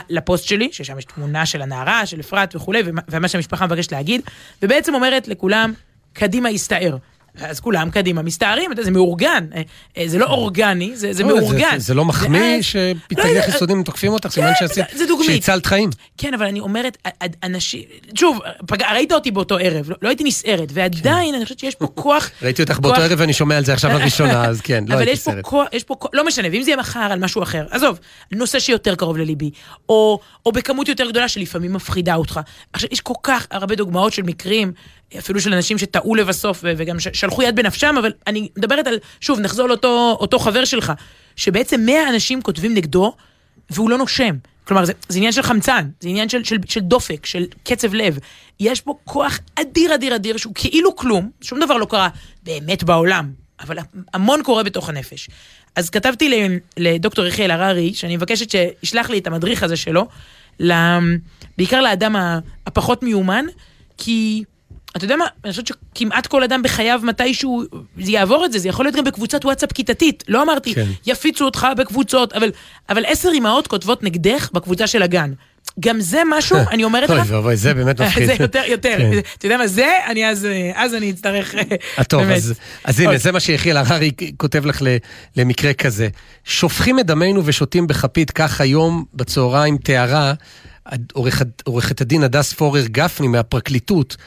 לפוסט 0.10 0.46
שלי, 0.46 0.70
ששם 0.72 0.98
יש 0.98 1.06
תמונה 1.06 1.46
של 1.46 1.62
הנערה, 1.62 2.06
של 2.06 2.20
אפרת 2.20 2.56
וכולי, 2.56 2.80
ומה 3.12 3.28
שהמשפחה 3.28 3.66
מבקשת 3.66 3.92
להגיד, 3.92 4.22
ובעצם 4.62 4.94
אומרת 4.94 5.28
לכולם, 5.28 5.74
קדימה 6.14 6.50
הסתער. 6.50 6.98
אז 7.42 7.60
כולם 7.60 7.90
קדימה 7.90 8.22
מסתערים, 8.22 8.72
זה 8.82 8.92
מאורגן, 8.92 9.46
אה, 9.56 9.62
אה, 9.98 10.04
זה 10.08 10.18
לא 10.18 10.26
אורגני, 10.26 10.96
זה, 10.96 11.14
זה 11.14 11.24
לא, 11.24 11.30
מאורגן. 11.30 11.78
זה 11.78 11.94
לא 11.94 12.06
מחמיא 12.06 12.42
ואז- 12.42 12.56
לא 12.56 12.62
שמתנגדי 12.62 13.28
יודע, 13.30 13.42
חיסונים 13.52 13.84
תוקפים 13.84 14.14
אותך, 14.14 14.30
סימן 14.30 14.52
כן, 14.60 14.68
זה. 14.68 14.84
שהצלת 15.24 15.66
חיים. 15.66 15.90
כן, 16.18 16.34
אבל 16.34 16.46
אני 16.46 16.60
אומרת, 16.60 16.98
אנשים, 17.44 17.84
שוב, 18.16 18.40
פג... 18.68 18.82
ראית 18.84 19.12
אותי 19.12 19.32
באותו 19.32 19.58
ערב, 19.58 19.90
לא, 19.90 19.96
לא 20.02 20.10
הייתי 20.10 20.24
נסערת, 20.24 20.70
ועדיין 20.74 21.36
אני 21.36 21.44
חושבת 21.44 21.60
שיש 21.60 21.76
פה 21.76 21.88
כוח... 21.88 22.30
ראיתי 22.42 22.62
אותך 22.62 22.80
באותו 22.80 23.02
ערב 23.02 23.20
ואני 23.20 23.34
שומע 23.34 23.58
על 23.58 23.66
זה 23.66 23.74
עכשיו 23.74 23.92
לראשונה, 23.92 24.46
אז 24.50 24.62
כן, 24.62 24.84
לא 24.88 24.94
אבל 24.94 25.02
הייתי 25.08 25.22
פה 25.22 25.32
סרט. 25.32 25.44
כוח, 25.46 25.68
יש 25.74 25.84
פה 25.84 25.96
כוח, 25.96 26.12
לא 26.14 26.26
משנה, 26.26 26.48
ואם 26.52 26.64
זה 26.64 26.70
יהיה 26.70 26.78
מחר 26.78 27.00
על 27.00 27.20
משהו 27.20 27.44
אחר, 27.44 27.66
עזוב, 27.70 28.00
נושא 28.32 28.60
שיותר 28.60 28.96
קרוב 28.96 29.18
לליבי, 29.18 29.52
או, 29.90 30.20
או 30.46 30.52
בכמות 30.52 30.88
יותר 30.88 31.10
גדולה 31.10 31.28
שלפעמים 31.28 31.74
מפחידה 31.74 32.16
אותך. 32.16 32.40
עכשיו, 32.74 32.90
יש 32.92 33.02
כל 33.02 33.14
כך 33.24 33.48
הרבה 33.52 33.76
דוגמאות 33.76 34.14
של 34.14 34.24
מקרים, 34.24 34.72
אפילו 35.18 35.42
של 35.42 35.54
אנשים 35.54 35.78
שטעו 35.78 36.16
לבסוף 36.16 36.60
וגם 36.64 37.00
שלחו 37.00 37.44
יד 37.44 37.56
בנפשם, 37.56 37.96
אבל 38.00 38.12
אני 38.28 38.50
מדברת 38.58 38.88
על, 38.88 39.00
שוב, 39.22 39.40
נחזור 39.40 39.68
לאותו 39.68 40.18
אותו 40.20 40.40
חבר 40.40 40.66
שלך, 40.66 40.94
שבעצם 41.36 41.82
100 41.86 42.10
אנשים 42.10 42.42
כותבים 42.42 42.74
נגדו, 42.74 43.14
והוא 43.70 43.90
לא 43.90 43.98
נושם. 43.98 44.36
כלומר, 44.64 44.86
זה, 44.86 44.94
זה 45.10 45.18
עניין 45.18 45.32
של 45.32 45.42
חמצן, 45.42 45.90
זה 46.00 46.10
עניין 46.10 46.30
של, 46.30 46.44
של, 46.44 46.58
של 46.66 46.80
דופק, 46.80 47.26
של 47.26 47.46
קצב 47.64 47.94
לב. 47.94 48.18
יש 48.60 48.82
פה 48.82 48.96
כוח 49.06 49.40
אדיר 49.56 49.96
אדיר 49.96 50.16
אדיר 50.16 50.38
שהוא 50.38 50.54
כאילו 50.56 50.96
כלום, 50.96 51.30
שום 51.42 51.60
דבר 51.60 51.78
לא 51.78 51.86
קרה 51.86 52.10
באמת 52.44 52.84
בעולם, 52.84 53.32
אבל 53.60 53.78
המון 54.14 54.44
קורה 54.44 54.64
בתוך 54.64 54.90
הנפש. 54.90 55.30
אז 55.76 55.90
כתבתי 55.90 56.60
לדוקטור 56.78 57.26
יחיאל 57.26 57.52
הררי, 57.52 57.94
שאני 57.94 58.16
מבקשת 58.16 58.50
שישלח 58.52 59.10
לי 59.10 59.18
את 59.18 59.28
המדריך 59.28 59.64
הזה 59.64 59.76
שלו, 59.76 60.08
בעיקר 61.58 61.82
לאדם 61.82 62.16
הפחות 62.68 63.04
מיומן, 63.04 63.46
כי 63.98 64.44
אתה 64.98 65.06
יודע 65.06 65.16
מה, 65.16 65.26
אני 65.44 65.52
חושבת 65.52 65.68
שכמעט 65.68 66.28
כל 66.28 66.44
אדם 66.44 66.62
בחייו 66.64 67.00
מתישהו 67.04 67.64
זה 68.00 68.12
יעבור 68.12 68.46
את 68.46 68.52
זה, 68.52 68.60
זה 68.60 68.70
יכול 68.70 68.86
להיות 68.86 68.96
גם 68.96 69.04
בקבוצת 69.04 69.46
וואטסאפ 69.46 69.74
כיתתית. 69.74 70.24
לא 70.28 70.44
אמרתי, 70.44 70.76
כן. 70.76 70.88
יפיצו 71.06 71.46
אותך 71.46 71.68
בקבוצות, 71.78 72.34
אבל, 72.34 72.52
אבל 72.90 73.06
עשר 73.08 73.30
אמהות 73.38 73.68
כותבות 73.68 74.04
נגדך 74.04 74.50
בקבוצה 74.54 74.88
של 74.88 75.02
הגן. 75.02 75.34
גם 75.80 76.02
זה 76.02 76.22
משהו, 76.30 76.58
אני 76.72 76.84
אומרת 76.84 77.10
אוי 77.10 77.20
לך, 77.20 77.28
ואבוי, 77.30 77.56
זה 77.56 77.74
באמת 77.74 78.02
מפחיד. 78.02 78.26
זה 78.26 78.36
יותר, 78.40 78.62
יותר. 78.68 78.98
כן. 78.98 79.20
אתה 79.38 79.46
יודע 79.46 79.58
מה, 79.58 79.68
זה, 79.68 79.88
אני 80.08 80.30
אז, 80.30 80.48
אז 80.76 80.94
אני 80.94 81.12
אצטרך, 81.12 81.56
אה, 82.00 82.04
טוב. 82.04 82.22
אז, 82.22 82.54
אז 82.84 83.00
הנה, 83.00 83.10
אוי. 83.10 83.18
זה 83.18 83.32
מה 83.32 83.40
שיחיאל 83.40 83.78
הררי 83.78 84.12
כותב 84.38 84.66
לך 84.66 84.82
למקרה 85.36 85.74
כזה. 85.74 86.08
שופכים 86.44 87.00
את 87.00 87.06
דמנו 87.06 87.46
ושותים 87.46 87.88
בכפית, 87.88 88.32
כך 88.32 88.62
היום 88.62 89.06
בצהריים 89.14 89.78
תיארה 89.78 90.34
עורכת 91.66 92.02
הדין 92.02 92.24
הדס 92.24 92.54
פורר 92.54 92.86
גפני 92.86 93.28
מהפרקליטות, 93.28 94.18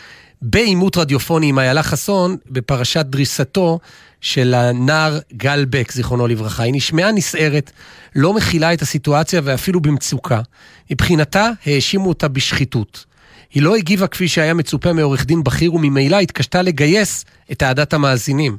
בעימות 0.47 0.97
רדיופוני 0.97 1.47
עם 1.47 1.59
איילה 1.59 1.83
חסון, 1.83 2.37
בפרשת 2.51 3.07
דריסתו 3.07 3.79
של 4.21 4.55
הנער 4.55 5.19
גל 5.33 5.65
בק, 5.71 5.93
זיכרונו 5.93 6.27
לברכה. 6.27 6.63
היא 6.63 6.75
נשמעה 6.75 7.13
נסערת, 7.13 7.71
לא 8.15 8.35
מכילה 8.35 8.73
את 8.73 8.83
הסיטואציה 8.83 9.41
ואפילו 9.45 9.81
במצוקה. 9.81 10.41
מבחינתה, 10.91 11.51
האשימו 11.67 12.09
אותה 12.09 12.29
בשחיתות. 12.29 13.05
היא 13.55 13.63
לא 13.63 13.77
הגיבה 13.77 14.07
כפי 14.07 14.29
שהיה 14.29 14.55
מצופה 14.55 14.93
מעורך 14.93 15.27
דין 15.27 15.45
בכיר 15.45 15.75
וממילא 15.75 16.17
התקשתה 16.17 16.63
לגייס 16.63 17.25
את 17.53 17.63
אהדת 17.63 17.95
המאזינים. 17.95 18.57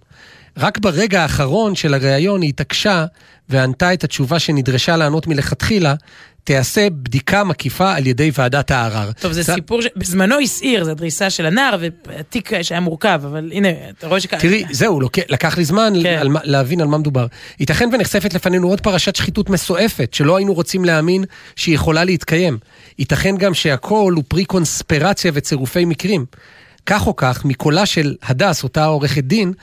רק 0.58 0.78
ברגע 0.78 1.22
האחרון 1.22 1.76
של 1.76 1.94
הריאיון 1.94 2.42
היא 2.42 2.50
התעקשה 2.50 3.06
וענתה 3.50 3.94
את 3.94 4.04
התשובה 4.04 4.40
שנדרשה 4.40 4.98
לענות 4.98 5.28
מלכתחילה, 5.28 5.94
תיעשה 6.44 6.88
בדיקה 6.90 7.44
מקיפה 7.44 7.94
על 7.96 8.08
ידי 8.08 8.32
ועדת 8.38 8.72
הערר. 8.72 9.12
טוב, 9.12 9.32
זה 9.32 9.44
סיפור 9.44 9.82
שבזמנו 9.82 10.40
הסעיר, 10.40 10.84
זה 10.84 10.92
הדריסה 10.92 11.30
של 11.30 11.46
הנער, 11.46 11.78
והתיק 12.08 12.62
שהיה 12.62 12.80
מורכב, 12.80 13.22
אבל 13.26 13.50
הנה, 13.54 13.68
אתה 14.00 14.08
רואה 14.08 14.20
שכאן... 14.20 14.40
תראי, 14.40 14.64
זהו, 14.72 15.00
לוק- 15.00 15.18
לקח 15.30 15.58
לי 15.58 15.66
זמן 15.66 15.94
כן. 16.04 16.18
על 16.20 16.30
להבין 16.44 16.82
על 16.82 16.88
מה 16.88 16.98
מדובר. 16.98 17.26
ייתכן 17.60 17.90
ונחשפת 17.94 18.34
לפנינו 18.34 18.68
עוד 18.68 18.82
פרשת 18.82 19.16
שחיתות 19.16 19.50
מסועפת, 19.50 20.14
שלא 20.14 20.38
היינו 20.38 20.54
רוצים 20.54 20.86
להאמין 20.86 21.24
שהיא 21.56 21.76
יכולה 21.76 22.04
להתקיים. 22.04 22.58
ייתכן 23.00 23.38
גם 23.38 23.54
שהכל 23.54 24.14
הוא 24.16 24.24
פרי 24.28 24.46
קונספירציה 24.46 25.32
וצירופי 25.34 25.86
מקרים. 25.86 26.26
כך 26.86 27.08
או 27.08 27.16
כך, 27.16 27.46
מקולה 27.46 27.86
של 27.86 28.16
הדס, 28.24 28.64
אותה 28.64 28.86
עורכת 28.86 29.24
דין, 29.24 29.54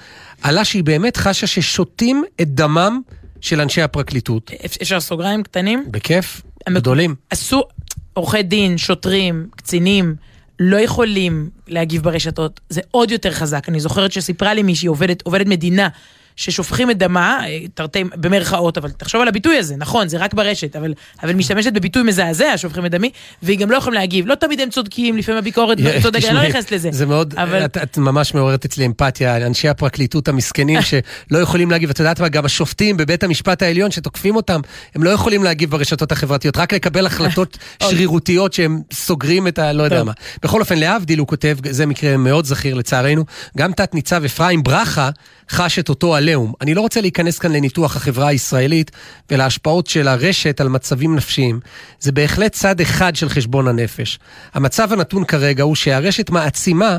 עלה 0.43 0.65
שהיא 0.65 0.85
באמת 0.85 1.17
חשה 1.17 1.47
ששותים 1.47 2.25
את 2.41 2.55
דמם 2.55 3.01
של 3.41 3.61
אנשי 3.61 3.83
הפרקליטות. 3.83 4.51
אפשר 4.83 5.01
סוגריים 5.01 5.43
קטנים? 5.43 5.85
בכיף, 5.91 6.43
המק- 6.67 6.75
גדולים. 6.81 7.15
אסור, 7.33 7.69
עורכי 8.13 8.43
דין, 8.43 8.79
שוטרים, 8.79 9.49
קצינים, 9.57 10.15
לא 10.61 10.77
יכולים 10.77 11.51
להגיב 11.69 12.03
ברשתות. 12.03 12.61
זה 12.69 12.81
עוד 12.91 13.11
יותר 13.11 13.31
חזק. 13.33 13.69
אני 13.69 13.81
זוכרת 13.81 14.13
שסיפרה 14.13 14.55
לי 14.55 14.63
מישהי, 14.63 14.89
עובדת, 14.89 15.23
עובדת 15.23 15.47
מדינה, 15.47 15.89
ששופכים 16.37 16.91
את 16.91 16.99
דמה, 16.99 17.41
אה, 17.47 17.59
תרתי 17.75 18.05
במרכאות, 18.05 18.79
אבל 18.79 18.91
תחשוב 18.91 19.21
על 19.21 19.29
הביטוי 19.29 19.57
הזה, 19.59 19.77
נכון, 19.77 20.09
זה 20.09 20.19
רק 20.19 20.35
ברשת, 20.35 20.77
אבל, 20.77 20.95
אבל 21.23 21.33
משתמשת 21.33 21.73
בביטוי 21.73 22.03
מזעזע, 22.03 22.53
שופכים 22.57 22.87
את 22.87 22.91
דמי, 22.91 23.11
והיא 23.43 23.59
גם 23.59 23.71
לא 23.71 23.77
יכולים 23.77 24.01
להגיב. 24.01 24.27
לא 24.27 24.35
תמיד 24.35 24.61
הם 24.61 24.71
צודקים, 24.71 25.17
לפעמים 25.17 25.39
הביקורת 25.39 25.79
צודקת, 26.03 26.25
אני 26.25 26.35
לא 26.35 26.43
נכנסת 26.49 26.73
לזה. 26.73 26.89
זה 26.93 27.07
מאוד, 27.07 27.35
אבל- 27.37 27.65
את, 27.65 27.77
את 27.77 27.99
ממש 27.99 28.35
מעוררת 28.35 28.65
אצלי 28.65 28.87
אמפתיה, 28.87 29.47
אנשי 29.47 29.69
הפרקליטות 29.69 30.29
המסכנים 30.29 30.81
שלא 30.89 31.39
יכולים 31.39 31.71
להגיב, 31.71 31.91
את 31.91 31.99
יודעת 31.99 32.21
מה, 32.21 32.29
גם 32.29 32.45
השופטים 32.45 32.97
בבית 32.97 33.23
המשפט 33.25 33.63
העליון 33.63 33.91
שתוקפים 33.91 34.37
אותם, 34.37 34.61
הם 34.95 35.03
לא 35.03 35.11
יכולים 35.11 35.45
להגיב 35.45 35.71
ברשתות 35.71 36.13
החברתיות, 36.13 36.57
רק 36.57 36.73
לקבל 36.73 37.07
החלטות 37.07 37.59
שרירותיות 37.83 38.53
שהם 38.53 38.81
סוגרים 38.93 39.49
את 39.49 39.59
ה... 39.59 39.73
לא 39.73 39.83
יודע. 39.83 40.03
מה. 40.05 40.13
בכל 40.43 40.61
אופן, 40.61 40.79
להבדיל, 40.79 41.19
הוא 41.19 41.27
כותב, 41.27 41.57
זה 41.71 41.87
מקרה 41.87 42.17
מאוד 42.17 42.45
זכיר 42.45 42.75
לצערנו, 42.75 43.25
גם 43.59 43.73
תת 43.73 43.95
ניצב 43.95 44.25
אפרים 44.25 44.63
ברכה 44.63 45.11
חש 45.51 45.79
את 45.79 45.89
אותו 45.89 46.15
עליהום. 46.15 46.53
אני 46.61 46.75
לא 46.75 46.81
רוצה 46.81 47.01
להיכנס 47.01 47.39
כאן 47.39 47.53
לניתוח 47.53 47.97
החברה 47.97 48.29
הישראלית 48.29 48.91
ולהשפעות 49.31 49.87
של 49.87 50.09
הרשת 50.09 50.61
על 50.61 50.69
מצבים 50.69 51.17
נפשיים. 51.17 51.61
זה 52.01 52.13
בהחלט 52.13 52.53
צד 52.53 52.81
אחד 52.81 53.17
של 53.17 53.29
חשבון 53.29 53.69
הנפש. 53.69 54.19
המצב 54.55 54.93
הנתון 54.93 55.25
כרגע 55.25 55.63
הוא 55.63 55.75
שהרשת 55.75 56.31
מעצימה 56.31 56.99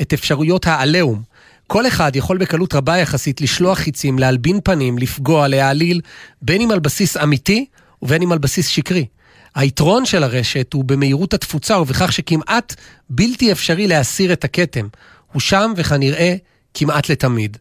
את 0.00 0.12
אפשרויות 0.12 0.66
העליהום. 0.66 1.22
כל 1.66 1.86
אחד 1.86 2.16
יכול 2.16 2.38
בקלות 2.38 2.74
רבה 2.74 2.98
יחסית 2.98 3.40
לשלוח 3.40 3.78
חיצים, 3.78 4.18
להלבין 4.18 4.60
פנים, 4.64 4.98
לפגוע, 4.98 5.48
להעליל, 5.48 6.00
בין 6.42 6.60
אם 6.60 6.70
על 6.70 6.78
בסיס 6.78 7.16
אמיתי 7.16 7.66
ובין 8.02 8.22
אם 8.22 8.32
על 8.32 8.38
בסיס 8.38 8.66
שקרי. 8.66 9.06
היתרון 9.54 10.06
של 10.06 10.22
הרשת 10.22 10.72
הוא 10.72 10.84
במהירות 10.84 11.34
התפוצה 11.34 11.80
ובכך 11.80 12.12
שכמעט 12.12 12.74
בלתי 13.10 13.52
אפשרי 13.52 13.86
להסיר 13.86 14.32
את 14.32 14.44
הכתם. 14.44 14.88
הוא 15.32 15.40
שם 15.40 15.72
וכנראה 15.76 16.34
כמעט 16.74 17.08
לתמיד. 17.08 17.56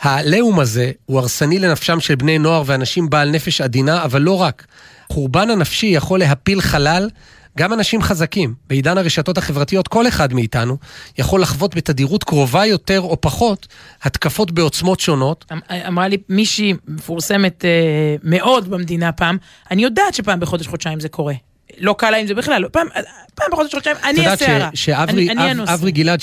העליהום 0.00 0.60
הזה 0.60 0.90
הוא 1.06 1.18
הרסני 1.18 1.58
לנפשם 1.58 2.00
של 2.00 2.14
בני 2.14 2.38
נוער 2.38 2.62
ואנשים 2.66 3.10
בעל 3.10 3.30
נפש 3.30 3.60
עדינה, 3.60 4.04
אבל 4.04 4.22
לא 4.22 4.40
רק. 4.42 4.66
חורבן 5.12 5.50
הנפשי 5.50 5.86
יכול 5.86 6.18
להפיל 6.18 6.60
חלל 6.60 7.10
גם 7.58 7.72
אנשים 7.72 8.02
חזקים. 8.02 8.54
בעידן 8.68 8.98
הרשתות 8.98 9.38
החברתיות 9.38 9.88
כל 9.88 10.08
אחד 10.08 10.32
מאיתנו 10.34 10.76
יכול 11.18 11.42
לחוות 11.42 11.74
בתדירות 11.74 12.24
קרובה 12.24 12.66
יותר 12.66 13.00
או 13.00 13.20
פחות 13.20 13.68
התקפות 14.02 14.50
בעוצמות 14.50 15.00
שונות. 15.00 15.44
אמ- 15.52 15.58
אמרה 15.88 16.08
לי 16.08 16.16
מישהי 16.28 16.74
מפורסמת 16.88 17.64
אה, 17.64 17.70
מאוד 18.22 18.68
במדינה 18.70 19.12
פעם, 19.12 19.36
אני 19.70 19.82
יודעת 19.82 20.14
שפעם 20.14 20.40
בחודש 20.40 20.66
חודשיים 20.66 21.00
זה 21.00 21.08
קורה. 21.08 21.34
לא 21.78 21.94
קל 21.98 22.10
לה 22.10 22.16
עם 22.16 22.26
זה 22.26 22.34
בכלל, 22.34 22.62
לא, 22.62 22.68
פעם, 22.72 22.86
פעם 23.34 23.46
בחודש 23.52 23.74
חודשיים, 23.74 23.96
את 23.96 24.04
אני 24.04 24.18
יודעת 24.18 24.42
הסערה. 24.42 24.70
ש- 24.74 24.84
שאברי 24.84 25.12
אני- 25.14 25.30
אני 25.30 25.44
אב- 25.44 25.50
הנושא. 25.50 25.74
אברי 25.74 25.90
גלעד, 25.92 26.20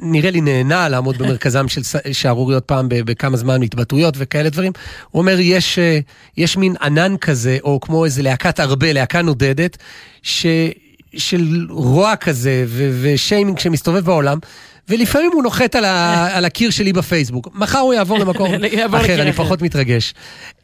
שנראה 0.00 0.30
לי 0.30 0.40
נהנה 0.40 0.88
לעמוד 0.88 1.18
במרכזם 1.18 1.68
של 1.68 1.80
שערוריות 2.12 2.64
פעם 2.64 2.86
בכמה 2.90 3.36
זמן, 3.36 3.62
התבטאויות 3.62 4.14
וכאלה 4.18 4.50
דברים, 4.50 4.72
הוא 5.10 5.20
אומר, 5.20 5.36
יש, 5.40 5.78
אה, 5.78 5.98
יש 6.36 6.56
מין 6.56 6.74
ענן 6.82 7.16
כזה, 7.16 7.58
או 7.62 7.80
כמו 7.80 8.04
איזה 8.04 8.22
להקת 8.22 8.60
ארבה, 8.60 8.92
להקה 8.92 9.22
נודדת, 9.22 9.76
ש... 10.22 10.46
של 11.16 11.66
רוע 11.70 12.16
כזה 12.16 12.64
ושיימינג 13.00 13.58
שמסתובב 13.58 14.04
בעולם, 14.04 14.38
ולפעמים 14.88 15.30
הוא 15.32 15.42
נוחת 15.42 15.74
על, 15.74 15.84
ה, 15.84 16.26
על 16.36 16.44
הקיר 16.44 16.70
שלי 16.70 16.92
בפייסבוק. 16.92 17.48
מחר 17.54 17.78
הוא 17.78 17.94
יעבור 17.94 18.18
למקום 18.18 18.46
אחר, 18.94 19.22
אני. 19.22 19.32
פחות 19.32 19.62
מתרגש. 19.62 20.14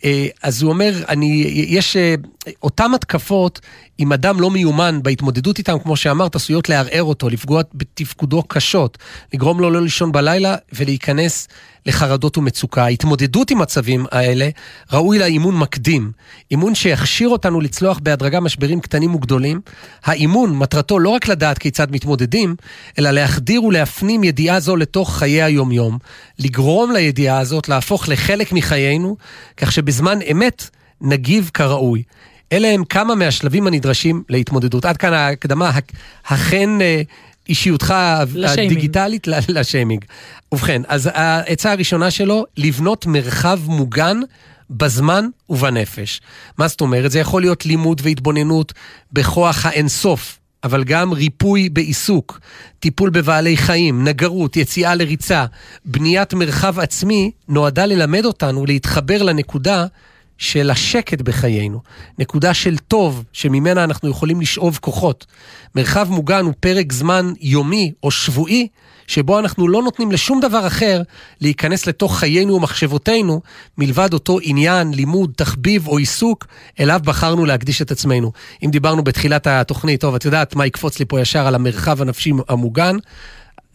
אה, 0.05 0.27
אז 0.43 0.63
הוא 0.63 0.71
אומר, 0.71 0.93
אני, 1.09 1.27
יש 1.69 1.97
אה, 1.97 2.15
אותם 2.63 2.95
התקפות, 2.95 3.61
אם 4.01 4.13
אדם 4.13 4.41
לא 4.41 4.51
מיומן 4.51 5.01
בהתמודדות 5.03 5.59
איתם, 5.59 5.79
כמו 5.79 5.97
שאמרת, 5.97 6.37
עשויות 6.37 6.69
לערער 6.69 7.03
אותו, 7.03 7.29
לפגוע 7.29 7.63
בתפקודו 7.75 8.43
קשות, 8.43 8.99
לגרום 9.35 9.61
לו 9.61 9.71
לא 9.71 9.83
לישון 9.83 10.13
בלילה 10.13 10.57
ולהיכנס 10.73 11.49
לחרדות 11.89 12.39
ומצוקה. 12.39 12.85
ההתמודדות 12.85 13.51
עם 13.51 13.59
מצבים 13.59 14.07
האלה 14.11 14.49
ראוי 14.93 15.19
לה 15.19 15.27
אימון 15.27 15.59
מקדים. 15.59 16.13
אימון 16.51 16.75
שיכשיר 16.75 17.29
אותנו 17.29 17.61
לצלוח 17.61 17.99
בהדרגה 18.03 18.41
משברים 18.41 18.81
קטנים 18.81 19.15
וגדולים. 19.15 19.61
האימון, 20.05 20.59
מטרתו 20.59 20.99
לא 20.99 21.09
רק 21.09 21.29
לדעת 21.29 21.59
כיצד 21.59 21.91
מתמודדים, 21.91 22.57
אלא 22.99 23.11
להחדיר 23.11 23.65
ולהפנים 23.65 24.25
ידיעה 24.25 24.61
זו 24.61 24.77
לתוך 24.77 25.17
חיי 25.17 25.43
היומיום. 25.43 25.99
לגרום 26.39 26.93
לידיעה 26.93 27.39
הזאת 27.39 27.69
להפוך 27.69 28.09
לחלק 28.09 28.53
מחיינו, 28.53 29.17
כך 29.57 29.73
שבזמן 29.73 30.19
אמת 30.33 30.69
נגיב 31.01 31.51
כראוי. 31.55 32.03
אלה 32.53 32.69
הם 32.69 32.85
כמה 32.85 33.15
מהשלבים 33.15 33.67
הנדרשים 33.67 34.23
להתמודדות. 34.29 34.85
עד 34.85 34.97
כאן 34.97 35.13
ההקדמה, 35.13 35.71
אכן 36.23 36.81
אה, 36.81 37.03
אישיותך 37.49 37.95
לשיימינג. 38.35 38.73
הדיגיטלית 38.73 39.27
לשיימינג. 39.49 40.05
ובכן, 40.53 40.83
אז 40.89 41.11
העצה 41.15 41.73
הראשונה 41.73 42.11
שלו, 42.11 42.45
לבנות 42.57 43.07
מרחב 43.07 43.61
מוגן 43.67 44.21
בזמן 44.71 45.27
ובנפש. 45.51 46.21
מה 46.59 46.69
זאת 46.69 46.81
אומרת? 46.81 47.11
זה 47.11 47.19
יכול 47.19 47.43
להיות 47.43 47.67
לימוד 47.67 48.01
והתבוננות 48.05 48.73
בכוח 49.13 49.67
האינסוף. 49.67 50.39
אבל 50.65 50.85
גם 50.85 51.13
ריפוי 51.13 51.69
בעיסוק, 51.69 52.41
טיפול 52.81 53.11
בבעלי 53.11 53.57
חיים, 53.57 54.05
נגרות, 54.09 54.57
יציאה 54.57 54.95
לריצה, 54.95 55.47
בניית 55.85 56.35
מרחב 56.35 56.79
עצמי, 56.79 57.31
נועדה 57.49 57.87
ללמד 57.87 58.25
אותנו 58.25 58.67
להתחבר 58.67 59.23
לנקודה 59.23 59.87
של 60.39 60.71
השקט 60.71 61.21
בחיינו, 61.21 61.81
נקודה 62.19 62.55
של 62.55 62.79
טוב 62.79 63.25
שממנה 63.33 63.85
אנחנו 63.85 64.11
יכולים 64.11 64.41
לשאוב 64.41 64.79
כוחות. 64.83 65.27
מרחב 65.75 66.11
מוגן 66.11 66.45
הוא 66.45 66.55
פרק 66.61 66.93
זמן 66.93 67.33
יומי 67.41 67.93
או 68.03 68.11
שבועי 68.11 68.69
שבו 69.07 69.39
אנחנו 69.39 69.69
לא 69.69 69.83
נותנים 69.83 70.13
לשום 70.13 70.41
דבר 70.41 70.67
אחר 70.67 71.03
להיכנס 71.41 71.87
לתוך 71.87 72.19
חיינו 72.19 72.55
ומחשבותינו 72.55 73.41
מלבד 73.79 74.13
אותו 74.13 74.39
עניין, 74.43 74.95
לימוד, 74.95 75.33
תחביב 75.37 75.89
או 75.89 75.99
עיסוק 75.99 76.47
אליו 76.81 77.01
בחרנו 77.05 77.45
להקדיש 77.45 77.83
את 77.83 77.91
עצמנו. 77.91 78.33
אם 78.65 78.71
דיברנו 78.71 79.05
בתחילת 79.05 79.47
התוכנית, 79.47 80.01
טוב, 80.01 80.15
את 80.15 80.25
יודעת 80.25 80.57
מה 80.57 80.67
יקפוץ 80.67 80.99
לי 80.99 81.05
פה 81.05 81.21
ישר 81.21 81.47
על 81.47 81.55
המרחב 81.55 82.03
הנפשי 82.03 82.33
המוגן? 82.49 82.97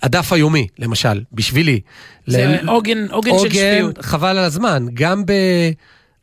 הדף 0.04 0.34
היומי, 0.34 0.68
למשל, 0.80 1.22
בשבילי. 1.32 1.80
זה 2.28 2.46
ל- 2.64 2.70
עוגן 2.70 3.08
עוגן 3.12 3.32
של 3.42 3.50
שפיות. 3.50 3.98
חבל 4.06 4.38
על 4.38 4.44
הזמן. 4.44 4.86
גם 4.94 5.26
ב... 5.26 5.32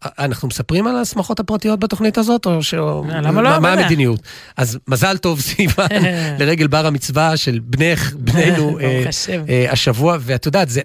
אנחנו 0.04 0.48
מספרים 0.48 0.86
על 0.86 0.96
השמחות 0.96 1.40
הפרטיות 1.40 1.80
בתוכנית 1.80 2.18
הזאת, 2.18 2.46
או 2.46 2.62
ש... 2.62 2.74
אה, 2.74 3.20
למה 3.22 3.42
לא? 3.42 3.58
מה. 3.58 3.72
המדיניות? 3.72 4.20
אז 4.56 4.78
מזל 4.88 5.16
טוב, 5.16 5.40
סיוון, 5.50 5.88
לרגל 6.38 6.66
בר 6.66 6.86
המצווה 6.86 7.36
של 7.36 7.58
בנך, 7.62 8.14
ברוך 8.56 8.80
אה. 8.80 9.04
אה, 9.48 9.72
השבוע, 9.72 10.16
ואת 10.20 10.46
יודעת, 10.46 10.68
זה, 10.68 10.80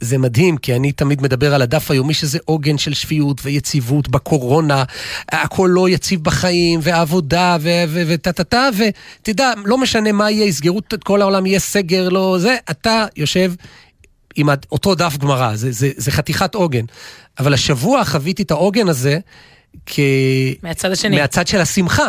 זה, 0.00 0.18
מדהים, 0.18 0.56
כי 0.56 0.76
אני 0.76 0.92
תמיד 0.92 1.22
מדבר 1.22 1.54
על 1.54 1.62
הדף 1.62 1.90
היומי 1.90 2.14
שזה 2.14 2.38
עוגן 2.44 2.78
של 2.78 2.94
שפיות 2.94 3.40
ויציבות 3.44 4.08
בקורונה, 4.08 4.84
הכל 5.32 5.70
לא 5.72 5.88
יציב 5.88 6.24
בחיים, 6.24 6.80
ועבודה, 6.82 7.56
וטה-טה-טה, 8.06 8.68
ותדע, 8.78 9.52
לא 9.64 9.78
משנה 9.78 10.12
מה 10.12 10.30
יהיה, 10.30 10.46
יסגרו 10.46 10.78
את 10.78 11.04
כל 11.04 11.22
העולם, 11.22 11.46
יהיה 11.46 11.58
סגר, 11.58 12.08
לא 12.08 12.36
זה, 12.40 12.56
אתה 12.70 13.06
יושב 13.16 13.52
עם 14.36 14.48
אותו 14.72 14.94
דף 14.94 15.16
גמרא, 15.16 15.56
זה, 15.56 15.72
זה, 15.72 15.90
זה 15.96 16.10
חתיכת 16.10 16.54
עוגן. 16.54 16.84
אבל 17.40 17.54
השבוע 17.54 18.04
חוויתי 18.04 18.42
את 18.42 18.50
העוגן 18.50 18.88
הזה 18.88 19.18
כ... 19.86 20.00
מהצד 20.62 20.90
השני. 20.90 21.16
מהצד 21.16 21.46
של 21.46 21.60
השמחה. 21.60 22.06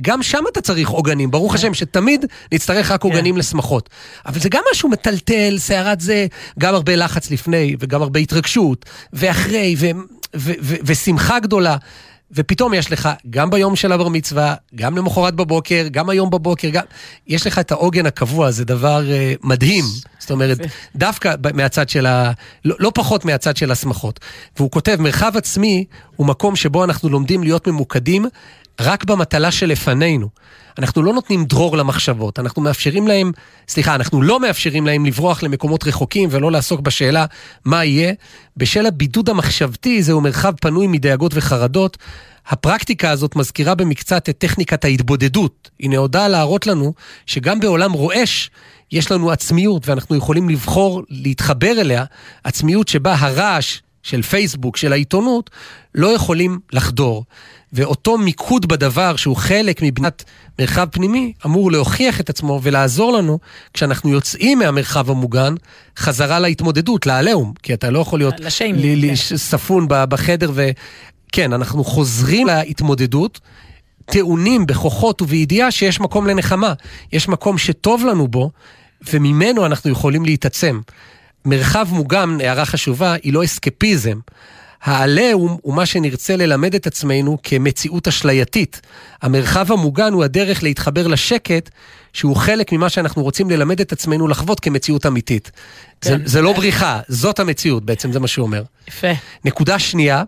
גם 0.00 0.22
שם 0.22 0.44
אתה 0.52 0.60
צריך 0.60 0.88
עוגנים, 0.88 1.30
ברוך 1.30 1.54
השם 1.54 1.74
שתמיד 1.74 2.24
נצטרך 2.52 2.90
רק 2.90 3.02
עוגנים 3.02 3.36
לשמחות. 3.36 3.90
אבל 4.26 4.40
זה 4.40 4.48
גם 4.48 4.62
משהו 4.72 4.88
מטלטל, 4.88 5.54
סערת 5.58 6.00
זה, 6.00 6.26
גם 6.58 6.74
הרבה 6.74 6.96
לחץ 6.96 7.30
לפני, 7.30 7.76
וגם 7.78 8.02
הרבה 8.02 8.20
התרגשות, 8.20 8.84
ואחרי, 9.12 9.74
ו- 9.78 9.86
ו- 10.36 10.52
ו- 10.60 10.76
ושמחה 10.84 11.40
גדולה. 11.40 11.76
ופתאום 12.32 12.74
יש 12.74 12.92
לך, 12.92 13.08
גם 13.30 13.50
ביום 13.50 13.76
של 13.76 13.92
הבר 13.92 14.08
מצווה, 14.08 14.54
גם 14.74 14.96
למחרת 14.96 15.34
בבוקר, 15.34 15.86
גם 15.90 16.10
היום 16.10 16.30
בבוקר, 16.30 16.68
גם... 16.68 16.84
יש 17.26 17.46
לך 17.46 17.58
את 17.58 17.72
העוגן 17.72 18.06
הקבוע, 18.06 18.50
זה 18.50 18.64
דבר 18.64 19.02
uh, 19.02 19.46
מדהים. 19.46 19.84
זאת 20.18 20.30
אומרת, 20.30 20.58
דווקא 20.96 21.34
מהצד 21.54 21.88
של 21.88 22.06
ה... 22.06 22.32
לא, 22.64 22.76
לא 22.78 22.92
פחות 22.94 23.24
מהצד 23.24 23.56
של 23.56 23.70
השמחות. 23.70 24.20
והוא 24.56 24.70
כותב, 24.70 24.96
מרחב 25.00 25.32
עצמי 25.36 25.84
הוא 26.16 26.26
מקום 26.26 26.56
שבו 26.56 26.84
אנחנו 26.84 27.08
לומדים 27.08 27.42
להיות 27.42 27.68
ממוקדים 27.68 28.26
רק 28.80 29.04
במטלה 29.04 29.50
שלפנינו. 29.50 30.28
אנחנו 30.78 31.02
לא 31.02 31.12
נותנים 31.12 31.44
דרור 31.44 31.76
למחשבות, 31.76 32.38
אנחנו 32.38 32.62
מאפשרים 32.62 33.08
להם, 33.08 33.32
סליחה, 33.68 33.94
אנחנו 33.94 34.22
לא 34.22 34.40
מאפשרים 34.40 34.86
להם 34.86 35.06
לברוח 35.06 35.42
למקומות 35.42 35.86
רחוקים 35.86 36.28
ולא 36.32 36.52
לעסוק 36.52 36.80
בשאלה 36.80 37.26
מה 37.64 37.84
יהיה. 37.84 38.12
בשל 38.56 38.86
הבידוד 38.86 39.28
המחשבתי 39.28 40.02
זהו 40.02 40.20
מרחב 40.20 40.52
פנוי 40.60 40.86
מדאגות 40.86 41.32
וחרדות. 41.34 41.98
הפרקטיקה 42.48 43.10
הזאת 43.10 43.36
מזכירה 43.36 43.74
במקצת 43.74 44.28
את 44.28 44.38
טכניקת 44.38 44.84
ההתבודדות. 44.84 45.70
היא 45.78 45.90
נועדה 45.90 46.28
להראות 46.28 46.66
לנו 46.66 46.92
שגם 47.26 47.60
בעולם 47.60 47.92
רועש 47.92 48.50
יש 48.92 49.12
לנו 49.12 49.30
עצמיות 49.30 49.88
ואנחנו 49.88 50.16
יכולים 50.16 50.48
לבחור 50.48 51.02
להתחבר 51.10 51.80
אליה, 51.80 52.04
עצמיות 52.44 52.88
שבה 52.88 53.14
הרעש 53.18 53.80
של 54.06 54.22
פייסבוק, 54.22 54.76
של 54.76 54.92
העיתונות, 54.92 55.50
לא 55.94 56.06
יכולים 56.06 56.58
לחדור. 56.72 57.24
ואותו 57.72 58.18
מיקוד 58.18 58.66
בדבר 58.66 59.16
שהוא 59.16 59.36
חלק 59.36 59.82
מבניית 59.82 60.24
מרחב 60.58 60.86
פנימי, 60.90 61.32
אמור 61.46 61.72
להוכיח 61.72 62.20
את 62.20 62.30
עצמו 62.30 62.60
ולעזור 62.62 63.12
לנו 63.12 63.38
כשאנחנו 63.74 64.10
יוצאים 64.10 64.58
מהמרחב 64.58 65.10
המוגן, 65.10 65.54
חזרה 65.98 66.38
להתמודדות, 66.38 67.06
לעליהום, 67.06 67.52
כי 67.62 67.74
אתה 67.74 67.90
לא 67.90 67.98
יכול 67.98 68.18
להיות 68.18 68.40
לשיימינג, 68.40 69.04
ל- 69.04 69.08
כן. 69.08 69.12
ל- 69.12 69.36
ספון 69.36 69.86
בחדר, 69.88 70.50
וכן, 70.54 71.52
אנחנו 71.52 71.84
חוזרים 71.84 72.46
להתמודדות. 72.46 73.40
טעונים 74.04 74.66
בכוחות 74.66 75.22
ובידיעה 75.22 75.70
שיש 75.70 76.00
מקום 76.00 76.26
לנחמה, 76.26 76.72
יש 77.12 77.28
מקום 77.28 77.58
שטוב 77.58 78.04
לנו 78.04 78.28
בו, 78.28 78.50
וממנו 79.12 79.66
אנחנו 79.66 79.90
יכולים 79.90 80.24
להתעצם. 80.24 80.80
מרחב 81.46 81.86
מוגן, 81.90 82.38
הערה 82.40 82.64
חשובה, 82.64 83.14
היא 83.22 83.32
לא 83.32 83.44
אסקפיזם. 83.44 84.18
העליהום 84.82 85.56
הוא 85.62 85.74
מה 85.74 85.86
שנרצה 85.86 86.36
ללמד 86.36 86.74
את 86.74 86.86
עצמנו 86.86 87.38
כמציאות 87.42 88.08
אשלייתית. 88.08 88.80
המרחב 89.22 89.72
המוגן 89.72 90.12
הוא 90.12 90.24
הדרך 90.24 90.62
להתחבר 90.62 91.06
לשקט, 91.06 91.70
שהוא 92.12 92.36
חלק 92.36 92.72
ממה 92.72 92.88
שאנחנו 92.88 93.22
רוצים 93.22 93.50
ללמד 93.50 93.80
את 93.80 93.92
עצמנו 93.92 94.28
לחוות 94.28 94.60
כמציאות 94.60 95.06
אמיתית. 95.06 95.50
זה, 96.04 96.10
כן. 96.10 96.20
זה 96.24 96.42
לא 96.42 96.52
בריחה, 96.52 97.00
זאת 97.08 97.38
המציאות 97.38 97.84
בעצם, 97.84 98.12
זה 98.12 98.20
מה 98.20 98.26
שהוא 98.26 98.46
אומר. 98.46 98.62
יפה. 98.88 99.12
נקודה 99.44 99.78
שנייה, 99.78 100.22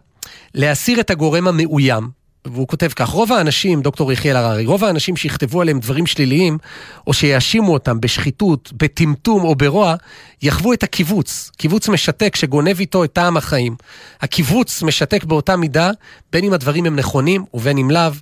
להסיר 0.54 1.00
את 1.00 1.10
הגורם 1.10 1.48
המאוים. 1.48 2.17
והוא 2.52 2.68
כותב 2.68 2.88
כך, 2.96 3.08
רוב 3.08 3.32
האנשים, 3.32 3.82
דוקטור 3.82 4.12
יחיאל 4.12 4.36
הררי, 4.36 4.66
רוב 4.66 4.84
האנשים 4.84 5.16
שיכתבו 5.16 5.60
עליהם 5.60 5.80
דברים 5.80 6.06
שליליים, 6.06 6.58
או 7.06 7.12
שיאשימו 7.12 7.72
אותם 7.72 8.00
בשחיתות, 8.00 8.72
בטמטום 8.76 9.44
או 9.44 9.54
ברוע, 9.54 9.94
יחוו 10.42 10.72
את 10.72 10.82
הקיבוץ. 10.82 11.50
קיבוץ 11.56 11.88
משתק 11.88 12.36
שגונב 12.36 12.80
איתו 12.80 13.04
את 13.04 13.12
טעם 13.12 13.36
החיים. 13.36 13.76
הקיבוץ 14.20 14.82
משתק 14.82 15.24
באותה 15.24 15.56
מידה, 15.56 15.90
בין 16.32 16.44
אם 16.44 16.52
הדברים 16.52 16.86
הם 16.86 16.96
נכונים 16.96 17.44
ובין 17.54 17.78
אם 17.78 17.90
לאו. 17.90 18.12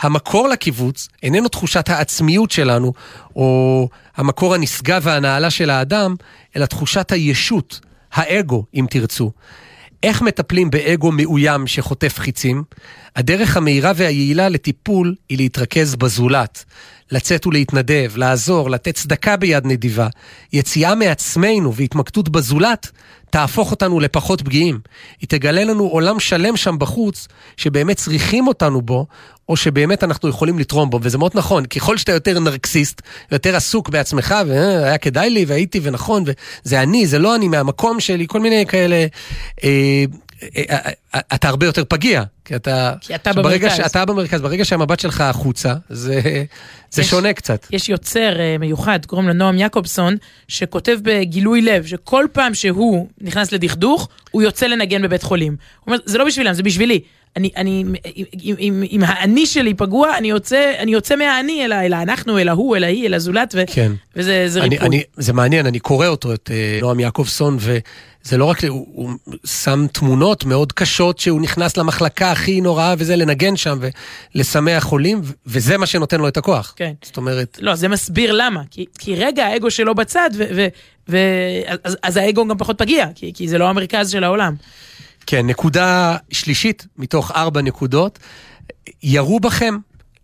המקור 0.00 0.48
לקיבוץ 0.48 1.08
איננו 1.22 1.48
תחושת 1.48 1.88
העצמיות 1.88 2.50
שלנו, 2.50 2.92
או 3.36 3.88
המקור 4.16 4.54
הנשגב 4.54 5.02
והנעלה 5.04 5.50
של 5.50 5.70
האדם, 5.70 6.14
אלא 6.56 6.66
תחושת 6.66 7.12
הישות, 7.12 7.80
האגו, 8.12 8.64
אם 8.74 8.86
תרצו. 8.90 9.30
איך 10.02 10.22
מטפלים 10.22 10.70
באגו 10.70 11.12
מאוים 11.12 11.66
שחוטף 11.66 12.18
חיצים? 12.18 12.62
הדרך 13.16 13.56
המהירה 13.56 13.92
והיעילה 13.96 14.48
לטיפול 14.48 15.14
היא 15.28 15.38
להתרכז 15.38 15.96
בזולת. 15.96 16.64
לצאת 17.12 17.46
ולהתנדב, 17.46 18.12
לעזור, 18.16 18.70
לתת 18.70 18.94
צדקה 18.94 19.36
ביד 19.36 19.66
נדיבה. 19.66 20.08
יציאה 20.52 20.94
מעצמנו 20.94 21.74
והתמקדות 21.74 22.28
בזולת 22.28 22.90
תהפוך 23.30 23.70
אותנו 23.70 24.00
לפחות 24.00 24.42
פגיעים. 24.42 24.80
היא 25.20 25.28
תגלה 25.28 25.64
לנו 25.64 25.84
עולם 25.84 26.20
שלם 26.20 26.56
שם 26.56 26.78
בחוץ, 26.78 27.28
שבאמת 27.56 27.96
צריכים 27.96 28.46
אותנו 28.46 28.82
בו, 28.82 29.06
או 29.48 29.56
שבאמת 29.56 30.04
אנחנו 30.04 30.28
יכולים 30.28 30.58
לתרום 30.58 30.90
בו, 30.90 30.98
וזה 31.02 31.18
מאוד 31.18 31.32
נכון, 31.34 31.66
ככל 31.66 31.96
שאתה 31.96 32.12
יותר 32.12 32.38
נרקסיסט, 32.38 33.02
יותר 33.32 33.56
עסוק 33.56 33.88
בעצמך, 33.88 34.34
והיה 34.46 34.98
כדאי 34.98 35.30
לי, 35.30 35.44
והייתי, 35.44 35.80
ונכון, 35.82 36.24
וזה 36.64 36.82
אני, 36.82 37.06
זה 37.06 37.18
לא 37.18 37.34
אני, 37.34 37.48
מהמקום 37.48 38.00
שלי, 38.00 38.26
כל 38.28 38.40
מיני 38.40 38.66
כאלה... 38.66 39.06
אה, 39.64 40.04
אה, 40.56 40.90
אתה 41.16 41.48
הרבה 41.48 41.66
יותר 41.66 41.84
פגיע, 41.88 42.22
כי 42.44 42.56
אתה... 42.56 42.94
כי 43.00 43.14
אתה 43.14 43.32
במרכז. 43.32 43.76
שאתה 43.76 44.04
במרכז, 44.04 44.40
ברגע 44.40 44.64
שהמבט 44.64 45.00
שלך 45.00 45.20
החוצה, 45.20 45.74
זה, 45.88 46.20
זה 46.90 47.02
יש- 47.02 47.10
שונה 47.10 47.32
קצת. 47.32 47.66
יש 47.70 47.88
יוצר 47.88 48.40
אה, 48.40 48.56
מיוחד, 48.60 49.06
קוראים 49.06 49.28
לו 49.28 49.34
נועם 49.34 49.58
יעקובסון, 49.58 50.16
שכותב 50.48 50.98
בגילוי 51.02 51.62
לב, 51.62 51.86
שכל 51.86 52.26
פעם 52.32 52.54
שהוא 52.54 53.08
נכנס 53.20 53.52
לדכדוך, 53.52 54.08
הוא 54.30 54.42
יוצא 54.42 54.66
לנגן 54.66 55.02
בבית 55.02 55.22
חולים. 55.22 55.56
הוא 55.80 55.86
אומר, 55.92 55.98
זה 56.06 56.18
לא 56.18 56.24
בשבילם, 56.24 56.54
זה 56.54 56.62
בשבילי. 56.62 57.00
אני, 57.36 57.50
אני, 57.56 57.84
אם, 58.44 58.54
אם, 58.58 58.82
אם 58.90 59.00
האני 59.06 59.46
שלי 59.46 59.74
פגוע, 59.74 60.16
אני 60.18 60.30
יוצא, 60.30 60.72
אני 60.78 60.92
יוצא 60.92 61.16
מהאני 61.16 61.64
אל, 61.64 61.72
אל 61.72 61.92
האנחנו, 61.92 62.38
אל 62.38 62.48
ההוא, 62.48 62.76
אל 62.76 62.84
ההיא, 62.84 63.06
אל 63.06 63.14
הזולת, 63.14 63.54
ו, 63.56 63.62
כן. 63.66 63.92
וזה 64.16 64.44
זה 64.48 64.60
אני, 64.60 64.68
ריפוי. 64.68 64.88
אני, 64.88 65.02
זה 65.16 65.32
מעניין, 65.32 65.66
אני 65.66 65.78
קורא 65.78 66.06
אותו, 66.06 66.34
את 66.34 66.50
אה, 66.52 66.78
נועם 66.80 67.00
יעקובסון, 67.00 67.56
וזה 67.60 68.36
לא 68.38 68.44
רק, 68.44 68.64
הוא, 68.64 68.86
הוא 68.92 69.10
שם 69.46 69.86
תמונות 69.92 70.44
מאוד 70.44 70.72
קשות 70.72 71.01
שהוא 71.18 71.40
נכנס 71.40 71.76
למחלקה 71.76 72.32
הכי 72.32 72.60
נוראה 72.60 72.94
וזה, 72.98 73.16
לנגן 73.16 73.56
שם 73.56 73.78
ולשמח 74.34 74.82
חולים, 74.82 75.22
וזה 75.46 75.78
מה 75.78 75.86
שנותן 75.86 76.20
לו 76.20 76.28
את 76.28 76.36
הכוח. 76.36 76.74
כן. 76.76 76.92
זאת 77.04 77.16
אומרת, 77.16 77.58
לא, 77.60 77.74
זה 77.74 77.88
מסביר 77.88 78.32
למה. 78.32 78.62
כי, 78.70 78.84
כי 78.98 79.14
רגע 79.14 79.46
האגו 79.46 79.70
שלו 79.70 79.94
בצד, 79.94 80.30
ו, 80.34 80.44
ו, 80.56 80.66
ו, 81.08 81.18
אז, 81.84 81.96
אז 82.02 82.16
האגו 82.16 82.48
גם 82.48 82.58
פחות 82.58 82.78
פגיע, 82.78 83.06
כי, 83.14 83.32
כי 83.34 83.48
זה 83.48 83.58
לא 83.58 83.68
המרכז 83.68 84.10
של 84.10 84.24
העולם. 84.24 84.54
כן, 85.26 85.46
נקודה 85.46 86.16
שלישית 86.30 86.86
מתוך 86.98 87.30
ארבע 87.30 87.62
נקודות, 87.62 88.18
ירו 89.02 89.40
בכם, 89.40 89.76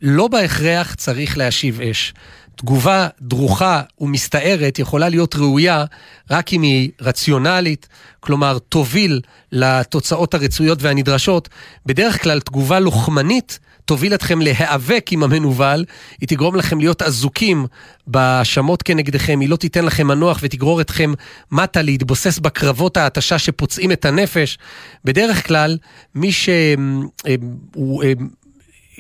לא 0.03 0.29
בהכרח 0.29 0.95
צריך 0.95 1.39
להשיב 1.39 1.81
אש. 1.81 2.15
תגובה 2.59 3.09
דרוכה 3.21 3.83
ומסתערת 4.01 4.79
יכולה 4.79 5.09
להיות 5.09 5.35
ראויה 5.35 5.85
רק 6.31 6.53
אם 6.53 6.63
היא 6.63 6.91
רציונלית, 7.01 7.89
כלומר 8.21 8.59
תוביל 8.59 9.21
לתוצאות 9.53 10.35
הרצויות 10.35 10.83
והנדרשות. 10.83 11.49
בדרך 11.87 12.23
כלל 12.23 12.41
תגובה 12.41 12.81
לוחמנית 12.81 13.59
תוביל 13.85 14.15
אתכם 14.15 14.41
להיאבק 14.41 15.07
עם 15.13 15.23
המנוול, 15.23 15.85
היא 16.21 16.29
תגרום 16.29 16.57
לכם 16.57 16.79
להיות 16.79 17.03
אזוקים 17.03 17.67
בהאשמות 18.07 18.83
כנגדכם, 18.83 19.41
היא 19.41 19.49
לא 19.49 19.57
תיתן 19.57 19.85
לכם 19.85 20.07
מנוח 20.07 20.39
ותגרור 20.43 20.81
אתכם 20.81 21.13
מטה 21.53 21.83
להתבוסס 21.83 22.39
בקרבות 22.39 22.97
ההתשה 22.97 23.39
שפוצעים 23.39 23.93
את 23.93 24.05
הנפש. 24.05 24.59
בדרך 25.05 25.47
כלל, 25.47 25.79
מי 26.15 26.33
שהוא 26.33 28.03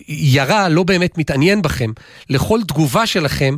ירה 0.08 0.68
לא 0.68 0.82
באמת 0.82 1.18
מתעניין 1.18 1.62
בכם. 1.62 1.90
לכל 2.30 2.60
תגובה 2.68 3.06
שלכם 3.06 3.56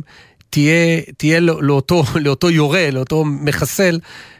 תהיה, 0.49 1.01
תהיה 1.17 1.39
לא- 1.39 1.63
לאותו, 1.63 2.03
לאותו 2.25 2.49
יורה, 2.49 2.91
לאותו 2.91 3.25
מחסל, 3.25 3.99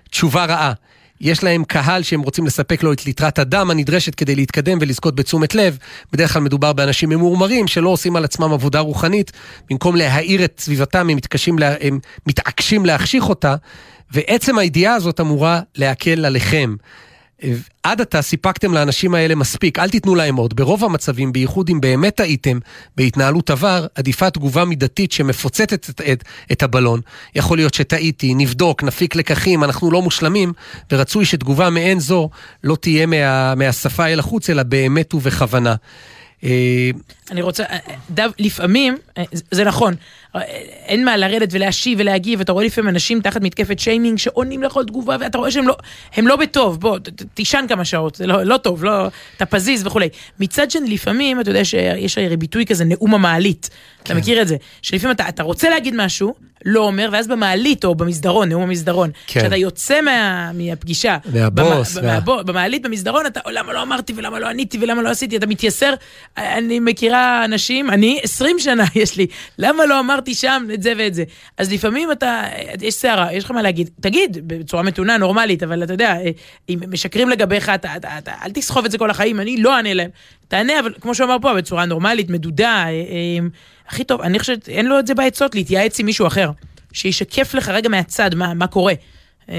תשובה 0.09 0.45
רעה. 0.45 0.73
יש 1.21 1.43
להם 1.43 1.63
קהל 1.63 2.03
שהם 2.03 2.21
רוצים 2.21 2.45
לספק 2.45 2.83
לו 2.83 2.93
את 2.93 3.05
ליטרת 3.05 3.39
הדם 3.39 3.71
הנדרשת 3.71 4.15
כדי 4.15 4.35
להתקדם 4.35 4.77
ולזכות 4.81 5.15
בתשומת 5.15 5.55
לב. 5.55 5.77
בדרך 6.13 6.33
כלל 6.33 6.41
מדובר 6.41 6.73
באנשים 6.73 7.09
ממורמרים 7.09 7.67
שלא 7.67 7.89
עושים 7.89 8.15
על 8.15 8.23
עצמם 8.23 8.53
עבודה 8.53 8.79
רוחנית. 8.79 9.31
במקום 9.69 9.95
להאיר 9.95 10.45
את 10.45 10.59
סביבתם, 10.59 11.09
הם, 11.09 11.59
לה, 11.59 11.75
הם 11.81 11.99
מתעקשים 12.27 12.85
להחשיך 12.85 13.29
אותה, 13.29 13.55
ועצם 14.11 14.57
הידיעה 14.57 14.95
הזאת 14.95 15.19
אמורה 15.19 15.61
להקל 15.75 16.25
עליכם. 16.25 16.75
עד 17.83 18.01
עתה 18.01 18.21
סיפקתם 18.21 18.73
לאנשים 18.73 19.15
האלה 19.15 19.35
מספיק, 19.35 19.79
אל 19.79 19.89
תיתנו 19.89 20.15
להם 20.15 20.35
עוד. 20.35 20.55
ברוב 20.55 20.83
המצבים, 20.83 21.31
בייחוד 21.31 21.69
אם 21.69 21.81
באמת 21.81 22.15
טעיתם 22.15 22.59
בהתנהלות 22.97 23.49
עבר, 23.49 23.87
עדיפה 23.95 24.29
תגובה 24.29 24.65
מידתית 24.65 25.11
שמפוצצת 25.11 25.73
את, 25.73 26.01
את, 26.11 26.23
את 26.51 26.63
הבלון. 26.63 27.01
יכול 27.35 27.57
להיות 27.57 27.73
שטעיתי, 27.73 28.33
נבדוק, 28.33 28.83
נפיק 28.83 29.15
לקחים, 29.15 29.63
אנחנו 29.63 29.91
לא 29.91 30.01
מושלמים, 30.01 30.53
ורצוי 30.91 31.25
שתגובה 31.25 31.69
מעין 31.69 31.99
זו 31.99 32.29
לא 32.63 32.75
תהיה 32.75 33.05
מה, 33.05 33.55
מהשפה 33.55 34.05
אל 34.05 34.19
החוץ, 34.19 34.49
אלא 34.49 34.63
באמת 34.63 35.13
ובכוונה. 35.13 35.75
אה, 37.31 37.35
אני 37.35 37.41
רוצה, 37.41 37.63
אה, 37.63 37.77
דו, 38.09 38.23
לפעמים, 38.39 38.97
אה, 39.17 39.23
זה- 39.51 39.63
נכון, 39.63 39.93
אה, 40.35 40.41
אין 40.85 41.05
מה 41.05 41.17
לרדת 41.17 41.49
ולהשיב 41.51 41.99
ולהגיב, 42.01 42.41
אתה 42.41 42.51
רואה 42.51 42.65
לפעמים 42.65 42.89
אנשים 42.89 43.21
תחת 43.21 43.41
מתקפת 43.41 43.79
שיימינג 43.79 44.17
שעונים 44.17 44.63
לכל 44.63 44.83
תגובה, 44.85 45.17
ואתה 45.19 45.37
רואה 45.37 45.51
שהם 45.51 45.67
לא, 45.67 45.75
הם 46.15 46.27
לא 46.27 46.35
בטוב, 46.35 46.79
בוא, 46.79 46.97
ת- 46.99 47.23
תישן 47.33 47.65
כמה 47.69 47.85
שעות, 47.85 48.15
זה 48.15 48.27
לא, 48.27 48.43
לא 48.43 48.57
טוב, 48.57 48.83
לא, 48.83 49.07
אתה 49.37 49.45
פזיז 49.45 49.87
וכולי. 49.87 50.09
מצד 50.39 50.71
שני, 50.71 50.89
לפעמים, 50.89 51.39
אתה 51.39 51.49
יודע 51.49 51.65
שיש 51.65 52.17
הרי 52.17 52.37
ביטוי 52.37 52.65
כזה, 52.65 52.85
נאום 52.85 53.13
המעלית, 53.13 53.69
אתה 54.03 54.13
מכיר 54.13 54.41
את 54.41 54.47
זה, 54.47 54.55
שלפעמים 54.81 55.15
אתה, 55.15 55.29
אתה 55.29 55.43
רוצה 55.43 55.69
להגיד 55.69 55.93
משהו, 55.97 56.33
לא 56.65 56.79
אומר, 56.81 57.09
ואז 57.11 57.27
במעלית 57.27 57.85
או 57.85 57.95
במסדרון, 57.95 58.49
נאום 58.49 58.61
המסדרון, 58.63 59.09
כן. 59.27 59.39
כשאתה 59.39 59.55
יוצא 59.55 60.01
מה, 60.01 60.51
מהפגישה, 60.53 61.17
מהבוס, 61.33 61.95
וה- 61.95 62.01
מהבוס, 62.01 62.43
במעלית 62.45 62.81
במסדרון 62.81 63.25
אתה, 63.25 63.39
למה 63.51 63.73
לא 63.73 63.81
אמרתי 63.81 64.13
ולמה 64.15 64.39
לא 64.39 64.47
עניתי 64.47 64.77
ולמה 64.81 65.01
לא 65.01 65.09
עשיתי, 65.09 65.37
אתה 65.37 65.47
מתייסר. 65.47 65.93
אני 66.37 66.79
מכירה 66.79 67.20
אנשים, 67.45 67.89
אני 67.89 68.19
20 68.23 68.59
שנה 68.59 68.83
יש 68.95 69.17
לי, 69.17 69.27
למה 69.57 69.85
לא 69.85 69.99
אמרתי 69.99 70.35
שם 70.35 70.67
את 70.73 70.83
זה 70.83 70.93
ואת 70.97 71.13
זה. 71.13 71.23
אז 71.57 71.71
לפעמים 71.71 72.11
אתה, 72.11 72.43
יש 72.81 72.93
סערה, 72.93 73.33
יש 73.33 73.43
לך 73.43 73.51
מה 73.51 73.61
להגיד, 73.61 73.89
תגיד 73.99 74.37
בצורה 74.47 74.83
מתונה, 74.83 75.17
נורמלית, 75.17 75.63
אבל 75.63 75.83
אתה 75.83 75.93
יודע, 75.93 76.17
אם 76.69 76.79
משקרים 76.87 77.29
לגביך, 77.29 77.69
אתה, 77.69 77.95
אתה, 77.95 78.17
אתה, 78.17 78.31
אל 78.45 78.51
תסחוב 78.51 78.85
את 78.85 78.91
זה 78.91 78.97
כל 78.97 79.09
החיים, 79.09 79.39
אני 79.39 79.57
לא 79.57 79.75
אענה 79.75 79.93
להם. 79.93 80.09
תענה, 80.47 80.79
אבל 80.79 80.93
כמו 81.01 81.15
שהוא 81.15 81.25
אמר 81.25 81.37
פה, 81.41 81.53
בצורה 81.53 81.85
נורמלית, 81.85 82.29
מדודה, 82.29 82.83
אה, 82.85 82.89
אה, 82.89 83.47
הכי 83.87 84.03
טוב, 84.03 84.21
אני 84.21 84.39
חושבת, 84.39 84.69
אין 84.69 84.85
לו 84.85 84.99
את 84.99 85.07
זה 85.07 85.15
בעצות, 85.15 85.55
להתייעץ 85.55 85.99
עם 85.99 86.05
מישהו 86.05 86.27
אחר. 86.27 86.51
שישקף 86.93 87.53
לך 87.53 87.69
רגע 87.69 87.89
מהצד 87.89 88.35
מה, 88.35 88.53
מה 88.53 88.67
קורה. 88.67 88.93
אה, 89.51 89.57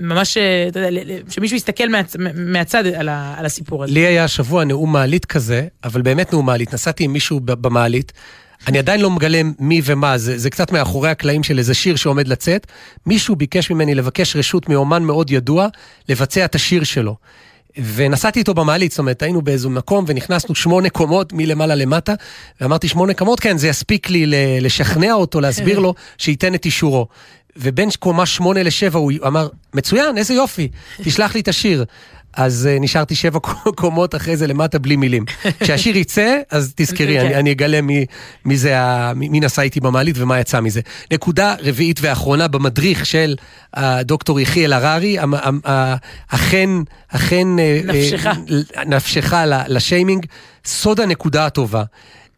ממש, 0.00 0.36
אה, 0.36 0.68
אתה 0.68 0.80
יודע, 0.80 1.02
שמישהו 1.28 1.56
יסתכל 1.56 1.88
מהצ, 1.88 2.16
מהצד 2.34 2.86
על, 2.86 3.08
ה, 3.08 3.34
על 3.38 3.46
הסיפור 3.46 3.84
הזה. 3.84 3.92
לי 3.92 4.00
היה 4.00 4.24
השבוע 4.24 4.64
נאום 4.64 4.92
מעלית 4.92 5.24
כזה, 5.24 5.66
אבל 5.84 6.02
באמת 6.02 6.32
נאום 6.32 6.46
מעלית. 6.46 6.74
נסעתי 6.74 7.04
עם 7.04 7.12
מישהו 7.12 7.40
במעלית, 7.40 8.12
אני 8.68 8.78
עדיין 8.78 9.00
לא 9.00 9.10
מגלם 9.10 9.52
מי 9.58 9.80
ומה, 9.84 10.18
זה, 10.18 10.38
זה 10.38 10.50
קצת 10.50 10.72
מאחורי 10.72 11.10
הקלעים 11.10 11.42
של 11.42 11.58
איזה 11.58 11.74
שיר 11.74 11.96
שעומד 11.96 12.28
לצאת. 12.28 12.66
מישהו 13.06 13.36
ביקש 13.36 13.70
ממני 13.70 13.94
לבקש 13.94 14.36
רשות 14.36 14.68
מאומן 14.68 15.02
מאוד 15.02 15.30
ידוע 15.30 15.68
לבצע 16.08 16.44
את 16.44 16.54
השיר 16.54 16.84
שלו. 16.84 17.16
ונסעתי 17.78 18.38
איתו 18.38 18.54
במעלית, 18.54 18.90
זאת 18.90 18.98
אומרת, 18.98 19.22
היינו 19.22 19.42
באיזה 19.42 19.68
מקום 19.68 20.04
ונכנסנו 20.08 20.54
שמונה 20.54 20.90
קומות 20.90 21.32
מלמעלה 21.32 21.74
למטה, 21.74 22.14
ואמרתי 22.60 22.88
שמונה 22.88 23.14
קומות, 23.14 23.40
כן, 23.40 23.58
זה 23.58 23.68
יספיק 23.68 24.10
לי 24.10 24.26
לשכנע 24.60 25.12
אותו, 25.12 25.40
להסביר 25.40 25.78
לו, 25.78 25.94
שייתן 26.18 26.54
את 26.54 26.64
אישורו. 26.64 27.06
ובין 27.56 27.88
קומה 27.98 28.26
שמונה 28.26 28.62
לשבע 28.62 28.98
הוא 28.98 29.12
אמר, 29.26 29.48
מצוין, 29.74 30.18
איזה 30.18 30.34
יופי, 30.34 30.68
תשלח 31.02 31.34
לי 31.34 31.40
את 31.40 31.48
השיר. 31.48 31.84
אז 32.36 32.68
uh, 32.70 32.80
נשארתי 32.80 33.14
שבע 33.14 33.38
קומות 33.74 34.14
אחרי 34.14 34.36
זה 34.36 34.46
למטה 34.46 34.78
בלי 34.78 34.96
מילים. 34.96 35.24
כשהשיר 35.60 35.96
יצא, 35.96 36.38
אז 36.50 36.72
תזכרי, 36.76 37.14
כן. 37.14 37.26
אני, 37.26 37.34
אני 37.34 37.52
אגלה 37.52 37.80
מי, 37.80 38.06
מי, 38.44 38.56
זה 38.56 38.80
ה, 38.80 39.12
מי, 39.14 39.40
נסע 39.40 39.62
איתי 39.62 39.80
במעלית 39.80 40.16
ומה 40.18 40.40
יצא 40.40 40.60
מזה. 40.60 40.80
נקודה 41.12 41.54
רביעית 41.60 41.98
ואחרונה 42.02 42.48
במדריך 42.48 43.06
של 43.06 43.36
הדוקטור 43.74 44.40
יחיאל 44.40 44.72
הררי, 44.72 45.16
אכן, 46.28 46.70
אכן... 47.08 47.58
אה, 47.58 47.80
נפשך. 47.84 48.26
נפשך 48.86 49.34
לשיימינג, 49.68 50.26
סוד 50.64 51.00
הנקודה 51.00 51.46
הטובה. 51.46 51.82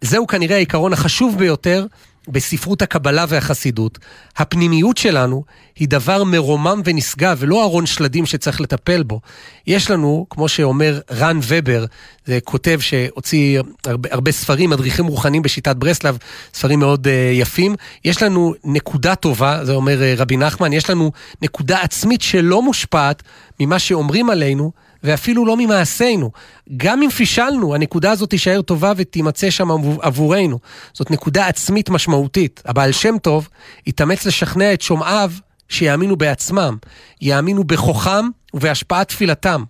זהו 0.01 0.27
כנראה 0.27 0.57
העיקרון 0.57 0.93
החשוב 0.93 1.39
ביותר 1.39 1.87
בספרות 2.29 2.83
הקבלה 2.83 3.25
והחסידות. 3.29 3.99
הפנימיות 4.37 4.97
שלנו 4.97 5.45
היא 5.77 5.89
דבר 5.89 6.25
מרומם 6.25 6.83
ונשגב, 6.85 7.37
ולא 7.41 7.63
ארון 7.63 7.87
שלדים 7.87 8.27
שצריך 8.27 8.61
לטפל 8.61 9.03
בו. 9.03 9.21
יש 9.67 9.91
לנו, 9.91 10.27
כמו 10.31 10.49
שאומר 10.49 11.01
רן 11.11 11.39
ובר, 11.43 11.85
זה 12.27 12.39
כותב 12.45 12.79
שהוציא 12.81 13.61
הרבה, 13.85 14.09
הרבה 14.13 14.33
ספרים, 14.33 14.71
מדריכים 14.71 15.07
רוחניים 15.07 15.43
בשיטת 15.43 15.77
ברסלב, 15.77 16.19
ספרים 16.55 16.79
מאוד 16.79 17.07
uh, 17.07 17.11
יפים. 17.33 17.75
יש 18.05 18.23
לנו 18.23 18.55
נקודה 18.65 19.15
טובה, 19.15 19.65
זה 19.65 19.73
אומר 19.73 19.99
uh, 20.01 20.21
רבי 20.21 20.37
נחמן, 20.37 20.73
יש 20.73 20.91
לנו 20.91 21.13
נקודה 21.43 21.81
עצמית 21.81 22.23
שלא 22.23 22.63
מושפעת 22.63 23.23
ממה 23.61 23.79
שאומרים 23.79 24.31
עלינו, 24.31 24.73
ואפילו 25.07 25.47
לא 25.47 25.57
ממעשינו. 25.57 26.31
גם 26.77 27.03
אם 27.03 27.11
פישלנו, 27.11 27.75
הנקודה 27.75 28.11
הזאת 28.11 28.31
תישאר 28.31 28.63
טובה 28.63 28.93
ותימצא 28.97 29.51
שם 29.51 29.71
עבור- 29.71 30.03
עבורנו. 30.03 30.59
זאת 30.93 31.11
נקודה 31.11 31.47
עצמית 31.47 31.91
משמעותית. 31.91 32.63
הבעל 32.65 32.93
שם 32.93 33.19
טוב 33.23 33.49
התאמץ 33.87 34.27
לשכנע 34.27 34.73
את 34.73 34.83
שומעיו 34.83 35.33
שיאמינו 35.69 36.17
בעצמם, 36.17 36.77
יאמינו 37.21 37.65
בכוחם 37.65 38.29
ובהשפעת 38.55 39.09
תפילתם. 39.09 39.65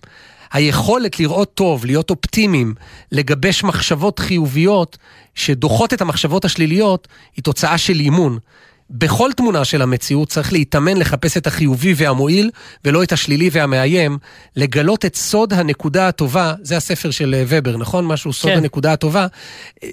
היכולת 0.52 1.20
לראות 1.20 1.54
טוב, 1.54 1.84
להיות 1.84 2.10
אופטימיים, 2.10 2.74
לגבש 3.12 3.64
מחשבות 3.64 4.18
חיוביות 4.18 4.98
שדוחות 5.34 5.92
את 5.94 6.00
המחשבות 6.00 6.44
השליליות, 6.44 7.08
היא 7.36 7.44
תוצאה 7.44 7.78
של 7.78 8.00
אימון. 8.00 8.38
בכל 8.90 9.30
תמונה 9.36 9.64
של 9.64 9.82
המציאות 9.82 10.28
צריך 10.28 10.52
להתאמן 10.52 10.96
לחפש 10.96 11.36
את 11.36 11.46
החיובי 11.46 11.94
והמועיל, 11.96 12.50
ולא 12.84 13.02
את 13.02 13.12
השלילי 13.12 13.48
והמאיים, 13.52 14.18
לגלות 14.56 15.04
את 15.04 15.16
סוד 15.16 15.52
הנקודה 15.52 16.08
הטובה, 16.08 16.54
זה 16.62 16.76
הספר 16.76 17.10
של 17.10 17.34
אה, 17.34 17.44
ובר, 17.48 17.76
נכון? 17.76 18.06
משהו 18.06 18.32
סוד 18.32 18.50
כן. 18.50 18.56
הנקודה 18.56 18.92
הטובה, 18.92 19.26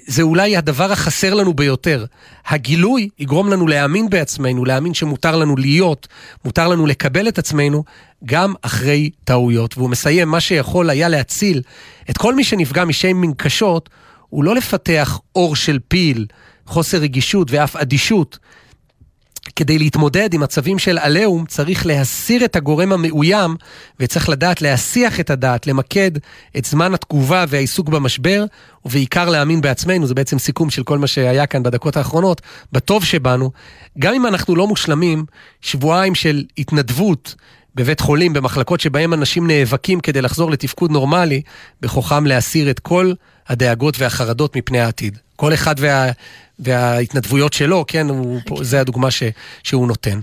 זה 0.06 0.22
אולי 0.22 0.56
הדבר 0.56 0.92
החסר 0.92 1.34
לנו 1.34 1.54
ביותר. 1.54 2.04
הגילוי 2.46 3.08
יגרום 3.18 3.50
לנו 3.50 3.66
להאמין 3.66 4.10
בעצמנו, 4.10 4.64
להאמין 4.64 4.94
שמותר 4.94 5.36
לנו 5.36 5.56
להיות, 5.56 6.08
מותר 6.44 6.68
לנו 6.68 6.86
לקבל 6.86 7.28
את 7.28 7.38
עצמנו, 7.38 7.84
גם 8.24 8.54
אחרי 8.62 9.10
טעויות. 9.24 9.78
והוא 9.78 9.90
מסיים, 9.90 10.28
מה 10.28 10.40
שיכול 10.40 10.90
היה 10.90 11.08
להציל 11.08 11.62
את 12.10 12.18
כל 12.18 12.34
מי 12.34 12.44
שנפגע 12.44 12.84
משיימינג 12.84 13.34
קשות, 13.36 13.90
הוא 14.28 14.44
לא 14.44 14.54
לפתח 14.54 15.20
אור 15.34 15.56
של 15.56 15.78
פיל, 15.88 16.26
חוסר 16.66 16.98
רגישות 16.98 17.50
ואף 17.50 17.76
אדישות. 17.76 18.38
כדי 19.56 19.78
להתמודד 19.78 20.34
עם 20.34 20.40
מצבים 20.40 20.78
של 20.78 20.98
עליהום, 20.98 21.46
צריך 21.46 21.86
להסיר 21.86 22.44
את 22.44 22.56
הגורם 22.56 22.92
המאוים, 22.92 23.56
וצריך 24.00 24.28
לדעת 24.28 24.62
להסיח 24.62 25.20
את 25.20 25.30
הדעת, 25.30 25.66
למקד 25.66 26.10
את 26.56 26.64
זמן 26.64 26.94
התגובה 26.94 27.44
והעיסוק 27.48 27.88
במשבר, 27.88 28.44
ובעיקר 28.84 29.30
להאמין 29.30 29.60
בעצמנו, 29.60 30.06
זה 30.06 30.14
בעצם 30.14 30.38
סיכום 30.38 30.70
של 30.70 30.82
כל 30.82 30.98
מה 30.98 31.06
שהיה 31.06 31.46
כאן 31.46 31.62
בדקות 31.62 31.96
האחרונות, 31.96 32.42
בטוב 32.72 33.04
שבנו. 33.04 33.50
גם 33.98 34.14
אם 34.14 34.26
אנחנו 34.26 34.56
לא 34.56 34.66
מושלמים, 34.66 35.24
שבועיים 35.60 36.14
של 36.14 36.44
התנדבות 36.58 37.34
בבית 37.74 38.00
חולים, 38.00 38.32
במחלקות 38.32 38.80
שבהם 38.80 39.14
אנשים 39.14 39.46
נאבקים 39.46 40.00
כדי 40.00 40.22
לחזור 40.22 40.50
לתפקוד 40.50 40.90
נורמלי, 40.90 41.42
בכוחם 41.80 42.26
להסיר 42.26 42.70
את 42.70 42.78
כל 42.78 43.12
הדאגות 43.48 43.98
והחרדות 43.98 44.56
מפני 44.56 44.80
העתיד. 44.80 45.18
כל 45.36 45.54
אחד 45.54 45.74
וה, 45.78 46.10
וההתנדבויות 46.58 47.52
שלו, 47.52 47.84
כן, 47.86 48.08
הוא, 48.08 48.40
פה, 48.46 48.56
זה 48.62 48.80
הדוגמה 48.80 49.10
ש, 49.10 49.22
שהוא 49.62 49.86
נותן. 49.88 50.20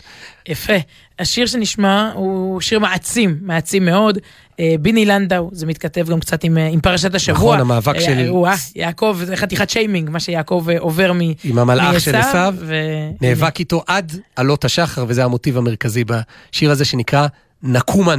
יפה. 0.48 0.74
השיר 1.20 1.46
שנשמע 1.46 2.12
הוא 2.16 2.62
שיר 2.62 2.80
מעצים, 2.80 3.38
מעצים 3.42 3.86
מאוד. 3.86 4.18
אה, 4.60 4.76
ביני 4.80 5.06
לנדאו, 5.06 5.50
זה 5.54 5.66
מתכתב 5.66 6.10
גם 6.10 6.20
קצת 6.20 6.44
עם, 6.44 6.58
אה, 6.58 6.68
עם 6.68 6.82
פרשת 6.82 7.16
השבוע. 7.16 7.38
נכון, 7.56 7.60
המאבק 7.60 7.96
אה, 7.96 8.02
של- 8.02 8.28
וואה, 8.32 8.56
יעקב, 8.76 9.18
זה 9.24 9.36
חתיכת 9.36 9.70
שיימינג, 9.70 10.10
מה 10.10 10.20
שיעקב 10.20 10.66
עובר 10.80 11.14
מ... 11.14 11.20
עם 11.44 11.60
המלאך 11.60 12.00
של 12.02 12.16
עשיו, 12.16 12.56
ו- 12.60 12.76
נאבק 13.22 13.60
איתו 13.60 13.84
עד 13.88 14.20
עלות 14.36 14.66
השחר, 14.66 15.06
וזה 15.08 15.24
המוטיב 15.26 15.58
המרכזי 15.58 16.04
בשיר 16.04 16.72
הזה 16.72 16.86
שנקרא 16.86 17.28
נקומה 17.64 18.16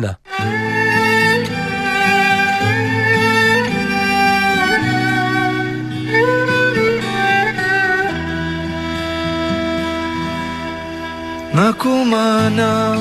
נא. 11.54 11.68
נקומנה 11.68 12.94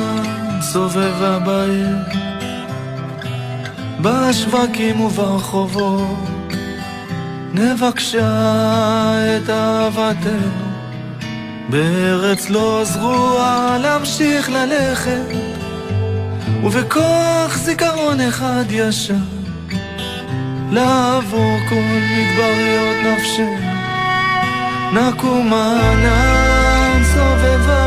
סובבה 0.62 1.40
בעיר, 1.40 1.98
בשווקים 4.02 5.02
וברחובות, 5.02 6.54
נבקשה 7.54 8.28
את 9.38 9.50
אהבתנו, 9.50 10.72
בארץ 11.70 12.50
לא 12.50 12.82
זרועה 12.84 13.78
להמשיך 13.82 14.50
ללכת, 14.50 15.36
ובכוח 16.64 17.58
זיכרון 17.58 18.22
אחד 18.22 18.64
ישר, 18.70 19.14
לעבור 20.72 21.58
כל 21.70 21.76
מדבריות 21.76 23.06
נפשנו. 23.06 23.72
נקומנה 24.94 26.52
סובבה 27.14 27.62
בעיר, 27.66 27.81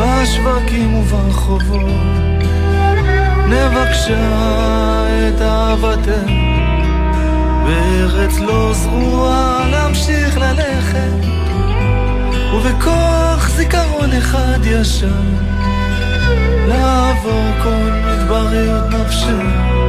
בשווקים 0.00 0.94
וברחובות, 0.94 2.40
נבקשה 3.46 4.18
את 5.28 5.40
אהבתנו, 5.40 6.50
בארץ 7.64 8.38
לא 8.38 8.72
זרועה 8.74 9.68
להמשיך 9.70 10.38
ללכת, 10.38 11.26
ובכוח 12.54 13.48
זיכרון 13.48 14.12
אחד 14.12 14.58
ישר, 14.64 15.20
לעבור 16.68 17.44
כל 17.62 17.90
מדבריות 18.06 18.84
נפשנו. 18.90 19.80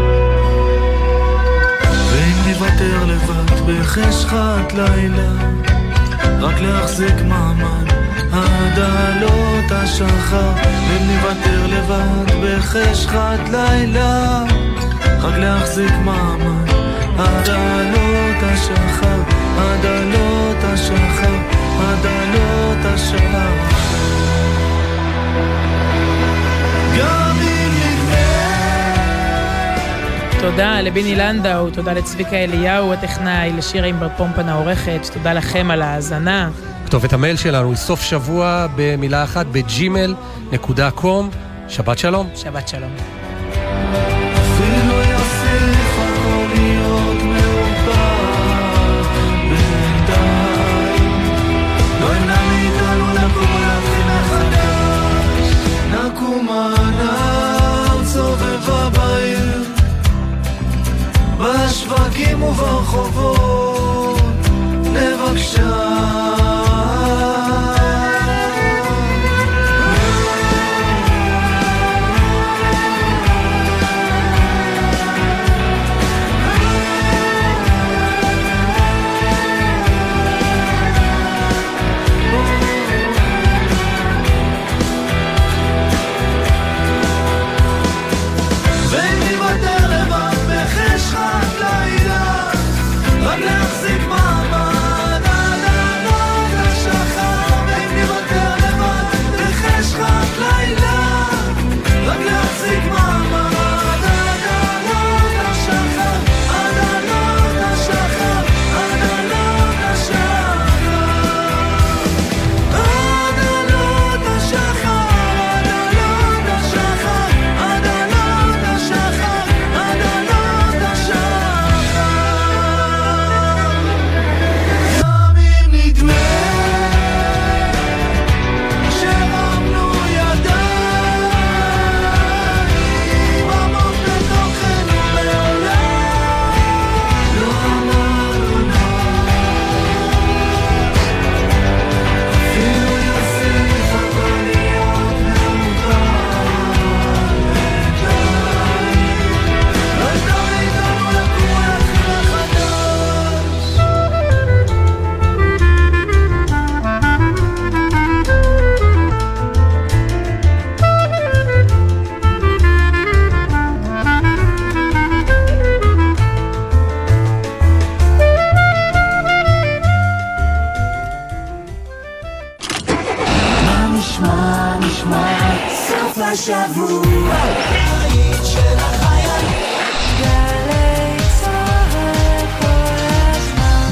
ואם 2.11 2.47
ניוותר 2.47 3.05
לבד 3.05 3.67
בחשכת 3.67 4.73
לילה, 4.73 5.31
רק 6.41 6.61
להחזיק 6.61 7.15
מעמד 7.27 7.91
עד 8.31 8.79
עלות 8.79 9.71
השחר. 9.71 10.51
ואם 10.89 11.07
ניוותר 11.07 11.67
לבד 11.67 12.31
בחשכת 12.43 13.49
לילה, 13.51 14.43
רק 15.21 15.37
להחזיק 15.37 15.91
מעמד 16.05 16.69
עד 17.17 17.49
עלות 17.49 18.43
השחר, 18.43 19.21
עד 19.57 19.85
עלות 19.85 20.63
השחר, 20.63 21.35
עד 21.79 22.05
עלות 22.05 22.85
השחר. 22.85 23.51
גם 26.97 27.30
תודה 30.41 30.81
לביני 30.81 31.15
לנדאו, 31.15 31.69
תודה 31.69 31.93
לצביקה 31.93 32.35
אליהו 32.35 32.93
הטכנאי, 32.93 33.51
לשירה 33.57 33.87
ענבר 33.87 34.07
פומפן 34.17 34.49
העורכת, 34.49 35.01
תודה 35.13 35.33
לכם 35.33 35.71
על 35.71 35.81
ההאזנה. 35.81 36.49
כתובת 36.85 37.13
המייל 37.13 37.35
שלנו 37.35 37.67
היא 37.69 37.75
סוף 37.75 38.01
שבוע 38.01 38.67
במילה 38.75 39.23
אחת 39.23 39.45
בג'ימל.קום. 39.45 41.29
שבת 41.67 41.97
שלום. 41.97 42.29
שבת 42.35 42.67
שלום. 42.67 42.91
בשווקים 61.91 62.43
וברחובות. 62.43 64.21
נבקשה 64.83 66.30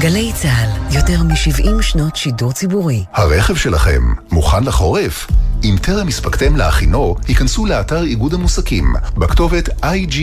גלי 0.00 0.32
צה"ל, 0.34 0.96
יותר 0.96 1.22
מ-70 1.22 1.82
שנות 1.82 2.16
שידור 2.16 2.52
ציבורי. 2.52 3.04
הרכב 3.12 3.54
שלכם 3.54 4.02
מוכן 4.32 4.64
לחורף? 4.64 5.26
אם 5.64 5.76
טרם 5.82 6.08
הספקתם 6.08 6.56
להכינו, 6.56 7.16
היכנסו 7.28 7.66
לאתר 7.66 8.02
איגוד 8.02 8.34
המוסקים 8.34 8.92
בכתובת 9.16 9.68
iga.org.il 9.68 10.20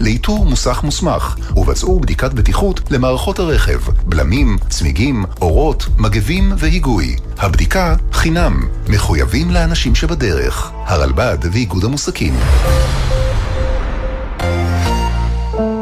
לאיתור 0.00 0.46
מוסך 0.46 0.80
מוסמך 0.84 1.36
ובצעו 1.56 2.00
בדיקת 2.00 2.32
בטיחות 2.32 2.80
למערכות 2.90 3.38
הרכב, 3.38 3.80
בלמים, 4.04 4.56
צמיגים, 4.68 5.24
אורות, 5.40 5.86
מגבים 5.98 6.52
והיגוי. 6.58 7.16
הבדיקה 7.38 7.96
חינם, 8.12 8.68
מחויבים 8.88 9.50
לאנשים 9.50 9.94
שבדרך. 9.94 10.70
הרלב"ד 10.86 11.38
ואיגוד 11.52 11.84
המוסקים. 11.84 12.34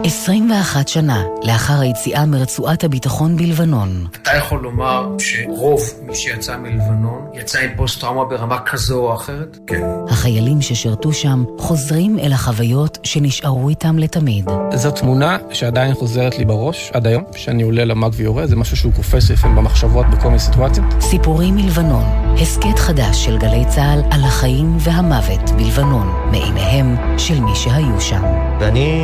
21 0.07 0.89
שנה 0.89 1.25
לאחר 1.43 1.81
היציאה 1.81 2.27
מרצועת 2.27 2.85
הביטחון 2.85 3.37
בלבנון. 3.37 4.07
אתה 4.23 4.31
יכול 4.37 4.61
לומר 4.61 5.09
שרוב 5.19 5.81
מי 6.03 6.15
שיצא 6.15 6.57
מלבנון 6.57 7.27
יצא 7.35 7.59
עם 7.59 7.71
פוסט-טראומה 7.77 8.25
ברמה 8.25 8.59
כזו 8.59 8.99
או 8.99 9.15
אחרת? 9.15 9.59
כן. 9.67 9.83
החיילים 10.09 10.63
ששירתו 10.63 11.13
שם 11.13 11.45
חוזרים 11.59 12.19
אל 12.19 12.33
החוויות 12.33 12.99
שנשארו 13.03 13.69
איתם 13.69 13.99
לתמיד. 13.99 14.51
זו 14.75 14.91
תמונה 14.91 15.37
שעדיין 15.51 15.95
חוזרת 15.95 16.39
לי 16.39 16.45
בראש 16.45 16.91
עד 16.95 17.07
היום, 17.07 17.25
שאני 17.37 17.63
עולה 17.63 17.85
למג 17.85 18.11
ויורה, 18.15 18.47
זה 18.47 18.57
משהו 18.57 18.77
שהוא 18.77 18.93
קופץ 18.93 19.31
לפעמים 19.31 19.57
במחשבות 19.57 20.07
בכל 20.07 20.29
מיני 20.29 20.39
סיטואציות. 20.39 20.87
סיפורים 21.01 21.55
מלבנון, 21.55 22.05
הסכת 22.43 22.79
חדש 22.79 23.25
של 23.25 23.39
גלי 23.39 23.65
צה"ל 23.69 24.01
על 24.11 24.25
החיים 24.25 24.77
והמוות 24.81 25.51
בלבנון, 25.51 26.13
מעיניהם 26.31 27.19
של 27.19 27.41
מי 27.41 27.55
שהיו 27.55 28.01
שם. 28.01 28.23
ואני 28.61 29.03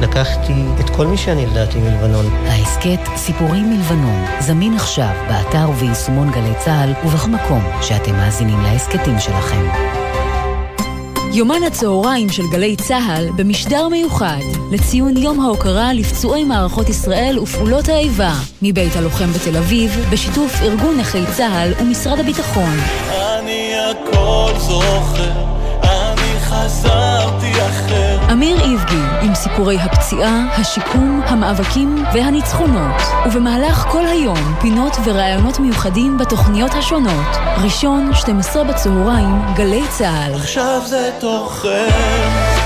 לקחתי 0.00 0.37
את 0.80 0.90
כל 0.90 1.06
מי 1.06 1.16
שאני 1.16 1.42
ידעתי 1.42 1.78
מלבנון. 1.78 2.26
ההסכת 2.46 3.00
סיפורים 3.16 3.70
מלבנון 3.70 4.24
זמין 4.40 4.74
עכשיו 4.74 5.10
באתר 5.28 5.70
וביישומון 5.70 6.30
גלי 6.30 6.52
צה"ל 6.64 7.06
ובכל 7.06 7.30
מקום 7.30 7.62
שאתם 7.82 8.12
מאזינים 8.12 8.60
להסכתים 8.60 9.18
שלכם. 9.18 9.68
יומן 11.32 11.62
הצהריים 11.66 12.28
של 12.28 12.42
גלי 12.52 12.76
צה"ל 12.76 13.28
במשדר 13.36 13.88
מיוחד 13.88 14.40
לציון 14.72 15.16
יום 15.16 15.40
ההוקרה 15.40 15.92
לפצועי 15.92 16.44
מערכות 16.44 16.88
ישראל 16.88 17.38
ופעולות 17.38 17.88
האיבה 17.88 18.32
מבית 18.62 18.96
הלוחם 18.96 19.32
בתל 19.32 19.56
אביב 19.56 20.06
בשיתוף 20.10 20.62
ארגון 20.62 20.98
נכי 20.98 21.22
צה"ל 21.36 21.72
ומשרד 21.80 22.20
הביטחון. 22.20 22.76
אני 23.10 23.72
הכל 23.90 24.52
זוכר, 24.58 25.32
אני 25.82 26.40
חזרתי 26.40 27.52
אחר 27.52 28.17
אמיר 28.32 28.60
איבגי 28.60 29.02
עם 29.22 29.34
סיפורי 29.34 29.78
הפציעה, 29.80 30.46
השיקום, 30.56 31.20
המאבקים 31.24 32.04
והניצחונות. 32.14 33.02
ובמהלך 33.26 33.86
כל 33.90 34.06
היום 34.06 34.54
פינות 34.60 34.92
וראיונות 35.04 35.60
מיוחדים 35.60 36.18
בתוכניות 36.18 36.74
השונות. 36.74 37.36
ראשון, 37.64 38.10
12 38.14 38.64
בצהריים, 38.64 39.42
גלי 39.56 39.82
צה"ל. 39.88 40.34
עכשיו 40.34 40.82
זה 40.86 41.10
תוחם 41.20 42.57